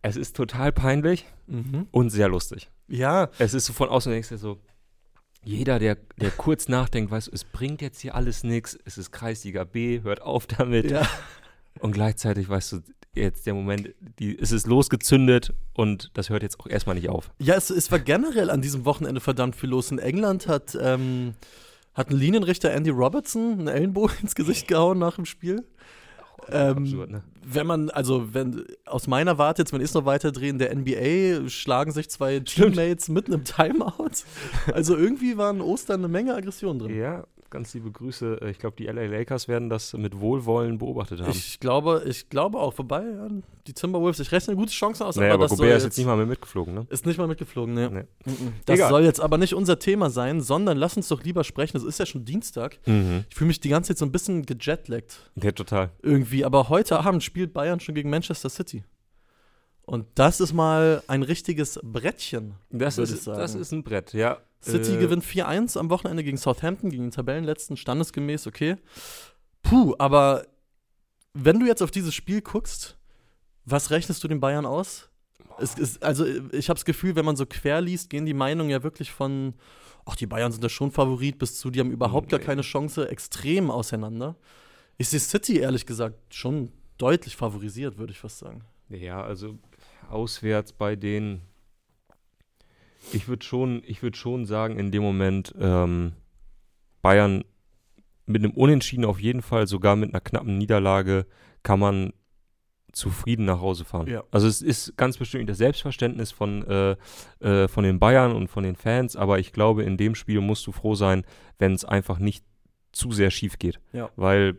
Es 0.03 0.17
ist 0.17 0.35
total 0.37 0.73
peinlich 0.73 1.27
Mhm. 1.47 1.89
und 1.91 2.11
sehr 2.11 2.29
lustig. 2.29 2.71
ja, 2.87 3.29
Es 3.39 3.55
ist 3.55 3.67
so 3.67 3.73
von 3.73 3.89
außen 3.89 4.13
denkst 4.13 4.29
du 4.29 4.37
so, 4.37 4.61
jeder, 5.43 5.79
der, 5.79 5.97
der 6.21 6.31
kurz 6.31 6.69
nachdenkt, 6.69 7.11
weißt 7.11 7.29
du, 7.29 7.33
es 7.33 7.45
bringt 7.45 7.81
jetzt 7.83 8.01
hier 8.01 8.15
alles 8.15 8.45
nichts, 8.45 8.79
es 8.85 8.99
ist 8.99 9.11
Kreisliga 9.11 9.65
B, 9.65 10.03
hört 10.03 10.23
auf 10.23 10.47
damit. 10.47 10.91
ja. 10.91 11.09
Und 11.79 11.93
gleichzeitig 11.93 12.49
weißt 12.49 12.73
du, 12.73 12.81
jetzt 13.15 13.47
der 13.47 13.55
Moment, 13.55 13.95
die, 14.19 14.39
es 14.39 14.53
ist 14.53 14.67
losgezündet 14.67 15.53
und 15.73 16.11
das 16.15 16.31
hört 16.31 16.43
jetzt 16.43 16.61
auch 16.61 16.67
erstmal 16.67 16.97
nicht 16.97 17.09
auf. 17.09 17.31
Ja, 17.39 17.55
es, 17.55 17.71
es 17.71 17.91
war 17.91 17.99
generell 17.99 18.51
an 18.51 18.61
diesem 18.61 18.85
Wochenende 18.85 19.21
verdammt 19.21 19.57
viel 19.57 19.71
los. 19.71 19.91
In 19.91 19.99
England 19.99 20.47
hat, 20.47 20.77
ähm, 20.81 21.35
hat 21.95 22.11
ein 22.11 22.17
Linienrichter 22.17 22.73
Andy 22.73 22.91
Robertson 22.91 23.53
einen 23.53 23.69
Ellenbogen 23.69 24.17
ins 24.23 24.35
Gesicht 24.35 24.69
gehauen 24.69 24.99
nach 24.99 25.17
dem 25.17 25.25
Spiel. 25.27 25.65
Ähm, 26.53 26.79
Absurd, 26.79 27.11
ne? 27.11 27.23
wenn 27.53 27.67
man, 27.67 27.91
also 27.91 28.33
wenn 28.35 28.65
aus 28.87 29.07
meiner 29.07 29.39
Warte 29.39 29.63
jetzt, 29.63 29.73
ich 29.81 29.91
es 29.91 29.95
noch 29.95 30.05
weiterdrehen, 30.05 30.59
der 30.59 30.75
NBA 30.75 31.49
schlagen 31.49 31.93
sich 31.93 32.09
zwei 32.11 32.41
Teammates 32.41 33.09
mitten 33.09 33.33
im 33.33 33.45
Timeout. 33.45 34.25
Also 34.73 34.97
irgendwie 34.97 35.37
waren 35.37 35.61
Ostern 35.61 36.01
eine 36.01 36.09
Menge 36.09 36.35
Aggression 36.35 36.79
drin. 36.79 36.97
Ja, 36.97 37.25
ganz 37.51 37.75
liebe 37.75 37.91
Grüße. 37.91 38.39
Äh, 38.43 38.51
Ich 38.51 38.59
glaube, 38.59 38.77
die 38.77 38.87
LA 38.87 39.07
Lakers 39.07 39.49
werden 39.49 39.69
das 39.69 39.93
mit 39.93 40.19
Wohlwollen 40.21 40.79
beobachtet 40.79 41.21
haben. 41.21 41.31
Ich 41.31 41.61
glaube, 41.61 42.03
ich 42.07 42.29
glaube 42.29 42.59
auch 42.59 42.73
vorbei. 42.73 43.03
Ja, 43.03 43.29
die 43.67 43.73
Timberwolves, 43.75 44.21
ich 44.21 44.33
rechne 44.33 44.55
gute 44.57 44.73
Chancen 44.73 45.03
aus, 45.05 45.17
naja, 45.17 45.35
aber 45.35 45.45
das 45.49 45.57
Gobert 45.59 45.77
ist 45.77 45.85
jetzt 45.85 45.99
nicht 45.99 46.07
mal 46.07 46.17
mehr 46.17 46.27
mitgeflogen, 46.27 46.75
ne? 46.75 46.87
Ist 46.91 47.05
nicht 47.07 47.19
mal 47.19 47.27
mitgeflogen, 47.27 47.75
ne. 47.75 47.91
Nee. 48.25 48.31
Mhm. 48.33 48.53
Das 48.67 48.77
Egal. 48.79 48.89
soll 48.91 49.05
jetzt 49.05 49.21
aber 49.21 49.37
nicht 49.39 49.55
unser 49.55 49.79
Thema 49.79 50.11
sein, 50.11 50.41
sondern 50.41 50.77
lass 50.79 50.97
uns 50.97 51.09
doch 51.09 51.23
lieber 51.23 51.45
sprechen. 51.45 51.77
Es 51.77 51.83
ist 51.85 51.99
ja 51.99 52.07
schon 52.07 52.25
Dienstag. 52.25 52.79
Mhm. 52.87 53.25
Ich 53.29 53.37
fühle 53.37 53.49
mich 53.49 53.61
die 53.61 53.69
ganze 53.69 53.89
Zeit 53.89 53.99
so 53.99 54.05
ein 54.07 54.13
bisschen 54.13 54.47
gejetlaggt 54.47 55.31
Ja, 55.35 55.53
total. 55.53 55.91
irgendwie. 56.03 56.45
Aber 56.45 56.69
heute 56.69 57.01
Abend 57.01 57.23
spielt 57.23 57.53
Bayern 57.53 57.81
schon 57.81 57.95
gegen 57.95 58.11
Manchester 58.11 58.49
City. 58.49 58.85
Und 59.83 60.07
das 60.15 60.41
ist 60.41 60.53
mal 60.53 61.03
ein 61.09 61.23
richtiges 61.25 61.81
Brettchen. 61.83 62.55
Das 62.71 62.97
Würde 62.97 63.11
ich 63.11 63.17
ist, 63.17 63.25
sagen. 63.25 63.39
das 63.41 63.55
ist 63.57 63.73
ein 63.73 63.83
Brett, 63.83 64.13
ja. 64.13 64.39
City 64.63 64.95
Äh, 64.95 64.99
gewinnt 64.99 65.25
4-1 65.25 65.79
am 65.79 65.91
Wochenende 65.91 66.23
gegen 66.23 66.37
Southampton, 66.37 66.91
gegen 66.91 67.05
den 67.05 67.11
Tabellenletzten, 67.13 67.77
standesgemäß, 67.77 68.47
okay. 68.47 68.77
Puh, 69.63 69.95
aber 69.99 70.47
wenn 71.35 71.61
du 71.61 71.67
jetzt 71.67 71.83
auf 71.83 71.91
dieses 71.91 72.15
Spiel 72.15 72.41
guckst, 72.43 72.99
was 73.65 73.91
rechnest 73.91 74.23
du 74.25 74.29
den 74.29 74.41
Bayern 74.41 74.67
aus? 74.67 75.09
Es 75.59 75.75
ist, 75.75 76.03
also 76.03 76.25
ich 76.53 76.69
habe 76.69 76.77
das 76.79 76.85
Gefühl, 76.85 77.17
wenn 77.17 77.25
man 77.25 77.37
so 77.37 77.47
quer 77.47 77.81
liest, 77.81 78.11
gehen 78.11 78.27
die 78.27 78.35
Meinungen 78.35 78.71
ja 78.71 78.83
wirklich 78.83 79.11
von, 79.13 79.55
ach, 80.07 80.17
die 80.17 80.27
Bayern 80.27 80.53
sind 80.53 80.65
da 80.65 80.69
schon 80.69 80.91
Favorit, 80.91 81.39
bis 81.39 81.59
zu, 81.59 81.71
die 81.71 81.81
haben 81.81 81.91
überhaupt 81.91 82.31
gar 82.31 82.39
Nee. 82.41 82.47
keine 82.47 82.63
Chance, 82.63 83.09
extrem 83.09 83.71
auseinander. 83.71 84.37
Ich 84.97 85.09
sehe 85.09 85.21
City 85.21 85.59
ehrlich 85.59 85.87
gesagt 85.87 86.35
schon 86.35 86.73
deutlich 86.99 87.37
favorisiert, 87.37 87.97
würde 87.99 88.13
ich 88.13 88.19
fast 88.19 88.39
sagen. 88.39 88.65
Ja, 88.89 89.23
also 89.23 89.59
auswärts 90.11 90.73
bei 90.73 90.97
denen. 90.97 91.43
Ich 93.13 93.29
würde 93.29 93.45
schon, 93.45 93.83
ich 93.87 94.03
würde 94.03 94.17
schon 94.17 94.47
sagen, 94.47 94.79
in 94.79 94.91
dem 94.91 95.03
Moment 95.03 95.55
ähm, 95.59 96.13
Bayern 97.03 97.45
mit 98.27 98.45
einem 98.45 98.53
Unentschieden 98.53 99.05
auf 99.05 99.21
jeden 99.21 99.43
Fall, 99.43 99.67
sogar 99.67 99.97
mit 99.97 100.11
einer 100.11 100.21
knappen 100.21 100.59
Niederlage, 100.59 101.27
kann 101.63 101.81
man 101.81 102.13
zufrieden 102.93 103.45
nach 103.45 103.61
Hause 103.61 103.85
fahren. 103.85 104.09
Ja. 104.09 104.25
Also 104.31 104.47
es 104.47 104.63
ist 104.63 104.97
ganz 104.97 105.17
bestimmt 105.17 105.49
das 105.49 105.59
Selbstverständnis 105.59 106.33
von, 106.33 106.67
äh, 106.67 106.97
äh, 107.41 107.69
von 107.69 107.85
den 107.85 107.99
Bayern 107.99 108.33
und 108.33 108.49
von 108.49 108.65
den 108.65 108.77
Fans, 108.77 109.17
aber 109.17 109.39
ich 109.39 109.53
glaube, 109.53 109.85
in 109.85 109.97
dem 109.97 110.15
Spiel 110.15 110.41
musst 110.41 110.67
du 110.67 110.73
froh 110.73 110.95
sein, 110.95 111.25
wenn 111.59 111.73
es 111.73 111.85
einfach 111.85 112.19
nicht 112.19 112.45
zu 112.93 113.13
sehr 113.13 113.31
schief 113.31 113.59
geht. 113.59 113.81
Ja. 113.93 114.11
Weil 114.17 114.57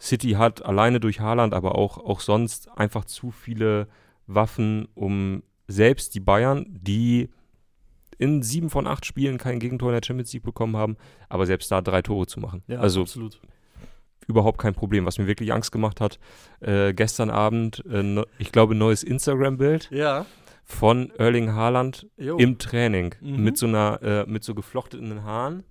City 0.00 0.32
hat 0.32 0.64
alleine 0.64 1.00
durch 1.00 1.20
Haaland, 1.20 1.54
aber 1.54 1.76
auch, 1.76 1.98
auch 1.98 2.20
sonst 2.20 2.68
einfach 2.76 3.04
zu 3.04 3.30
viele 3.30 3.88
Waffen, 4.26 4.88
um 4.94 5.42
selbst 5.66 6.14
die 6.14 6.20
Bayern, 6.20 6.66
die 6.68 7.30
in 8.24 8.42
sieben 8.42 8.70
von 8.70 8.86
acht 8.86 9.04
Spielen 9.06 9.38
kein 9.38 9.58
Gegentor 9.60 9.90
in 9.90 9.94
der 10.00 10.06
Champions 10.06 10.32
League 10.32 10.42
bekommen 10.44 10.76
haben, 10.76 10.96
aber 11.28 11.46
selbst 11.46 11.70
da 11.70 11.80
drei 11.82 12.02
Tore 12.02 12.26
zu 12.26 12.40
machen. 12.40 12.62
Ja, 12.66 12.80
also 12.80 13.02
absolut. 13.02 13.40
überhaupt 14.26 14.58
kein 14.58 14.74
Problem. 14.74 15.04
Was 15.06 15.18
mir 15.18 15.26
wirklich 15.26 15.52
Angst 15.52 15.70
gemacht 15.72 16.00
hat, 16.00 16.18
äh, 16.60 16.92
gestern 16.94 17.30
Abend, 17.30 17.84
äh, 17.90 18.22
ich 18.38 18.52
glaube, 18.52 18.74
neues 18.74 19.02
Instagram-Bild 19.02 19.90
Ja. 19.90 20.24
von 20.64 21.10
Erling 21.18 21.52
Haaland 21.52 22.06
Jo. 22.16 22.36
im 22.38 22.58
Training 22.58 23.14
Mhm. 23.20 23.44
mit 23.44 23.58
so 23.58 23.66
einer, 23.66 24.02
äh, 24.02 24.24
mit 24.26 24.42
so 24.44 24.54
geflochtenen 24.54 25.22
Haaren 25.24 25.64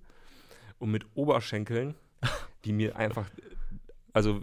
und 0.78 0.90
mit 0.92 1.04
Oberschenkeln, 1.14 1.94
die 2.64 2.72
mir 2.72 2.96
einfach, 2.96 3.28
also 4.12 4.40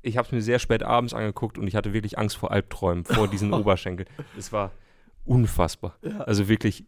ich 0.00 0.16
habe 0.16 0.26
es 0.26 0.32
mir 0.32 0.40
sehr 0.42 0.58
spät 0.58 0.82
abends 0.82 1.12
angeguckt 1.14 1.58
und 1.58 1.66
ich 1.68 1.76
hatte 1.76 1.92
wirklich 1.92 2.18
Angst 2.18 2.36
vor 2.36 2.50
Albträumen, 2.50 3.04
vor 3.04 3.28
diesen 3.28 3.52
Oberschenkeln. 3.54 4.08
Es 4.38 4.50
war 4.50 4.70
unfassbar. 5.24 5.94
Ja. 6.02 6.20
Also 6.22 6.48
wirklich, 6.48 6.84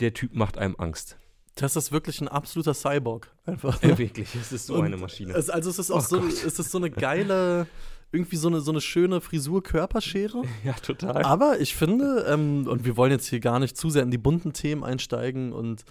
der 0.00 0.14
Typ 0.14 0.34
macht 0.34 0.58
einem 0.58 0.74
Angst. 0.78 1.16
Das 1.56 1.76
ist 1.76 1.92
wirklich 1.92 2.20
ein 2.20 2.28
absoluter 2.28 2.74
Cyborg. 2.74 3.30
Einfach. 3.46 3.80
Äh, 3.82 3.96
wirklich, 3.96 4.34
es 4.34 4.50
ist 4.52 4.66
so 4.66 4.74
Und 4.74 4.86
eine 4.86 4.96
Maschine. 4.96 5.34
Es, 5.34 5.50
also 5.50 5.70
es 5.70 5.78
ist 5.78 5.90
auch 5.90 5.98
Oh 5.98 6.00
so, 6.16 6.20
Gott. 6.20 6.32
es 6.32 6.58
ist 6.58 6.70
so 6.72 6.78
eine 6.78 6.90
geile, 6.90 7.68
irgendwie 8.10 8.36
so 8.36 8.48
eine, 8.48 8.60
so 8.60 8.72
eine 8.72 8.80
schöne 8.80 9.20
Frisur-Körperschere. 9.20 10.42
ja, 10.64 10.72
total. 10.72 11.22
Aber 11.22 11.60
ich 11.60 11.76
finde, 11.76 12.26
ähm, 12.28 12.66
und 12.66 12.84
wir 12.84 12.96
wollen 12.96 13.12
jetzt 13.12 13.26
hier 13.28 13.38
gar 13.40 13.60
nicht 13.60 13.76
zu 13.76 13.88
sehr 13.90 14.02
in 14.02 14.10
die 14.10 14.18
bunten 14.18 14.52
Themen 14.52 14.82
einsteigen 14.82 15.52
und 15.52 15.84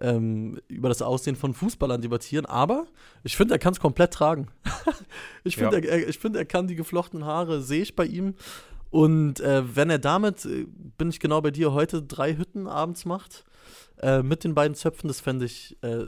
ähm, 0.00 0.60
über 0.68 0.88
das 0.88 1.02
Aussehen 1.02 1.34
von 1.34 1.52
Fußballern 1.54 2.00
debattieren, 2.00 2.46
aber 2.46 2.86
ich 3.24 3.36
finde, 3.36 3.54
er 3.54 3.58
kann 3.58 3.72
es 3.72 3.80
komplett 3.80 4.12
tragen. 4.12 4.46
ich 5.42 5.56
finde, 5.56 5.78
Ja. 5.84 5.88
er, 5.90 6.08
ich 6.08 6.20
finde, 6.20 6.38
er 6.38 6.44
kann 6.44 6.68
die 6.68 6.76
geflochtenen 6.76 7.24
Haare, 7.26 7.60
sehe 7.62 7.82
ich 7.82 7.96
bei 7.96 8.04
ihm. 8.06 8.34
Und 8.90 9.40
äh, 9.40 9.76
wenn 9.76 9.90
er 9.90 9.98
damit, 9.98 10.44
äh, 10.46 10.66
bin 10.96 11.10
ich 11.10 11.20
genau 11.20 11.40
bei 11.40 11.50
dir, 11.50 11.72
heute 11.72 12.02
drei 12.02 12.36
Hütten 12.36 12.66
abends 12.66 13.04
macht, 13.04 13.44
äh, 14.00 14.22
mit 14.22 14.44
den 14.44 14.54
beiden 14.54 14.74
Zöpfen, 14.74 15.08
das 15.08 15.20
fände 15.20 15.44
ich, 15.44 15.76
äh, 15.82 16.06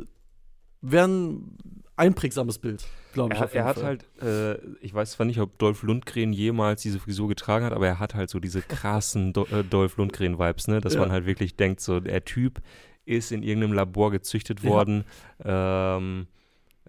wäre 0.80 1.08
ein 1.08 1.58
einprägsames 1.96 2.58
Bild, 2.58 2.86
glaube 3.12 3.34
ich. 3.34 3.40
Er, 3.40 3.52
er 3.54 3.64
hat 3.64 3.78
Fall. 3.78 3.84
halt, 3.84 4.22
äh, 4.22 4.58
ich 4.80 4.94
weiß 4.94 5.12
zwar 5.12 5.26
nicht, 5.26 5.40
ob 5.40 5.58
Dolph 5.58 5.82
Lundgren 5.82 6.32
jemals 6.32 6.80
diese 6.82 6.98
Frisur 6.98 7.28
getragen 7.28 7.66
hat, 7.66 7.74
aber 7.74 7.86
er 7.86 7.98
hat 7.98 8.14
halt 8.14 8.30
so 8.30 8.40
diese 8.40 8.62
krassen 8.68 9.34
Do 9.34 9.44
Dolph 9.62 9.96
Lundgren-Vibes, 9.98 10.68
ne? 10.68 10.80
Dass 10.80 10.94
Ja. 10.94 11.00
man 11.00 11.12
halt 11.12 11.26
wirklich 11.26 11.56
denkt, 11.56 11.80
so 11.80 12.00
der 12.00 12.24
Typ 12.24 12.60
ist 13.04 13.32
in 13.32 13.42
irgendeinem 13.42 13.74
Labor 13.74 14.10
gezüchtet 14.10 14.62
Ja. 14.62 14.70
worden, 14.70 15.04
ähm, 15.44 16.28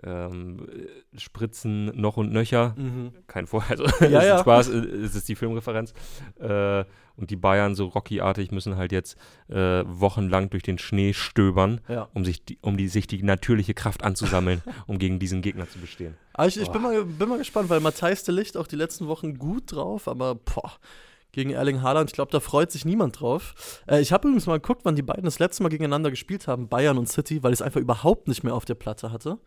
ähm, 0.03 0.67
äh, 1.13 1.19
Spritzen 1.19 1.85
noch 1.99 2.17
und 2.17 2.31
nöcher. 2.31 2.73
Mhm. 2.77 3.11
Kein 3.27 3.47
Vor, 3.47 3.63
also 3.69 3.83
Ja, 3.85 3.89
es 3.99 4.03
ist 4.03 4.11
ja. 4.11 4.39
Spaß, 4.39 4.69
äh, 4.69 4.77
es 4.77 5.15
ist 5.15 5.29
die 5.29 5.35
Filmreferenz. 5.35 5.93
Äh, 6.39 6.85
und 7.17 7.29
die 7.29 7.35
Bayern 7.35 7.75
so 7.75 7.87
Rocky-artig 7.87 8.51
müssen 8.51 8.77
halt 8.77 8.91
jetzt 8.91 9.17
äh, 9.49 9.83
wochenlang 9.85 10.49
durch 10.49 10.63
den 10.63 10.77
Schnee 10.77 11.13
stöbern, 11.13 11.81
Ja. 11.87 12.07
um 12.13 12.25
sich 12.25 12.43
die, 12.45 12.57
um 12.61 12.77
die, 12.77 12.87
sich 12.87 13.05
die 13.05 13.21
natürliche 13.21 13.73
Kraft 13.73 14.03
anzusammeln, 14.03 14.61
um 14.87 14.97
gegen 14.97 15.19
diesen 15.19 15.41
Gegner 15.41 15.69
zu 15.69 15.79
bestehen. 15.79 16.15
Aber 16.33 16.47
ich, 16.47 16.59
ich 16.59 16.69
bin, 16.69 16.81
mal, 16.81 17.03
bin 17.03 17.29
mal 17.29 17.37
gespannt, 17.37 17.69
weil 17.69 17.79
Matthijs 17.81 18.23
de 18.23 18.33
Licht 18.33 18.57
auch 18.57 18.65
die 18.67 18.77
letzten 18.77 19.07
Wochen 19.07 19.37
gut 19.37 19.73
drauf, 19.73 20.07
aber 20.07 20.35
boah, 20.35 20.71
gegen 21.33 21.51
Erling 21.51 21.81
Haaland, 21.81 22.09
ich 22.09 22.13
glaube, 22.15 22.31
da 22.31 22.39
freut 22.39 22.71
sich 22.71 22.85
niemand 22.85 23.19
drauf. 23.19 23.81
Äh, 23.87 24.01
ich 24.01 24.11
habe 24.11 24.27
übrigens 24.27 24.47
mal 24.47 24.59
geguckt, 24.59 24.81
wann 24.83 24.95
die 24.95 25.01
beiden 25.01 25.25
das 25.25 25.39
letzte 25.39 25.63
Mal 25.63 25.69
gegeneinander 25.69 26.09
gespielt 26.09 26.47
haben, 26.47 26.67
Bayern 26.69 26.97
und 26.97 27.07
City, 27.07 27.43
weil 27.43 27.53
ich 27.53 27.59
es 27.59 27.61
einfach 27.61 27.79
überhaupt 27.79 28.27
nicht 28.27 28.43
mehr 28.43 28.55
auf 28.55 28.65
der 28.65 28.75
Platte 28.75 29.11
hatte. 29.11 29.37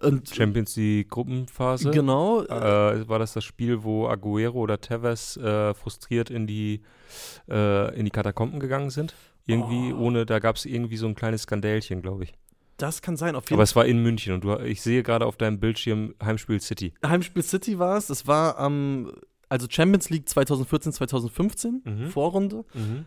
Und 0.00 0.28
Champions 0.34 0.76
League 0.76 1.10
Gruppenphase. 1.10 1.90
genau, 1.90 2.42
Äh, 2.44 3.08
war 3.08 3.18
das 3.18 3.34
das 3.34 3.44
Spiel, 3.44 3.82
wo 3.82 4.06
Aguero 4.08 4.58
oder 4.58 4.80
Tevez 4.80 5.36
äh, 5.36 5.74
frustriert 5.74 6.30
in 6.30 6.46
die, 6.46 6.82
äh, 7.48 7.94
in 7.98 8.04
die 8.06 8.10
Katakomben 8.10 8.60
gegangen 8.60 8.90
sind? 8.90 9.14
Irgendwie 9.46 9.92
Oh. 9.92 9.98
ohne, 10.06 10.26
da 10.26 10.38
gab 10.38 10.56
es 10.56 10.64
irgendwie 10.64 10.96
so 10.96 11.06
ein 11.06 11.14
kleines 11.14 11.42
Skandälchen, 11.42 12.02
glaube 12.02 12.24
ich. 12.24 12.32
das 12.76 13.02
kann 13.02 13.16
sein. 13.16 13.36
Auf 13.36 13.44
jeden 13.44 13.54
Aber 13.54 13.62
es 13.64 13.76
war 13.76 13.84
in 13.84 14.02
München 14.02 14.32
und 14.32 14.42
du, 14.44 14.56
ich 14.60 14.80
sehe 14.80 15.02
gerade 15.02 15.26
auf 15.26 15.36
deinem 15.36 15.60
Bildschirm 15.60 16.14
Heimspiel 16.22 16.60
City. 16.60 16.94
Heimspiel 17.04 17.42
City 17.42 17.78
war 17.78 17.98
es. 17.98 18.08
Es 18.08 18.26
war 18.26 18.58
am, 18.58 19.12
also 19.50 19.66
Champions 19.68 20.08
League 20.08 20.26
2014, 20.28 20.92
2015, 20.92 21.82
Mhm. 21.84 22.06
Vorrunde. 22.08 22.64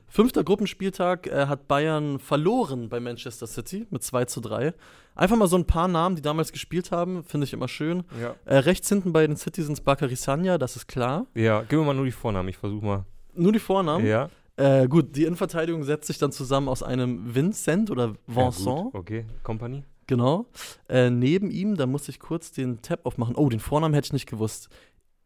Fünfter 0.07 0.43
Gruppenspieltag 0.43 1.25
äh, 1.27 1.47
hat 1.47 1.67
Bayern 1.67 2.19
verloren 2.19 2.89
bei 2.89 2.99
Manchester 2.99 3.47
City 3.47 3.87
mit 3.89 4.03
2 4.03 4.25
zu 4.25 4.41
3. 4.41 4.73
Einfach 5.15 5.37
mal 5.37 5.47
so 5.47 5.55
ein 5.57 5.65
paar 5.65 5.87
Namen, 5.87 6.15
die 6.15 6.21
damals 6.21 6.51
gespielt 6.51 6.91
haben, 6.91 7.23
finde 7.23 7.45
ich 7.45 7.53
immer 7.53 7.67
schön. 7.67 8.03
Ja. 8.21 8.35
Äh, 8.45 8.57
rechts 8.57 8.89
hinten 8.89 9.13
bei 9.13 9.25
den 9.25 9.37
Citizens 9.37 9.81
Bakary 9.81 10.15
Sanya, 10.15 10.57
das 10.59 10.75
ist 10.75 10.87
klar. 10.87 11.25
ja, 11.33 11.61
gib 11.67 11.79
mir 11.79 11.85
mal 11.85 11.93
nur 11.95 12.05
die 12.05 12.11
Vornamen, 12.11 12.49
ich 12.49 12.57
versuche 12.57 12.85
mal. 12.85 13.05
Nur 13.35 13.51
die 13.51 13.59
Vornamen. 13.59 14.05
Ja. 14.05 14.29
Äh, 14.55 14.87
gut, 14.87 15.15
die 15.15 15.23
Innenverteidigung 15.23 15.83
setzt 15.83 16.05
sich 16.07 16.19
dann 16.19 16.31
zusammen 16.31 16.67
aus 16.67 16.83
einem 16.83 17.33
Vincent 17.33 17.89
oder 17.89 18.13
Vincent, 18.27 18.65
Ja, 18.67 18.89
okay, 18.93 19.25
Company. 19.41 19.83
genau. 20.05 20.45
Äh, 20.89 21.09
neben 21.09 21.49
ihm, 21.49 21.75
da 21.75 21.87
muss 21.87 22.07
ich 22.09 22.19
kurz 22.19 22.51
den 22.51 22.81
Tab 22.83 23.05
aufmachen. 23.05 23.33
Oh, 23.35 23.49
den 23.49 23.59
Vornamen 23.59 23.95
hätte 23.95 24.07
ich 24.07 24.13
nicht 24.13 24.29
gewusst. 24.29 24.69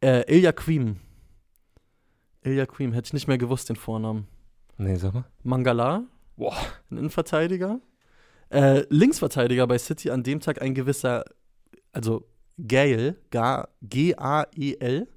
Äh, 0.01 0.31
Ilya 0.33 0.51
Quim. 0.53 0.97
Ilya 2.43 2.65
Quim, 2.65 2.93
hätte 2.93 3.07
ich 3.07 3.13
nicht 3.13 3.27
mehr 3.27 3.37
gewusst, 3.37 3.69
den 3.69 3.75
Vornamen. 3.75 4.27
Nee, 4.77 4.95
sag 4.97 5.13
mal. 5.13 5.25
Mangala, 5.43 6.03
Boah. 6.35 6.55
ein 6.91 6.97
Innenverteidiger. 6.97 7.79
Äh, 8.49 8.83
Linksverteidiger 8.89 9.67
bei 9.67 9.77
City 9.77 10.09
an 10.11 10.23
dem 10.23 10.39
Tag 10.39 10.61
ein 10.61 10.73
gewisser, 10.73 11.25
also 11.91 12.25
Gael, 12.57 13.17
Ga- 13.31 13.67
G-A-E-L, 13.81 15.07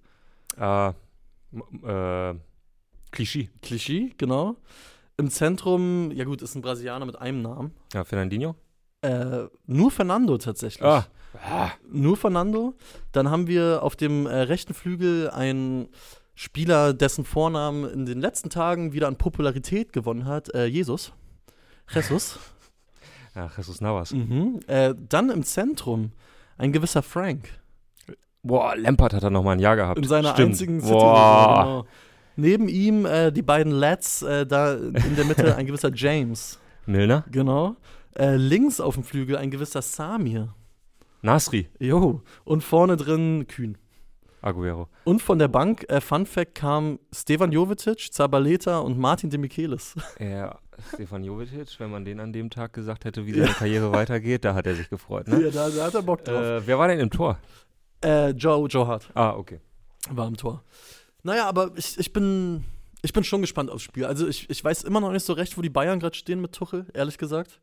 Ah, 0.56 0.94
äh, 1.84 2.34
Klischee. 3.12 3.48
Klischee, 3.62 4.12
genau. 4.18 4.56
Im 5.16 5.30
Zentrum, 5.30 6.10
ja 6.12 6.24
gut, 6.24 6.42
ist 6.42 6.54
ein 6.54 6.62
Brasilianer 6.62 7.06
mit 7.06 7.16
einem 7.20 7.42
Namen. 7.42 7.72
Ja, 7.92 8.04
Fernandinho. 8.04 8.56
Äh, 9.02 9.44
nur 9.66 9.90
Fernando 9.90 10.36
tatsächlich. 10.38 10.82
Ah. 10.84 11.06
ah. 11.48 11.70
Nur 11.90 12.16
Fernando. 12.16 12.74
Dann 13.12 13.30
haben 13.30 13.46
wir 13.46 13.82
auf 13.82 13.96
dem 13.96 14.26
äh, 14.26 14.34
rechten 14.42 14.74
Flügel 14.74 15.30
einen 15.30 15.88
Spieler, 16.40 16.94
dessen 16.94 17.26
Vornamen 17.26 17.84
in 17.84 18.06
den 18.06 18.18
letzten 18.18 18.48
Tagen 18.48 18.94
wieder 18.94 19.08
an 19.08 19.16
Popularität 19.16 19.92
gewonnen 19.92 20.24
hat, 20.24 20.54
äh, 20.54 20.64
Jesus. 20.64 21.12
Jesus. 21.92 22.38
Ja, 23.36 23.48
Jesus 23.56 23.80
Navas. 23.80 24.12
mhm. 24.12 24.58
äh, 24.66 24.92
dann 25.08 25.30
im 25.30 25.44
Zentrum 25.44 26.10
ein 26.58 26.72
gewisser 26.72 27.00
Frank. 27.00 27.48
Boah, 28.42 28.74
Lampard 28.74 29.14
hat 29.14 29.22
er 29.22 29.30
noch 29.30 29.44
mal 29.44 29.52
ein 29.52 29.60
Jahr 29.60 29.76
gehabt. 29.76 29.98
In 29.98 30.08
seiner 30.08 30.32
Stimmt. 30.32 30.48
einzigen 30.48 30.80
Boah. 30.80 31.62
Genau. 31.62 31.86
Neben 32.34 32.68
ihm 32.68 33.06
äh, 33.06 33.30
die 33.30 33.42
beiden 33.42 33.70
Lads, 33.70 34.22
äh, 34.22 34.46
da 34.46 34.72
in 34.74 35.14
der 35.14 35.26
Mitte 35.26 35.54
ein 35.54 35.66
gewisser 35.66 35.92
James. 35.94 36.58
Milner? 36.86 37.24
Genau. 37.30 37.76
Äh, 38.16 38.34
links 38.34 38.80
auf 38.80 38.94
dem 38.94 39.04
Flügel 39.04 39.36
ein 39.36 39.52
gewisser 39.52 39.80
Samir. 39.82 40.54
Nasri? 41.22 41.68
Jo. 41.78 42.22
Und 42.44 42.64
vorne 42.64 42.96
drin 42.96 43.46
Kühn. 43.46 43.78
Aguero. 44.42 44.88
Und 45.04 45.20
von 45.22 45.38
der 45.38 45.48
Bank, 45.48 45.84
äh, 45.88 46.00
Fun 46.00 46.26
Fact, 46.26 46.54
kam 46.54 46.98
Stevan 47.14 47.52
Jovetic, 47.52 48.12
Zabaleta 48.12 48.78
und 48.78 48.98
Martin 48.98 49.30
de 49.30 49.38
Michelis. 49.38 49.94
Ja, 50.18 50.58
Stefan 50.94 51.24
Jovetic, 51.24 51.68
wenn 51.78 51.90
man 51.90 52.04
den 52.04 52.20
an 52.20 52.32
dem 52.32 52.48
Tag 52.50 52.72
gesagt 52.72 53.04
hätte, 53.04 53.26
wie 53.26 53.32
seine 53.34 53.52
Karriere 53.52 53.92
weitergeht, 53.92 54.44
da 54.44 54.54
hat 54.54 54.66
er 54.66 54.74
sich 54.74 54.88
gefreut, 54.88 55.28
ne? 55.28 55.42
Ja, 55.44 55.50
da, 55.50 55.68
da 55.68 55.84
hat 55.84 55.94
er 55.94 56.02
Bock 56.02 56.24
drauf. 56.24 56.42
Äh, 56.42 56.66
wer 56.66 56.78
war 56.78 56.88
denn 56.88 57.00
im 57.00 57.10
Tor? 57.10 57.38
Äh, 58.02 58.30
Joe, 58.30 58.66
Joe 58.68 58.86
Hart 58.86 59.10
Ah, 59.14 59.34
okay. 59.34 59.60
war 60.10 60.26
im 60.26 60.36
Tor. 60.36 60.62
Naja, 61.22 61.46
aber 61.46 61.72
ich, 61.76 61.98
ich 61.98 62.12
bin. 62.12 62.64
Ich 63.02 63.14
bin 63.14 63.24
schon 63.24 63.40
gespannt 63.40 63.70
aufs 63.70 63.82
Spiel. 63.82 64.04
Also 64.04 64.28
ich, 64.28 64.50
ich 64.50 64.62
weiß 64.62 64.84
immer 64.84 65.00
noch 65.00 65.10
nicht 65.12 65.24
so 65.24 65.32
recht, 65.32 65.56
wo 65.56 65.62
die 65.62 65.70
Bayern 65.70 66.00
gerade 66.00 66.14
stehen 66.14 66.42
mit 66.42 66.52
Tuchel, 66.52 66.86
ehrlich 66.92 67.16
gesagt. 67.16 67.58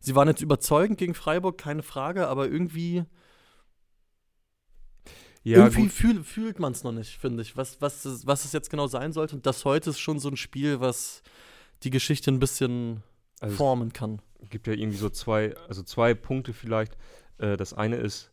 Sie 0.00 0.14
waren 0.14 0.28
jetzt 0.28 0.42
überzeugend 0.42 0.98
gegen 0.98 1.14
Freiburg, 1.14 1.56
keine 1.56 1.82
Frage, 1.82 2.28
aber 2.28 2.48
irgendwie, 2.48 3.04
Ja, 5.44 5.58
irgendwie 5.66 5.88
fühl, 5.90 6.24
fühlt 6.24 6.58
man 6.58 6.72
es 6.72 6.84
noch 6.84 6.92
nicht, 6.92 7.18
finde 7.18 7.42
ich, 7.42 7.56
was, 7.56 7.80
was, 7.80 8.04
es, 8.04 8.26
was 8.26 8.44
es 8.44 8.52
jetzt 8.52 8.70
genau 8.70 8.86
sein 8.86 9.12
sollte. 9.12 9.36
Und 9.36 9.44
das 9.46 9.64
heute 9.64 9.90
ist 9.90 9.98
schon 10.00 10.18
so 10.18 10.28
ein 10.30 10.36
Spiel, 10.36 10.80
was 10.80 11.22
die 11.82 11.90
Geschichte 11.90 12.30
ein 12.30 12.38
bisschen 12.38 13.02
Also 13.40 13.52
es 13.52 13.56
formen 13.58 13.92
kann. 13.92 14.22
gibt 14.48 14.66
ja 14.66 14.72
irgendwie 14.72 14.96
so 14.96 15.10
zwei, 15.10 15.54
also 15.68 15.82
zwei 15.82 16.14
Punkte 16.14 16.52
vielleicht. 16.54 16.96
Äh, 17.38 17.56
das 17.58 17.74
eine 17.74 17.96
ist, 17.96 18.32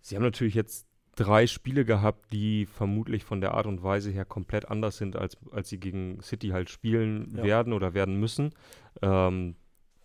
sie 0.00 0.14
haben 0.14 0.22
natürlich 0.22 0.54
jetzt 0.54 0.86
drei 1.16 1.46
Spiele 1.48 1.84
gehabt, 1.84 2.32
die 2.32 2.66
vermutlich 2.66 3.24
von 3.24 3.40
der 3.40 3.54
Art 3.54 3.66
und 3.66 3.82
Weise 3.82 4.10
her 4.10 4.24
komplett 4.24 4.68
anders 4.70 4.96
sind, 4.98 5.16
als, 5.16 5.36
als 5.50 5.68
sie 5.68 5.78
gegen 5.78 6.20
City 6.22 6.48
halt 6.48 6.70
spielen 6.70 7.34
Ja. 7.36 7.42
werden 7.42 7.72
oder 7.72 7.92
werden 7.92 8.14
müssen. 8.16 8.54
Ähm, 9.02 9.56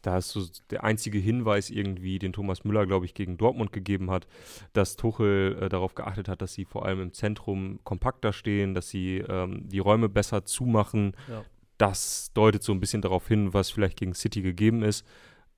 da 0.06 0.18
ist 0.18 0.30
so 0.30 0.46
der 0.70 0.84
einzige 0.84 1.18
Hinweis 1.18 1.70
irgendwie, 1.70 2.20
den 2.20 2.32
Thomas 2.34 2.64
Müller, 2.64 2.86
glaube 2.86 3.06
ich, 3.06 3.14
gegen 3.14 3.38
Dortmund 3.38 3.72
gegeben 3.74 4.12
hat, 4.12 4.28
dass 4.74 4.96
Tuchel 4.98 5.58
äh, 5.62 5.70
darauf 5.70 5.96
geachtet 5.96 6.28
hat, 6.28 6.42
dass 6.42 6.54
sie 6.54 6.66
vor 6.66 6.86
allem 6.86 7.02
im 7.02 7.14
Zentrum 7.14 7.80
kompakter 7.84 8.32
stehen, 8.34 8.74
dass 8.74 8.90
sie 8.90 9.18
ähm, 9.28 9.68
die 9.68 9.80
Räume 9.80 10.08
besser 10.10 10.46
zumachen. 10.46 11.16
Ja. 11.30 11.44
Das 11.78 12.32
deutet 12.34 12.64
so 12.64 12.72
ein 12.72 12.80
bisschen 12.80 13.02
darauf 13.02 13.28
hin, 13.28 13.54
was 13.54 13.72
vielleicht 13.72 13.98
gegen 13.98 14.14
City 14.14 14.42
gegeben 14.42 14.84
ist. 14.84 15.06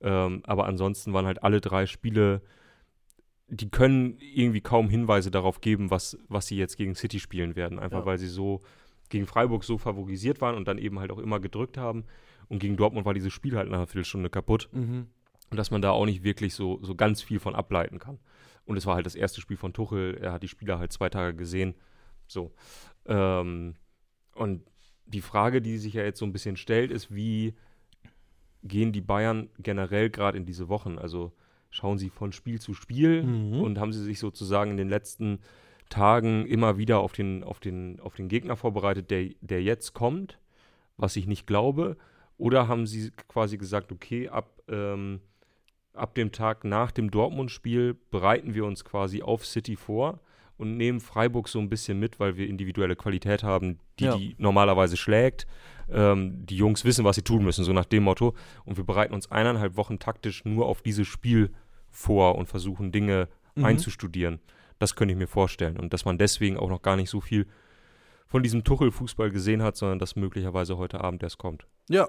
Ähm, 0.00 0.42
aber 0.46 0.66
ansonsten 0.66 1.12
waren 1.12 1.26
halt 1.26 1.42
alle 1.42 1.60
drei 1.60 1.86
Spiele, 1.86 2.40
die 3.48 3.70
können 3.70 4.18
irgendwie 4.18 4.60
kaum 4.60 4.88
Hinweise 4.88 5.30
darauf 5.30 5.60
geben, 5.60 5.90
was, 5.90 6.18
was 6.28 6.46
sie 6.46 6.56
jetzt 6.56 6.76
gegen 6.76 6.94
City 6.94 7.20
spielen 7.20 7.56
werden. 7.56 7.78
Einfach 7.78 8.00
Ja. 8.00 8.06
weil 8.06 8.18
sie 8.18 8.28
so 8.28 8.60
gegen 9.08 9.26
Freiburg 9.26 9.64
so 9.64 9.78
favorisiert 9.78 10.40
waren 10.40 10.54
und 10.56 10.66
dann 10.68 10.78
eben 10.78 10.98
halt 10.98 11.10
auch 11.10 11.18
immer 11.18 11.40
gedrückt 11.40 11.76
haben. 11.78 12.04
Und 12.48 12.58
gegen 12.60 12.76
Dortmund 12.76 13.06
war 13.06 13.14
dieses 13.14 13.32
Spiel 13.32 13.56
halt 13.56 13.68
nach 13.68 13.76
einer 13.78 13.86
Viertelstunde 13.86 14.30
kaputt. 14.30 14.68
Mhm. 14.72 15.08
Und 15.50 15.56
dass 15.56 15.70
man 15.70 15.80
da 15.82 15.90
auch 15.90 16.04
nicht 16.06 16.24
wirklich 16.24 16.54
so, 16.54 16.78
so 16.82 16.94
ganz 16.94 17.22
viel 17.22 17.40
von 17.40 17.54
ableiten 17.54 17.98
kann. 17.98 18.18
Und 18.64 18.76
es 18.76 18.84
war 18.86 18.96
halt 18.96 19.06
das 19.06 19.14
erste 19.14 19.40
Spiel 19.40 19.56
von 19.56 19.72
Tuchel. 19.72 20.18
Er 20.20 20.32
hat 20.32 20.42
die 20.42 20.48
Spieler 20.48 20.78
halt 20.78 20.92
zwei 20.92 21.08
Tage 21.08 21.34
gesehen. 21.36 21.74
So. 22.26 22.52
Ähm, 23.06 23.74
und 24.34 24.62
die 25.06 25.22
Frage, 25.22 25.62
die 25.62 25.78
sich 25.78 25.94
ja 25.94 26.02
jetzt 26.04 26.18
so 26.18 26.26
ein 26.26 26.32
bisschen 26.32 26.56
stellt, 26.58 26.90
ist, 26.90 27.14
wie 27.14 27.54
gehen 28.62 28.92
die 28.92 29.00
Bayern 29.00 29.48
generell 29.58 30.10
gerade 30.10 30.36
in 30.36 30.44
diese 30.44 30.68
Wochen? 30.68 30.98
Also 30.98 31.32
schauen 31.70 31.98
sie 31.98 32.10
von 32.10 32.32
Spiel 32.32 32.60
zu 32.60 32.74
Spiel 32.74 33.22
Mhm. 33.22 33.60
und 33.60 33.78
haben 33.78 33.92
sie 33.92 34.02
sich 34.02 34.18
sozusagen 34.18 34.70
in 34.72 34.76
den 34.76 34.88
letzten 34.88 35.38
Tagen 35.88 36.46
immer 36.46 36.78
wieder 36.78 37.00
auf 37.00 37.12
den, 37.12 37.42
auf 37.44 37.60
den, 37.60 38.00
auf 38.00 38.14
den 38.14 38.28
Gegner 38.28 38.56
vorbereitet, 38.56 39.10
der, 39.10 39.30
der 39.40 39.62
jetzt 39.62 39.94
kommt, 39.94 40.38
was 40.96 41.16
ich 41.16 41.26
nicht 41.26 41.46
glaube? 41.46 41.96
Oder 42.36 42.68
haben 42.68 42.86
sie 42.86 43.10
quasi 43.28 43.58
gesagt, 43.58 43.90
okay, 43.92 44.28
ab, 44.28 44.62
ähm, 44.68 45.20
ab 45.92 46.14
dem 46.14 46.30
Tag 46.32 46.64
nach 46.64 46.90
dem 46.92 47.10
Dortmund-Spiel 47.10 47.96
bereiten 48.10 48.54
wir 48.54 48.64
uns 48.64 48.84
quasi 48.84 49.22
auf 49.22 49.44
City 49.44 49.76
vor 49.76 50.20
und 50.56 50.76
nehmen 50.76 51.00
Freiburg 51.00 51.48
so 51.48 51.58
ein 51.58 51.68
bisschen 51.68 51.98
mit, 51.98 52.18
weil 52.20 52.36
wir 52.36 52.48
individuelle 52.48 52.96
Qualität 52.96 53.42
haben, 53.42 53.78
die 53.98 54.04
Ja. 54.04 54.16
die 54.16 54.34
normalerweise 54.38 54.96
schlägt. 54.96 55.46
Ähm, 55.90 56.44
die 56.46 56.56
Jungs 56.56 56.84
wissen, 56.84 57.04
was 57.04 57.16
sie 57.16 57.22
tun 57.22 57.44
müssen, 57.44 57.64
so 57.64 57.72
nach 57.72 57.84
dem 57.86 58.02
Motto. 58.04 58.34
Und 58.64 58.76
wir 58.76 58.84
bereiten 58.84 59.14
uns 59.14 59.30
eineinhalb 59.30 59.76
Wochen 59.76 59.98
taktisch 59.98 60.44
nur 60.44 60.66
auf 60.66 60.82
dieses 60.82 61.06
Spiel 61.08 61.50
vor 61.90 62.34
und 62.36 62.46
versuchen 62.46 62.92
Dinge 62.92 63.28
Mhm. 63.54 63.64
einzustudieren. 63.64 64.40
Das 64.78 64.94
könnte 64.96 65.12
ich 65.12 65.18
mir 65.18 65.26
vorstellen. 65.28 65.76
Und 65.78 65.92
dass 65.92 66.04
man 66.04 66.18
deswegen 66.18 66.56
auch 66.56 66.68
noch 66.68 66.82
gar 66.82 66.96
nicht 66.96 67.10
so 67.10 67.20
viel 67.20 67.46
von 68.26 68.42
diesem 68.42 68.62
Tuchel-Fußball 68.62 69.30
gesehen 69.30 69.62
hat, 69.62 69.76
sondern 69.76 69.98
dass 69.98 70.14
möglicherweise 70.14 70.76
heute 70.76 71.00
Abend 71.00 71.22
erst 71.22 71.38
kommt. 71.38 71.66
Ja, 71.88 72.08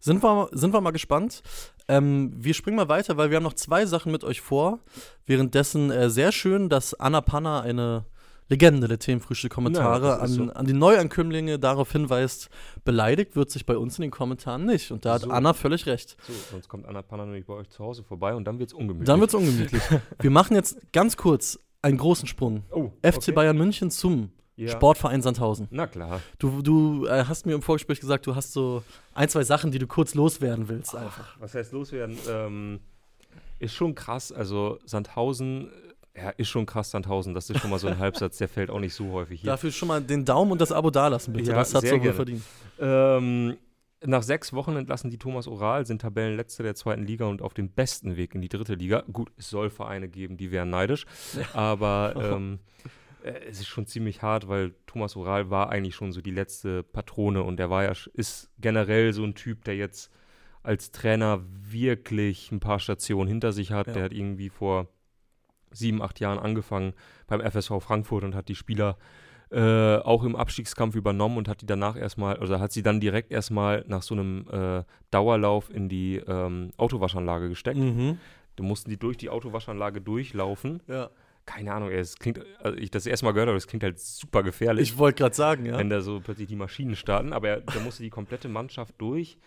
sind 0.00 0.22
wir, 0.22 0.48
sind 0.52 0.72
wir 0.72 0.80
mal 0.80 0.90
gespannt. 0.90 1.42
Ähm, 1.86 2.32
wir 2.34 2.54
springen 2.54 2.76
mal 2.76 2.88
weiter, 2.88 3.16
weil 3.18 3.28
wir 3.30 3.36
haben 3.36 3.44
noch 3.44 3.52
zwei 3.52 3.84
Sachen 3.84 4.10
mit 4.10 4.24
euch 4.24 4.40
vor. 4.40 4.78
Währenddessen 5.26 5.90
äh, 5.90 6.08
sehr 6.08 6.32
schön, 6.32 6.70
dass 6.70 6.94
Anna 6.94 7.20
Panna, 7.20 7.60
eine 7.60 8.06
Legende 8.48 8.88
der 8.88 8.98
Themenfrühstück-Kommentare, 8.98 10.06
Ja, 10.08 10.16
an, 10.16 10.28
so. 10.28 10.42
an 10.50 10.66
die 10.66 10.72
Neuankömmlinge 10.72 11.58
darauf 11.58 11.92
hinweist, 11.92 12.48
beleidigt 12.84 13.36
wird 13.36 13.50
sich 13.50 13.64
bei 13.66 13.76
uns 13.76 13.98
in 13.98 14.02
den 14.02 14.10
Kommentaren 14.10 14.64
nicht. 14.64 14.90
Und 14.90 15.04
da 15.04 15.14
hat 15.14 15.22
So. 15.22 15.30
Anna 15.30 15.52
völlig 15.52 15.86
recht. 15.86 16.16
So, 16.26 16.32
sonst 16.50 16.68
kommt 16.68 16.86
Anna 16.86 17.02
Panna 17.02 17.26
nämlich 17.26 17.44
bei 17.46 17.54
euch 17.54 17.68
zu 17.68 17.84
Hause 17.84 18.02
vorbei 18.02 18.34
und 18.34 18.44
dann 18.46 18.58
wird 18.58 18.70
es 18.70 18.74
ungemütlich. 18.74 19.06
Dann 19.06 19.20
wird 19.20 19.30
es 19.30 19.34
ungemütlich. 19.34 19.82
wir 20.20 20.30
machen 20.30 20.56
jetzt 20.56 20.80
ganz 20.92 21.16
kurz 21.16 21.60
einen 21.82 21.98
großen 21.98 22.26
Sprung. 22.28 22.64
oh, 22.70 22.90
FC 23.02 23.16
okay. 23.16 23.32
Bayern 23.32 23.56
München 23.56 23.90
zum 23.90 24.30
Ja. 24.56 24.68
Sportverein 24.68 25.22
Sandhausen. 25.22 25.68
Na 25.70 25.86
klar. 25.86 26.20
Du, 26.38 26.60
du 26.62 27.06
äh, 27.06 27.24
hast 27.24 27.46
mir 27.46 27.54
im 27.54 27.62
Vorgespräch 27.62 28.00
gesagt, 28.00 28.26
du 28.26 28.34
hast 28.34 28.52
so 28.52 28.82
ein, 29.14 29.28
zwei 29.28 29.42
Sachen, 29.44 29.70
die 29.70 29.78
du 29.78 29.86
kurz 29.86 30.14
loswerden 30.14 30.68
willst 30.68 30.94
einfach. 30.94 31.36
Was 31.40 31.54
heißt 31.54 31.72
loswerden? 31.72 32.18
Ähm, 32.28 32.80
ist 33.58 33.74
schon 33.74 33.94
krass. 33.94 34.32
Also 34.32 34.78
Sandhausen, 34.84 35.70
ja, 36.16 36.30
ist 36.30 36.48
schon 36.48 36.66
krass 36.66 36.90
Sandhausen. 36.90 37.32
Das 37.34 37.48
ist 37.48 37.60
schon 37.60 37.70
mal 37.70 37.78
so 37.78 37.88
ein 37.88 37.98
Halbsatz, 37.98 38.36
der 38.38 38.48
fällt 38.48 38.68
auch 38.70 38.80
nicht 38.80 38.94
so 38.94 39.12
häufig 39.12 39.40
hier. 39.40 39.50
Dafür 39.50 39.70
schon 39.70 39.88
mal 39.88 40.00
den 40.02 40.24
Daumen 40.24 40.52
und 40.52 40.60
das 40.60 40.72
Abo 40.72 40.90
dalassen, 40.90 41.32
bitte. 41.32 41.50
Ja, 41.52 41.56
das 41.56 41.74
hat 41.74 41.86
so 41.86 42.02
wohl 42.02 42.12
verdient. 42.12 42.42
Ähm, 42.78 43.56
nach 44.04 44.22
sechs 44.22 44.52
Wochen 44.52 44.76
entlassen 44.76 45.10
die 45.10 45.18
Thomas 45.18 45.46
Oral, 45.46 45.86
sind 45.86 46.00
Tabellenletzter 46.00 46.62
der 46.62 46.74
zweiten 46.74 47.04
Liga 47.04 47.26
und 47.26 47.42
auf 47.42 47.54
dem 47.54 47.70
besten 47.70 48.16
Weg 48.16 48.34
in 48.34 48.40
die 48.40 48.48
dritte 48.48 48.74
Liga. 48.74 49.04
Gut, 49.12 49.30
es 49.36 49.50
soll 49.50 49.70
Vereine 49.70 50.08
geben, 50.08 50.36
die 50.36 50.50
wären 50.50 50.70
neidisch, 50.70 51.06
aber 51.52 52.14
ähm, 52.16 52.60
äh, 53.22 53.32
es 53.48 53.60
ist 53.60 53.68
schon 53.68 53.86
ziemlich 53.86 54.22
hart, 54.22 54.48
weil 54.48 54.74
Thomas 54.86 55.16
Oral 55.16 55.50
war 55.50 55.70
eigentlich 55.70 55.94
schon 55.94 56.12
so 56.12 56.20
die 56.20 56.30
letzte 56.30 56.82
Patrone 56.82 57.42
und 57.42 57.58
der 57.58 57.70
war 57.70 57.84
ja, 57.84 57.92
ist 58.14 58.50
generell 58.58 59.12
so 59.12 59.24
ein 59.24 59.34
Typ, 59.34 59.64
der 59.64 59.76
jetzt 59.76 60.10
als 60.62 60.90
Trainer 60.90 61.42
wirklich 61.48 62.52
ein 62.52 62.60
paar 62.60 62.78
Stationen 62.78 63.28
hinter 63.28 63.52
sich 63.52 63.72
hat. 63.72 63.88
Ja. 63.88 63.92
Der 63.94 64.02
hat 64.04 64.12
irgendwie 64.12 64.50
vor 64.50 64.88
sieben, 65.70 66.02
acht 66.02 66.20
Jahren 66.20 66.38
angefangen 66.38 66.94
beim 67.26 67.40
FSV 67.40 67.80
Frankfurt 67.80 68.24
und 68.24 68.34
hat 68.34 68.48
die 68.48 68.54
Spieler 68.54 68.98
äh, 69.50 69.96
auch 69.96 70.22
im 70.24 70.36
Abstiegskampf 70.36 70.94
übernommen 70.94 71.36
und 71.36 71.48
hat 71.48 71.60
die 71.60 71.66
danach 71.66 71.96
erstmal, 71.96 72.38
oder 72.38 72.60
hat 72.60 72.72
sie 72.72 72.82
dann 72.82 73.00
direkt 73.00 73.32
erstmal 73.32 73.84
nach 73.88 74.02
so 74.02 74.14
einem 74.14 74.46
äh, 74.50 74.84
Dauerlauf 75.10 75.70
in 75.74 75.88
die 75.88 76.16
ähm, 76.16 76.70
Autowaschanlage 76.76 77.48
gesteckt. 77.48 77.78
Mhm. 77.78 78.18
Da 78.56 78.62
mussten 78.62 78.90
die 78.90 78.96
durch 78.98 79.16
die 79.16 79.28
Autowaschanlage 79.30 80.00
durchlaufen. 80.00 80.82
Ja. 80.86 81.10
Keine 81.46 81.72
Ahnung, 81.72 81.90
es 81.90 82.16
klingt, 82.16 82.40
also 82.62 82.76
ich 82.78 82.90
das 82.92 83.06
erste 83.06 83.24
Mal 83.26 83.32
gehört 83.32 83.48
habe, 83.48 83.56
es 83.56 83.66
klingt 83.66 83.82
halt 83.82 83.98
super 83.98 84.42
gefährlich, 84.44 84.90
Ich 84.92 84.98
wollte 84.98 85.22
gerade 85.22 85.34
sagen, 85.34 85.66
ja. 85.66 85.78
wenn 85.78 85.88
da 85.88 86.00
so 86.00 86.20
plötzlich 86.20 86.46
die 86.46 86.54
Maschinen 86.56 86.94
starten. 86.94 87.32
Aber 87.32 87.48
er, 87.48 87.60
da 87.62 87.80
musste 87.80 88.02
die 88.04 88.10
komplette 88.10 88.48
Mannschaft 88.48 88.94
durch, 88.98 89.38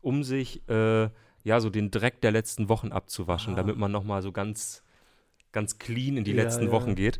um 0.00 0.22
sich 0.22 0.66
äh, 0.70 1.10
ja 1.42 1.60
so 1.60 1.68
den 1.68 1.90
Dreck 1.90 2.22
der 2.22 2.30
letzten 2.30 2.68
Wochen 2.70 2.92
abzuwaschen, 2.92 3.54
Ah. 3.54 3.56
damit 3.56 3.76
man 3.76 3.92
nochmal 3.92 4.22
so 4.22 4.32
ganz, 4.32 4.82
ganz 5.52 5.78
clean 5.78 6.16
in 6.16 6.24
die 6.24 6.32
Ja, 6.32 6.42
letzten 6.42 6.66
ja, 6.66 6.70
Wochen 6.72 6.94
geht. 6.94 7.18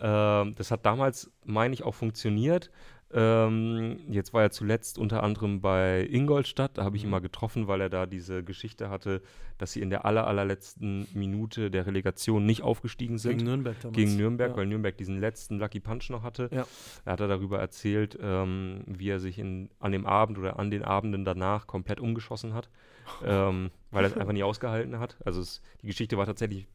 Ja. 0.00 0.42
Ähm, 0.42 0.54
das 0.56 0.70
hat 0.70 0.84
damals, 0.86 1.30
meine 1.44 1.74
ich, 1.74 1.82
auch 1.84 1.94
funktioniert. 1.94 2.70
Ähm, 3.12 3.98
jetzt 4.08 4.32
war 4.32 4.42
er 4.42 4.50
zuletzt 4.52 4.96
unter 4.96 5.24
anderem 5.24 5.60
bei 5.60 6.06
Ingolstadt. 6.10 6.78
Da 6.78 6.84
habe 6.84 6.96
ich 6.96 7.02
ihn 7.02 7.08
Mhm. 7.08 7.10
mal 7.10 7.18
getroffen, 7.20 7.66
weil 7.66 7.80
er 7.80 7.88
da 7.90 8.06
diese 8.06 8.44
Geschichte 8.44 8.88
hatte, 8.88 9.20
dass 9.58 9.72
sie 9.72 9.80
in 9.80 9.90
der 9.90 10.04
aller, 10.04 10.28
allerletzten 10.28 11.08
Minute 11.12 11.72
der 11.72 11.86
Relegation 11.86 12.46
nicht 12.46 12.62
aufgestiegen 12.62 13.18
sind. 13.18 13.38
Gegen 13.38 13.44
Nürnberg 13.50 13.80
damals. 13.80 13.96
Gegen 13.96 14.16
Nürnberg, 14.16 14.56
weil 14.56 14.66
Nürnberg 14.66 14.96
diesen 14.96 15.18
letzten 15.18 15.58
Lucky 15.58 15.80
Punch 15.80 16.08
noch 16.10 16.22
hatte. 16.22 16.48
Ja. 16.52 16.66
Da 17.04 17.12
hat 17.12 17.20
er 17.20 17.26
darüber 17.26 17.58
erzählt, 17.58 18.16
ähm, 18.22 18.82
wie 18.86 19.08
er 19.08 19.18
sich 19.18 19.40
in, 19.40 19.70
an 19.80 19.90
dem 19.90 20.06
Abend 20.06 20.38
oder 20.38 20.60
an 20.60 20.70
den 20.70 20.84
Abenden 20.84 21.24
danach 21.24 21.66
komplett 21.66 21.98
umgeschossen 21.98 22.54
hat, 22.54 22.70
ähm, 23.24 23.70
weil 23.90 24.04
er 24.04 24.10
es 24.12 24.16
einfach 24.16 24.32
nie 24.32 24.44
ausgehalten 24.44 25.00
hat. 25.00 25.16
Also 25.24 25.40
es, 25.40 25.62
die 25.82 25.88
Geschichte 25.88 26.16
war 26.16 26.26
tatsächlich 26.26 26.68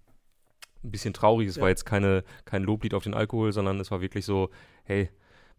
ein 0.85 0.91
bisschen 0.91 1.13
traurig. 1.13 1.47
Es 1.49 1.55
Ja. 1.55 1.63
war 1.63 1.69
jetzt 1.69 1.85
keine, 1.85 2.23
kein 2.45 2.63
Loblied 2.63 2.93
auf 2.93 3.03
den 3.03 3.13
Alkohol, 3.13 3.51
sondern 3.51 3.79
es 3.79 3.91
war 3.91 4.01
wirklich 4.01 4.25
so, 4.25 4.49
hey, 4.83 5.09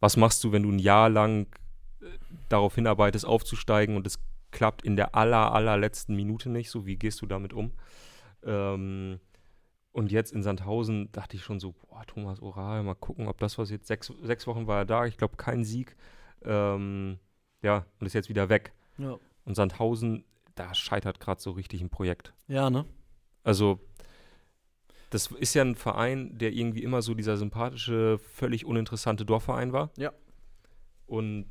was 0.00 0.16
machst 0.16 0.42
du, 0.44 0.52
wenn 0.52 0.62
du 0.62 0.70
ein 0.70 0.78
Jahr 0.78 1.08
lang 1.08 1.46
äh, 2.00 2.06
darauf 2.48 2.74
hinarbeitest, 2.74 3.26
aufzusteigen 3.26 3.96
und 3.96 4.06
es 4.06 4.18
klappt 4.50 4.82
in 4.82 4.96
der 4.96 5.14
aller, 5.14 5.52
allerletzten 5.52 6.14
Minute 6.16 6.48
nicht? 6.48 6.70
So, 6.70 6.86
wie 6.86 6.96
gehst 6.96 7.20
du 7.22 7.26
damit 7.26 7.52
um? 7.52 7.72
Ähm, 8.44 9.20
Und 9.92 10.12
jetzt 10.12 10.32
in 10.32 10.42
Sandhausen 10.42 11.10
dachte 11.12 11.36
ich 11.36 11.42
schon 11.42 11.58
so, 11.58 11.72
boah, 11.72 12.04
Thomas 12.06 12.40
Oral, 12.42 12.82
mal 12.82 12.94
gucken, 12.94 13.28
ob 13.28 13.38
das 13.38 13.56
was 13.56 13.70
jetzt, 13.70 13.86
sechs, 13.86 14.12
sechs 14.22 14.46
Wochen 14.46 14.66
war 14.66 14.78
er 14.80 14.84
da, 14.84 15.06
ich 15.06 15.16
glaube 15.16 15.36
kein 15.36 15.64
Sieg. 15.64 15.96
Ähm, 16.44 17.18
ja, 17.62 17.86
und 17.98 18.06
ist 18.06 18.12
jetzt 18.12 18.28
wieder 18.28 18.50
weg. 18.50 18.72
Ja, 18.98 19.16
Und 19.46 19.54
Sandhausen, 19.54 20.24
da 20.54 20.74
scheitert 20.74 21.18
gerade 21.18 21.40
so 21.40 21.52
richtig 21.52 21.80
ein 21.80 21.88
Projekt. 21.88 22.34
ja 22.46 22.68
ne? 22.68 22.84
Also, 23.42 23.80
das 25.10 25.28
ist 25.28 25.54
ja 25.54 25.62
ein 25.62 25.76
Verein, 25.76 26.36
der 26.38 26.52
irgendwie 26.52 26.82
immer 26.82 27.02
so 27.02 27.14
dieser 27.14 27.36
sympathische, 27.36 28.18
völlig 28.18 28.64
uninteressante 28.64 29.24
Dorfverein 29.24 29.72
war. 29.72 29.90
Ja. 29.96 30.12
Und 31.06 31.46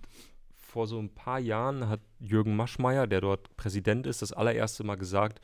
vor 0.51 0.87
so 0.87 0.99
ein 0.99 1.09
paar 1.09 1.39
Jahren 1.39 1.87
hat 1.87 2.01
Jürgen 2.19 2.55
Maschmeyer, 2.55 3.07
der 3.07 3.21
dort 3.21 3.55
Präsident 3.55 4.07
ist, 4.07 4.21
das 4.21 4.33
allererste 4.33 4.83
Mal 4.83 4.95
gesagt, 4.95 5.39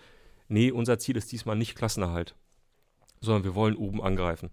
nee, 0.50 0.72
unser 0.72 1.00
Ziel 1.00 1.16
ist 1.16 1.32
diesmal 1.32 1.56
nicht 1.56 1.76
Klassenerhalt, 1.76 2.36
sondern 3.22 3.46
wir 3.46 3.56
wollen 3.56 3.76
oben 3.78 4.02
angreifen. 4.02 4.50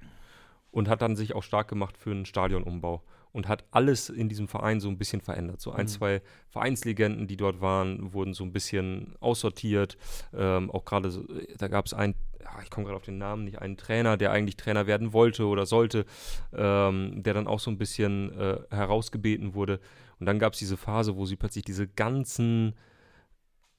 Und 0.71 0.89
hat 0.89 1.01
dann 1.03 1.17
sich 1.17 1.35
auch 1.35 1.43
stark 1.43 1.69
gemacht 1.69 1.97
für 1.97 2.11
einen 2.11 2.27
Stadionumbau 2.27 3.03
und 3.33 3.49
hat 3.49 3.65
alles 3.71 4.11
in 4.11 4.29
diesem 4.29 4.49
Verein 4.49 4.81
so 4.81 4.89
ein 4.89 4.99
bisschen 4.99 5.21
verändert. 5.21 5.61
So 5.61 5.73
ein, 5.73 5.85
Mhm. 5.85 5.89
zwei 5.89 6.23
Vereinslegenden, 6.49 7.27
die 7.27 7.37
dort 7.37 7.61
waren, 7.61 8.13
wurden 8.13 8.35
so 8.35 8.45
ein 8.45 8.53
bisschen 8.53 9.15
aussortiert. 9.21 9.97
Ähm, 10.35 10.71
auch 10.71 10.85
gerade, 10.85 11.11
so, 11.11 11.25
da 11.57 11.69
gab 11.69 11.87
es 11.87 11.95
einen, 11.95 12.15
ja, 12.41 12.51
ich 12.63 12.71
komme 12.71 12.85
gerade 12.87 12.97
auf 12.97 13.05
den 13.05 13.19
Namen 13.19 13.45
nicht, 13.45 13.61
einen 13.61 13.77
Trainer, 13.77 14.17
der 14.17 14.31
eigentlich 14.33 14.57
Trainer 14.57 14.87
werden 14.87 15.13
wollte 15.13 15.47
oder 15.47 15.65
sollte, 15.67 16.05
ähm, 16.53 17.23
der 17.23 17.35
dann 17.35 17.47
auch 17.47 17.61
so 17.61 17.71
ein 17.71 17.79
bisschen 17.79 18.31
äh, 18.39 18.59
herausgebeten 18.71 19.55
wurde. 19.55 19.81
Und 20.21 20.27
dann 20.27 20.39
gab 20.39 20.53
es 20.53 20.59
diese 20.59 20.77
Phase, 20.77 21.17
wo 21.17 21.25
sie 21.27 21.37
plötzlich 21.37 21.65
diese 21.65 21.87
ganzen 21.89 22.75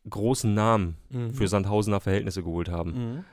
großen 0.09 0.53
Namen 0.53 0.97
Mhm. 1.09 1.33
für 1.33 1.47
Sandhausener 1.47 1.99
Verhältnisse 1.99 2.43
geholt 2.43 2.69
haben. 2.69 2.91
Mhm. 2.91 3.25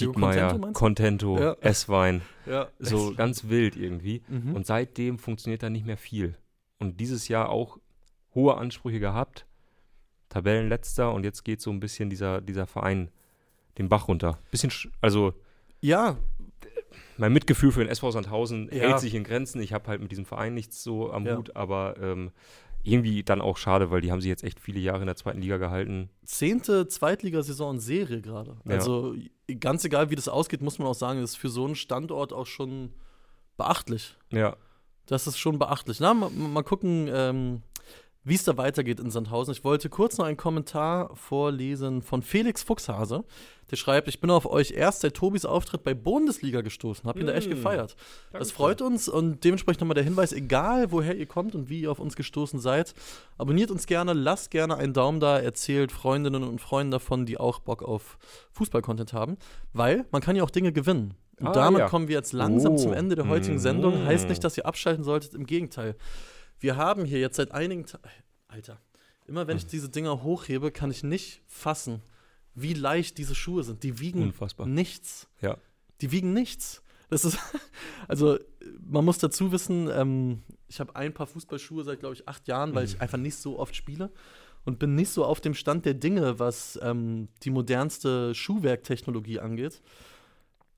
Diekmeyer, 0.00 0.58
Contento, 0.72 1.38
Ja. 1.38 1.56
Esswein, 1.60 2.22
Ja. 2.46 2.68
so 2.78 3.14
ganz 3.14 3.48
wild 3.48 3.76
irgendwie. 3.76 4.22
Mhm. 4.28 4.54
Und 4.54 4.66
seitdem 4.66 5.18
funktioniert 5.18 5.62
da 5.62 5.70
nicht 5.70 5.86
mehr 5.86 5.96
viel. 5.96 6.36
Und 6.78 7.00
dieses 7.00 7.28
Jahr 7.28 7.48
auch 7.50 7.78
hohe 8.34 8.56
Ansprüche 8.56 8.98
gehabt, 9.00 9.46
Tabellenletzter 10.28 11.12
und 11.12 11.24
jetzt 11.24 11.44
geht 11.44 11.60
so 11.60 11.70
ein 11.70 11.80
bisschen 11.80 12.10
dieser, 12.10 12.40
dieser 12.40 12.66
Verein 12.66 13.10
den 13.78 13.88
Bach 13.88 14.08
runter. 14.08 14.38
Bisschen, 14.50 14.70
sch- 14.70 14.88
also 15.00 15.32
ja, 15.80 16.16
mein 17.16 17.32
Mitgefühl 17.32 17.70
für 17.72 17.80
den 17.80 17.88
SV 17.88 18.10
Sandhausen 18.10 18.68
Ja. 18.72 18.88
hält 18.88 19.00
sich 19.00 19.14
in 19.14 19.22
Grenzen. 19.24 19.60
Ich 19.60 19.72
habe 19.72 19.86
halt 19.88 20.00
mit 20.00 20.10
diesem 20.10 20.24
Verein 20.24 20.54
nichts 20.54 20.82
so 20.82 21.12
am 21.12 21.26
Ja. 21.26 21.36
Hut, 21.36 21.54
aber 21.54 21.96
ähm, 22.00 22.32
irgendwie 22.84 23.22
dann 23.22 23.40
auch 23.40 23.56
schade, 23.56 23.90
weil 23.90 24.00
die 24.02 24.12
haben 24.12 24.20
sich 24.20 24.28
jetzt 24.28 24.44
echt 24.44 24.60
viele 24.60 24.78
Jahre 24.78 25.00
in 25.00 25.06
der 25.06 25.16
zweiten 25.16 25.40
Liga 25.40 25.56
gehalten. 25.56 26.10
zehnte 26.24 26.86
Zweitligasaison 26.86 27.76
in 27.76 27.80
Serie 27.80 28.20
gerade. 28.20 28.58
Ja. 28.66 28.74
Also 28.76 29.14
ganz 29.58 29.84
egal, 29.84 30.10
wie 30.10 30.16
das 30.16 30.28
ausgeht, 30.28 30.60
muss 30.60 30.78
man 30.78 30.86
auch 30.88 30.94
sagen, 30.94 31.22
ist 31.22 31.36
für 31.36 31.48
so 31.48 31.64
einen 31.64 31.74
Standort 31.74 32.32
auch 32.32 32.46
schon 32.46 32.90
beachtlich. 33.56 34.16
Ja, 34.30 34.56
Das 35.06 35.26
ist 35.26 35.38
schon 35.38 35.58
beachtlich. 35.58 36.00
Na, 36.00 36.14
mal, 36.14 36.30
mal 36.30 36.62
gucken, 36.62 37.08
ähm, 37.12 37.62
wie 38.24 38.34
es 38.34 38.44
da 38.44 38.56
weitergeht 38.56 39.00
in 39.00 39.10
Sandhausen. 39.10 39.52
Ich 39.52 39.64
wollte 39.64 39.88
kurz 39.90 40.16
noch 40.18 40.24
einen 40.24 40.36
Kommentar 40.38 41.14
vorlesen 41.14 42.00
von 42.02 42.22
Felix 42.22 42.62
Fuchshase. 42.62 43.22
Der 43.70 43.76
schreibt, 43.76 44.08
ich 44.08 44.20
bin 44.20 44.30
auf 44.30 44.46
euch 44.46 44.72
erst 44.72 45.00
seit 45.00 45.14
Tobis 45.14 45.44
Auftritt 45.44 45.84
bei 45.84 45.94
Bundesliga 45.94 46.60
gestoßen. 46.60 47.08
Hab 47.08 47.16
ihn 47.18 47.26
da 47.26 47.32
echt 47.34 47.48
Mm. 47.48 47.50
gefeiert. 47.50 47.96
Das 47.96 48.32
Dankeschön. 48.32 48.54
freut 48.56 48.82
uns 48.82 49.08
und 49.08 49.42
dementsprechend 49.44 49.80
nochmal 49.80 49.94
der 49.94 50.04
Hinweis, 50.04 50.32
egal 50.32 50.90
woher 50.92 51.16
ihr 51.16 51.26
kommt 51.26 51.54
und 51.54 51.68
wie 51.68 51.80
ihr 51.82 51.90
auf 51.90 51.98
uns 51.98 52.16
gestoßen 52.16 52.60
seid, 52.60 52.94
abonniert 53.38 53.70
uns 53.70 53.86
gerne, 53.86 54.12
lasst 54.12 54.50
gerne 54.50 54.76
einen 54.76 54.92
Daumen 54.92 55.20
da, 55.20 55.38
erzählt 55.38 55.92
Freundinnen 55.92 56.44
und 56.44 56.60
Freunden 56.60 56.92
davon, 56.92 57.26
die 57.26 57.38
auch 57.38 57.58
Bock 57.60 57.82
auf 57.82 58.16
Fußball-Content 58.52 59.12
haben, 59.12 59.36
weil 59.72 60.04
man 60.12 60.22
kann 60.22 60.36
ja 60.36 60.42
auch 60.44 60.50
Dinge 60.50 60.72
gewinnen. 60.72 61.14
Und 61.40 61.48
Ah, 61.48 61.52
damit 61.52 61.80
ja. 61.80 61.88
kommen 61.88 62.06
wir 62.08 62.14
jetzt 62.16 62.32
langsam 62.32 62.74
Oh. 62.74 62.76
zum 62.76 62.92
Ende 62.92 63.16
der 63.16 63.28
heutigen. 63.28 63.58
Sendung. 63.58 64.04
Heißt 64.06 64.28
nicht, 64.28 64.44
dass 64.44 64.56
ihr 64.56 64.66
abschalten 64.66 65.02
solltet, 65.04 65.34
im 65.34 65.46
Gegenteil. 65.46 65.96
Wir 66.60 66.76
haben 66.76 67.04
hier 67.04 67.20
jetzt 67.20 67.36
seit 67.36 67.52
einigen 67.52 67.86
Tagen, 67.86 68.08
Alter, 68.48 68.80
immer 69.26 69.46
wenn 69.46 69.56
ich 69.56 69.66
diese 69.66 69.88
Dinger 69.88 70.22
hochhebe, 70.22 70.70
kann 70.70 70.90
ich 70.90 71.02
nicht 71.02 71.42
fassen, 71.46 72.02
wie 72.54 72.74
leicht 72.74 73.18
diese 73.18 73.34
Schuhe 73.34 73.64
sind. 73.64 73.82
Die 73.82 73.98
wiegen 74.00 74.22
unfassbar. 74.22 74.66
nichts. 74.66 75.28
Ja. 75.40 75.58
Die 76.00 76.12
wiegen 76.12 76.32
nichts. 76.32 76.82
Das 77.10 77.24
ist, 77.24 77.38
also 78.08 78.38
man 78.80 79.04
muss 79.04 79.18
dazu 79.18 79.52
wissen, 79.52 79.88
ähm, 79.92 80.42
ich 80.68 80.80
habe 80.80 80.96
ein 80.96 81.12
paar 81.12 81.26
Fußballschuhe 81.26 81.84
seit, 81.84 82.00
glaube 82.00 82.14
ich, 82.14 82.28
acht 82.28 82.46
Jahren, 82.48 82.74
weil 82.74 82.84
ich 82.84 83.00
einfach 83.00 83.18
nicht 83.18 83.36
so 83.36 83.58
oft 83.58 83.74
spiele 83.76 84.10
und 84.64 84.78
bin 84.78 84.94
nicht 84.94 85.10
so 85.10 85.24
auf 85.24 85.40
dem 85.40 85.54
Stand 85.54 85.84
der 85.84 85.94
Dinge, 85.94 86.38
was 86.38 86.78
ähm, 86.82 87.28
die 87.42 87.50
modernste 87.50 88.34
Schuhwerktechnologie 88.34 89.40
angeht. 89.40 89.82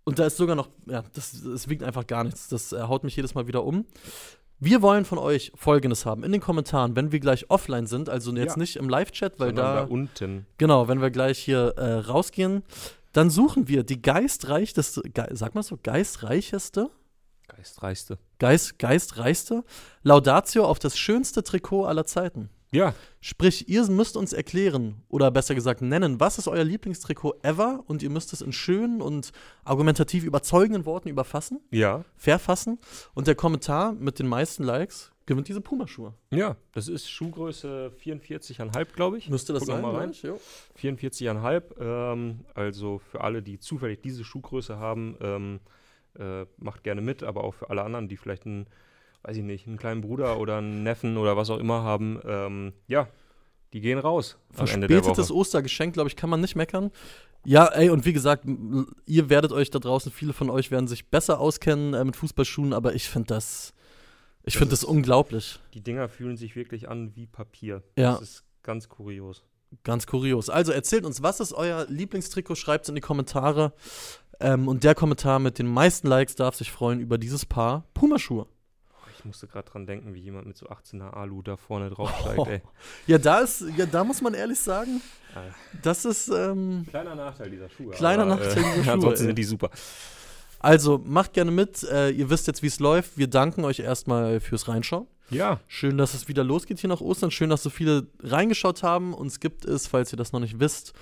Und 0.04 0.18
da 0.18 0.26
ist 0.26 0.36
sogar 0.36 0.54
noch, 0.54 0.68
ja, 0.86 1.02
das, 1.14 1.42
das 1.42 1.68
wiegt 1.68 1.82
einfach 1.82 2.06
gar 2.06 2.24
nichts. 2.24 2.48
Das 2.48 2.72
äh, 2.72 2.82
haut 2.82 3.02
mich 3.02 3.16
jedes 3.16 3.34
Mal 3.34 3.48
wieder 3.48 3.64
um. 3.64 3.86
Wir 4.58 4.80
wollen 4.80 5.04
von 5.04 5.18
euch 5.18 5.52
Folgendes 5.54 6.06
haben 6.06 6.24
in 6.24 6.32
den 6.32 6.40
Kommentaren, 6.40 6.96
wenn 6.96 7.12
wir 7.12 7.20
gleich 7.20 7.50
offline 7.50 7.86
sind, 7.86 8.08
also 8.08 8.32
jetzt 8.32 8.52
Ja. 8.54 8.58
nicht 8.58 8.76
im 8.76 8.88
Live-Chat, 8.88 9.38
weil 9.38 9.48
Sondern 9.48 9.64
da, 9.66 9.80
da 9.82 9.86
unten. 9.86 10.46
genau, 10.56 10.88
wenn 10.88 11.00
wir 11.02 11.10
gleich 11.10 11.38
hier 11.38 11.74
äh, 11.76 11.92
rausgehen, 11.98 12.62
dann 13.12 13.28
suchen 13.30 13.68
wir 13.68 13.82
die 13.82 14.00
geistreichste, 14.00 14.82
ge 15.12 15.26
sag 15.32 15.54
mal 15.54 15.62
so, 15.62 15.78
geistreicheste, 15.82 16.90
Geistreichste. 17.48 18.18
Geist, 18.40 18.78
geistreichste 18.78 19.62
Laudatio 20.02 20.64
auf 20.66 20.78
das 20.80 20.98
schönste 20.98 21.42
Trikot 21.44 21.84
aller 21.86 22.04
Zeiten. 22.04 22.50
Ja, 22.76 22.94
Sprich, 23.28 23.68
ihr 23.68 23.84
müsst 23.90 24.16
uns 24.16 24.32
erklären 24.32 25.02
oder 25.08 25.32
besser 25.32 25.56
gesagt 25.56 25.82
nennen, 25.82 26.20
was 26.20 26.38
ist 26.38 26.46
euer 26.46 26.62
Lieblingstrikot 26.62 27.34
ever 27.42 27.82
und 27.88 28.00
ihr 28.00 28.08
müsst 28.08 28.32
es 28.32 28.40
in 28.40 28.52
schönen 28.52 29.02
und 29.02 29.32
argumentativ 29.64 30.22
überzeugenden 30.22 30.86
Worten 30.86 31.08
überfassen, 31.08 31.60
ja, 31.72 32.04
verfassen 32.14 32.78
und 33.14 33.26
der 33.26 33.34
Kommentar 33.34 33.94
mit 33.94 34.20
den 34.20 34.28
meisten 34.28 34.62
Likes 34.62 35.10
gewinnt 35.26 35.48
diese 35.48 35.60
Pumaschuhe. 35.60 36.14
ja. 36.30 36.56
Das 36.72 36.86
ist 36.86 37.10
Schuhgröße 37.10 37.90
44,5, 38.00 38.92
glaube 38.94 39.18
ich. 39.18 39.28
Müsste 39.28 39.52
das 39.52 39.64
Guck 39.64 39.72
sein? 39.72 39.82
mal 39.82 39.90
rein. 39.90 40.10
Mensch? 40.10 40.22
Jo. 40.22 40.38
44,5. 40.80 41.62
Ähm, 41.80 42.44
also 42.54 42.98
für 42.98 43.22
alle, 43.22 43.42
die 43.42 43.58
zufällig 43.58 44.02
diese 44.02 44.22
Schuhgröße 44.22 44.78
haben, 44.78 45.16
ähm, 45.20 45.60
äh, 46.16 46.46
macht 46.58 46.84
gerne 46.84 47.00
mit, 47.00 47.24
aber 47.24 47.42
auch 47.42 47.54
für 47.54 47.70
alle 47.70 47.82
anderen, 47.82 48.06
die 48.06 48.16
vielleicht 48.16 48.46
einen, 48.46 48.68
weiß 49.26 49.38
ich 49.38 49.42
nicht, 49.42 49.66
einen 49.66 49.76
kleinen 49.76 50.02
Bruder 50.02 50.38
oder 50.38 50.58
einen 50.58 50.84
Neffen 50.84 51.16
oder 51.16 51.36
was 51.36 51.50
auch 51.50 51.58
immer 51.58 51.82
haben, 51.82 52.20
ähm, 52.24 52.72
ja, 52.86 53.08
die 53.72 53.80
gehen 53.80 53.98
raus 53.98 54.38
Verspätetes. 54.52 55.32
Ostergeschenk, 55.32 55.94
glaube 55.94 56.08
ich, 56.08 56.14
kann 56.14 56.30
man 56.30 56.40
nicht 56.40 56.54
meckern. 56.54 56.92
Ja, 57.44 57.66
ey, 57.66 57.90
und 57.90 58.04
wie 58.04 58.12
gesagt, 58.12 58.44
ihr 59.04 59.28
werdet 59.28 59.52
euch 59.52 59.70
da 59.70 59.80
draußen, 59.80 60.12
viele 60.12 60.32
von 60.32 60.48
euch 60.48 60.70
werden 60.70 60.86
sich 60.86 61.10
besser 61.10 61.40
auskennen 61.40 61.94
äh, 61.94 62.04
mit 62.04 62.16
Fußballschuhen, 62.16 62.72
aber 62.72 62.94
ich 62.94 63.08
finde 63.08 63.28
das, 63.28 63.74
ich 64.44 64.56
finde 64.56 64.70
das 64.70 64.84
unglaublich. 64.84 65.58
Die 65.74 65.82
Dinger 65.82 66.08
fühlen 66.08 66.36
sich 66.36 66.54
wirklich 66.54 66.88
an 66.88 67.14
wie 67.16 67.26
Papier. 67.26 67.82
Ja. 67.98 68.12
Das 68.12 68.22
ist 68.22 68.44
ganz 68.62 68.88
kurios. 68.88 69.42
Ganz 69.82 70.06
kurios. 70.06 70.50
Also 70.50 70.70
erzählt 70.70 71.04
uns, 71.04 71.22
was 71.22 71.40
ist 71.40 71.52
euer 71.52 71.86
Lieblingstrikot? 71.88 72.54
Schreibt 72.54 72.84
es 72.84 72.88
in 72.88 72.94
die 72.94 73.00
Kommentare. 73.00 73.72
Ähm, 74.38 74.68
und 74.68 74.84
der 74.84 74.94
Kommentar 74.94 75.40
mit 75.40 75.58
den 75.58 75.66
meisten 75.66 76.06
Likes 76.06 76.36
darf 76.36 76.54
sich 76.54 76.70
freuen 76.70 77.00
über 77.00 77.18
dieses 77.18 77.44
Paar 77.44 77.88
Pumaschuhe. 77.94 78.46
Ich 79.26 79.28
musste 79.28 79.48
gerade 79.48 79.68
dran 79.68 79.86
denken, 79.86 80.14
wie 80.14 80.20
jemand 80.20 80.46
mit 80.46 80.56
so 80.56 80.66
18er 80.68 81.10
Alu 81.10 81.42
da 81.42 81.56
vorne 81.56 81.90
draufsteigt, 81.90 82.46
ey. 82.46 82.62
Ja, 83.08 83.18
da 83.18 83.40
ist, 83.40 83.64
ja, 83.76 83.84
da 83.84 84.04
muss 84.04 84.22
man 84.22 84.34
ehrlich 84.34 84.60
sagen, 84.60 85.00
das 85.82 86.04
ist, 86.04 86.28
ähm, 86.28 86.86
Kleiner 86.88 87.16
Nachteil 87.16 87.50
dieser 87.50 87.68
Schuhe. 87.68 87.90
Kleiner 87.90 88.22
aber, 88.22 88.36
Nachteil 88.36 88.62
dieser 88.62 88.74
Schuhe, 88.84 88.92
Ansonsten 88.92 89.26
sind 89.26 89.36
die 89.36 89.42
super. 89.42 89.70
also 90.60 91.02
macht 91.04 91.32
gerne 91.32 91.50
mit. 91.50 91.82
Äh, 91.82 92.10
ihr 92.10 92.30
wisst 92.30 92.46
jetzt, 92.46 92.62
wie 92.62 92.68
es 92.68 92.78
läuft. 92.78 93.18
Wir 93.18 93.26
danken 93.26 93.64
euch 93.64 93.80
erstmal 93.80 94.38
fürs 94.38 94.68
Reinschauen. 94.68 95.08
Ja, 95.28 95.58
Schön, 95.66 95.98
dass 95.98 96.14
es 96.14 96.28
wieder 96.28 96.44
losgeht 96.44 96.78
hier 96.78 96.88
nach 96.88 97.00
Ostern. 97.00 97.32
Schön, 97.32 97.50
dass 97.50 97.64
so 97.64 97.70
viele 97.70 98.06
reingeschaut 98.22 98.84
haben. 98.84 99.12
Uns 99.12 99.40
gibt 99.40 99.64
es, 99.64 99.88
falls 99.88 100.12
ihr 100.12 100.16
das 100.16 100.30
noch 100.30 100.38
nicht 100.38 100.60
wisst 100.60 100.92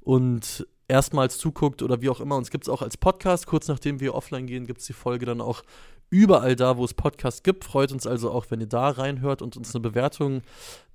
und 0.00 0.66
erstmals 0.86 1.38
zuguckt 1.38 1.80
oder 1.82 2.02
wie 2.02 2.10
auch 2.10 2.20
immer, 2.20 2.36
uns 2.36 2.50
gibt 2.50 2.64
es 2.64 2.68
auch 2.68 2.82
als 2.82 2.98
Podcast. 2.98 3.46
Kurz 3.46 3.68
nachdem 3.68 4.00
wir 4.00 4.14
offline 4.14 4.46
gehen, 4.46 4.66
gibt 4.66 4.80
es 4.80 4.86
die 4.86 4.92
Folge 4.92 5.24
dann 5.24 5.40
auch 5.40 5.62
überall 6.10 6.56
da, 6.56 6.76
wo 6.76 6.84
es 6.84 6.92
Podcasts 6.92 7.42
gibt. 7.42 7.64
Freut 7.64 7.92
uns 7.92 8.06
also 8.06 8.30
auch, 8.30 8.46
wenn 8.50 8.60
ihr 8.60 8.66
da 8.66 8.90
reinhört 8.90 9.42
und 9.42 9.56
uns 9.56 9.74
eine 9.74 9.80
Bewertung 9.80 10.42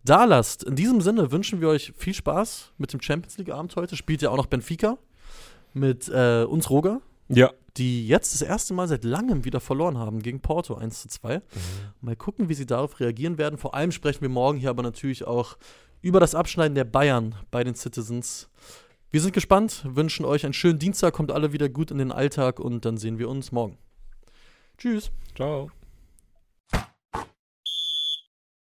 da 0.03 0.25
lasst. 0.25 0.63
In 0.63 0.75
diesem 0.75 1.01
Sinne 1.01 1.31
wünschen 1.31 1.61
wir 1.61 1.69
euch 1.69 1.93
viel 1.97 2.13
Spaß 2.13 2.73
mit 2.77 2.93
dem 2.93 3.01
Champions 3.01 3.37
League-Abend 3.37 3.75
heute. 3.75 3.95
Spielt 3.95 4.21
ja 4.21 4.29
auch 4.29 4.37
noch 4.37 4.45
Benfica 4.45 4.97
mit 5.73 6.09
äh, 6.09 6.43
uns 6.43 6.69
Roger, 6.69 7.01
ja. 7.27 7.51
die 7.77 8.07
jetzt 8.07 8.33
das 8.33 8.41
erste 8.41 8.73
Mal 8.73 8.87
seit 8.87 9.03
langem 9.03 9.45
wieder 9.45 9.59
verloren 9.59 9.97
haben 9.97 10.21
gegen 10.21 10.41
Porto 10.41 10.75
1 10.75 11.01
zu 11.01 11.07
2. 11.07 11.41
Mal 12.01 12.15
gucken, 12.15 12.49
wie 12.49 12.53
sie 12.53 12.65
darauf 12.65 12.99
reagieren 12.99 13.37
werden. 13.37 13.57
Vor 13.57 13.73
allem 13.73 13.91
sprechen 13.91 14.21
wir 14.21 14.29
morgen 14.29 14.59
hier 14.59 14.69
aber 14.69 14.83
natürlich 14.83 15.25
auch 15.25 15.57
über 16.01 16.19
das 16.19 16.35
Abschneiden 16.35 16.75
der 16.75 16.83
Bayern 16.83 17.35
bei 17.49 17.63
den 17.63 17.75
Citizens. 17.75 18.49
Wir 19.11 19.21
sind 19.21 19.33
gespannt, 19.33 19.85
wünschen 19.87 20.25
euch 20.25 20.43
einen 20.43 20.53
schönen 20.53 20.77
Dienstag, 20.77 21.13
kommt 21.13 21.31
alle 21.31 21.53
wieder 21.53 21.69
gut 21.69 21.89
in 21.89 21.97
den 21.97 22.11
Alltag 22.11 22.59
und 22.59 22.85
dann 22.85 22.97
sehen 22.97 23.17
wir 23.17 23.29
uns 23.29 23.51
morgen. 23.51 23.77
Tschüss. 24.77 25.11
Ciao. 25.35 25.69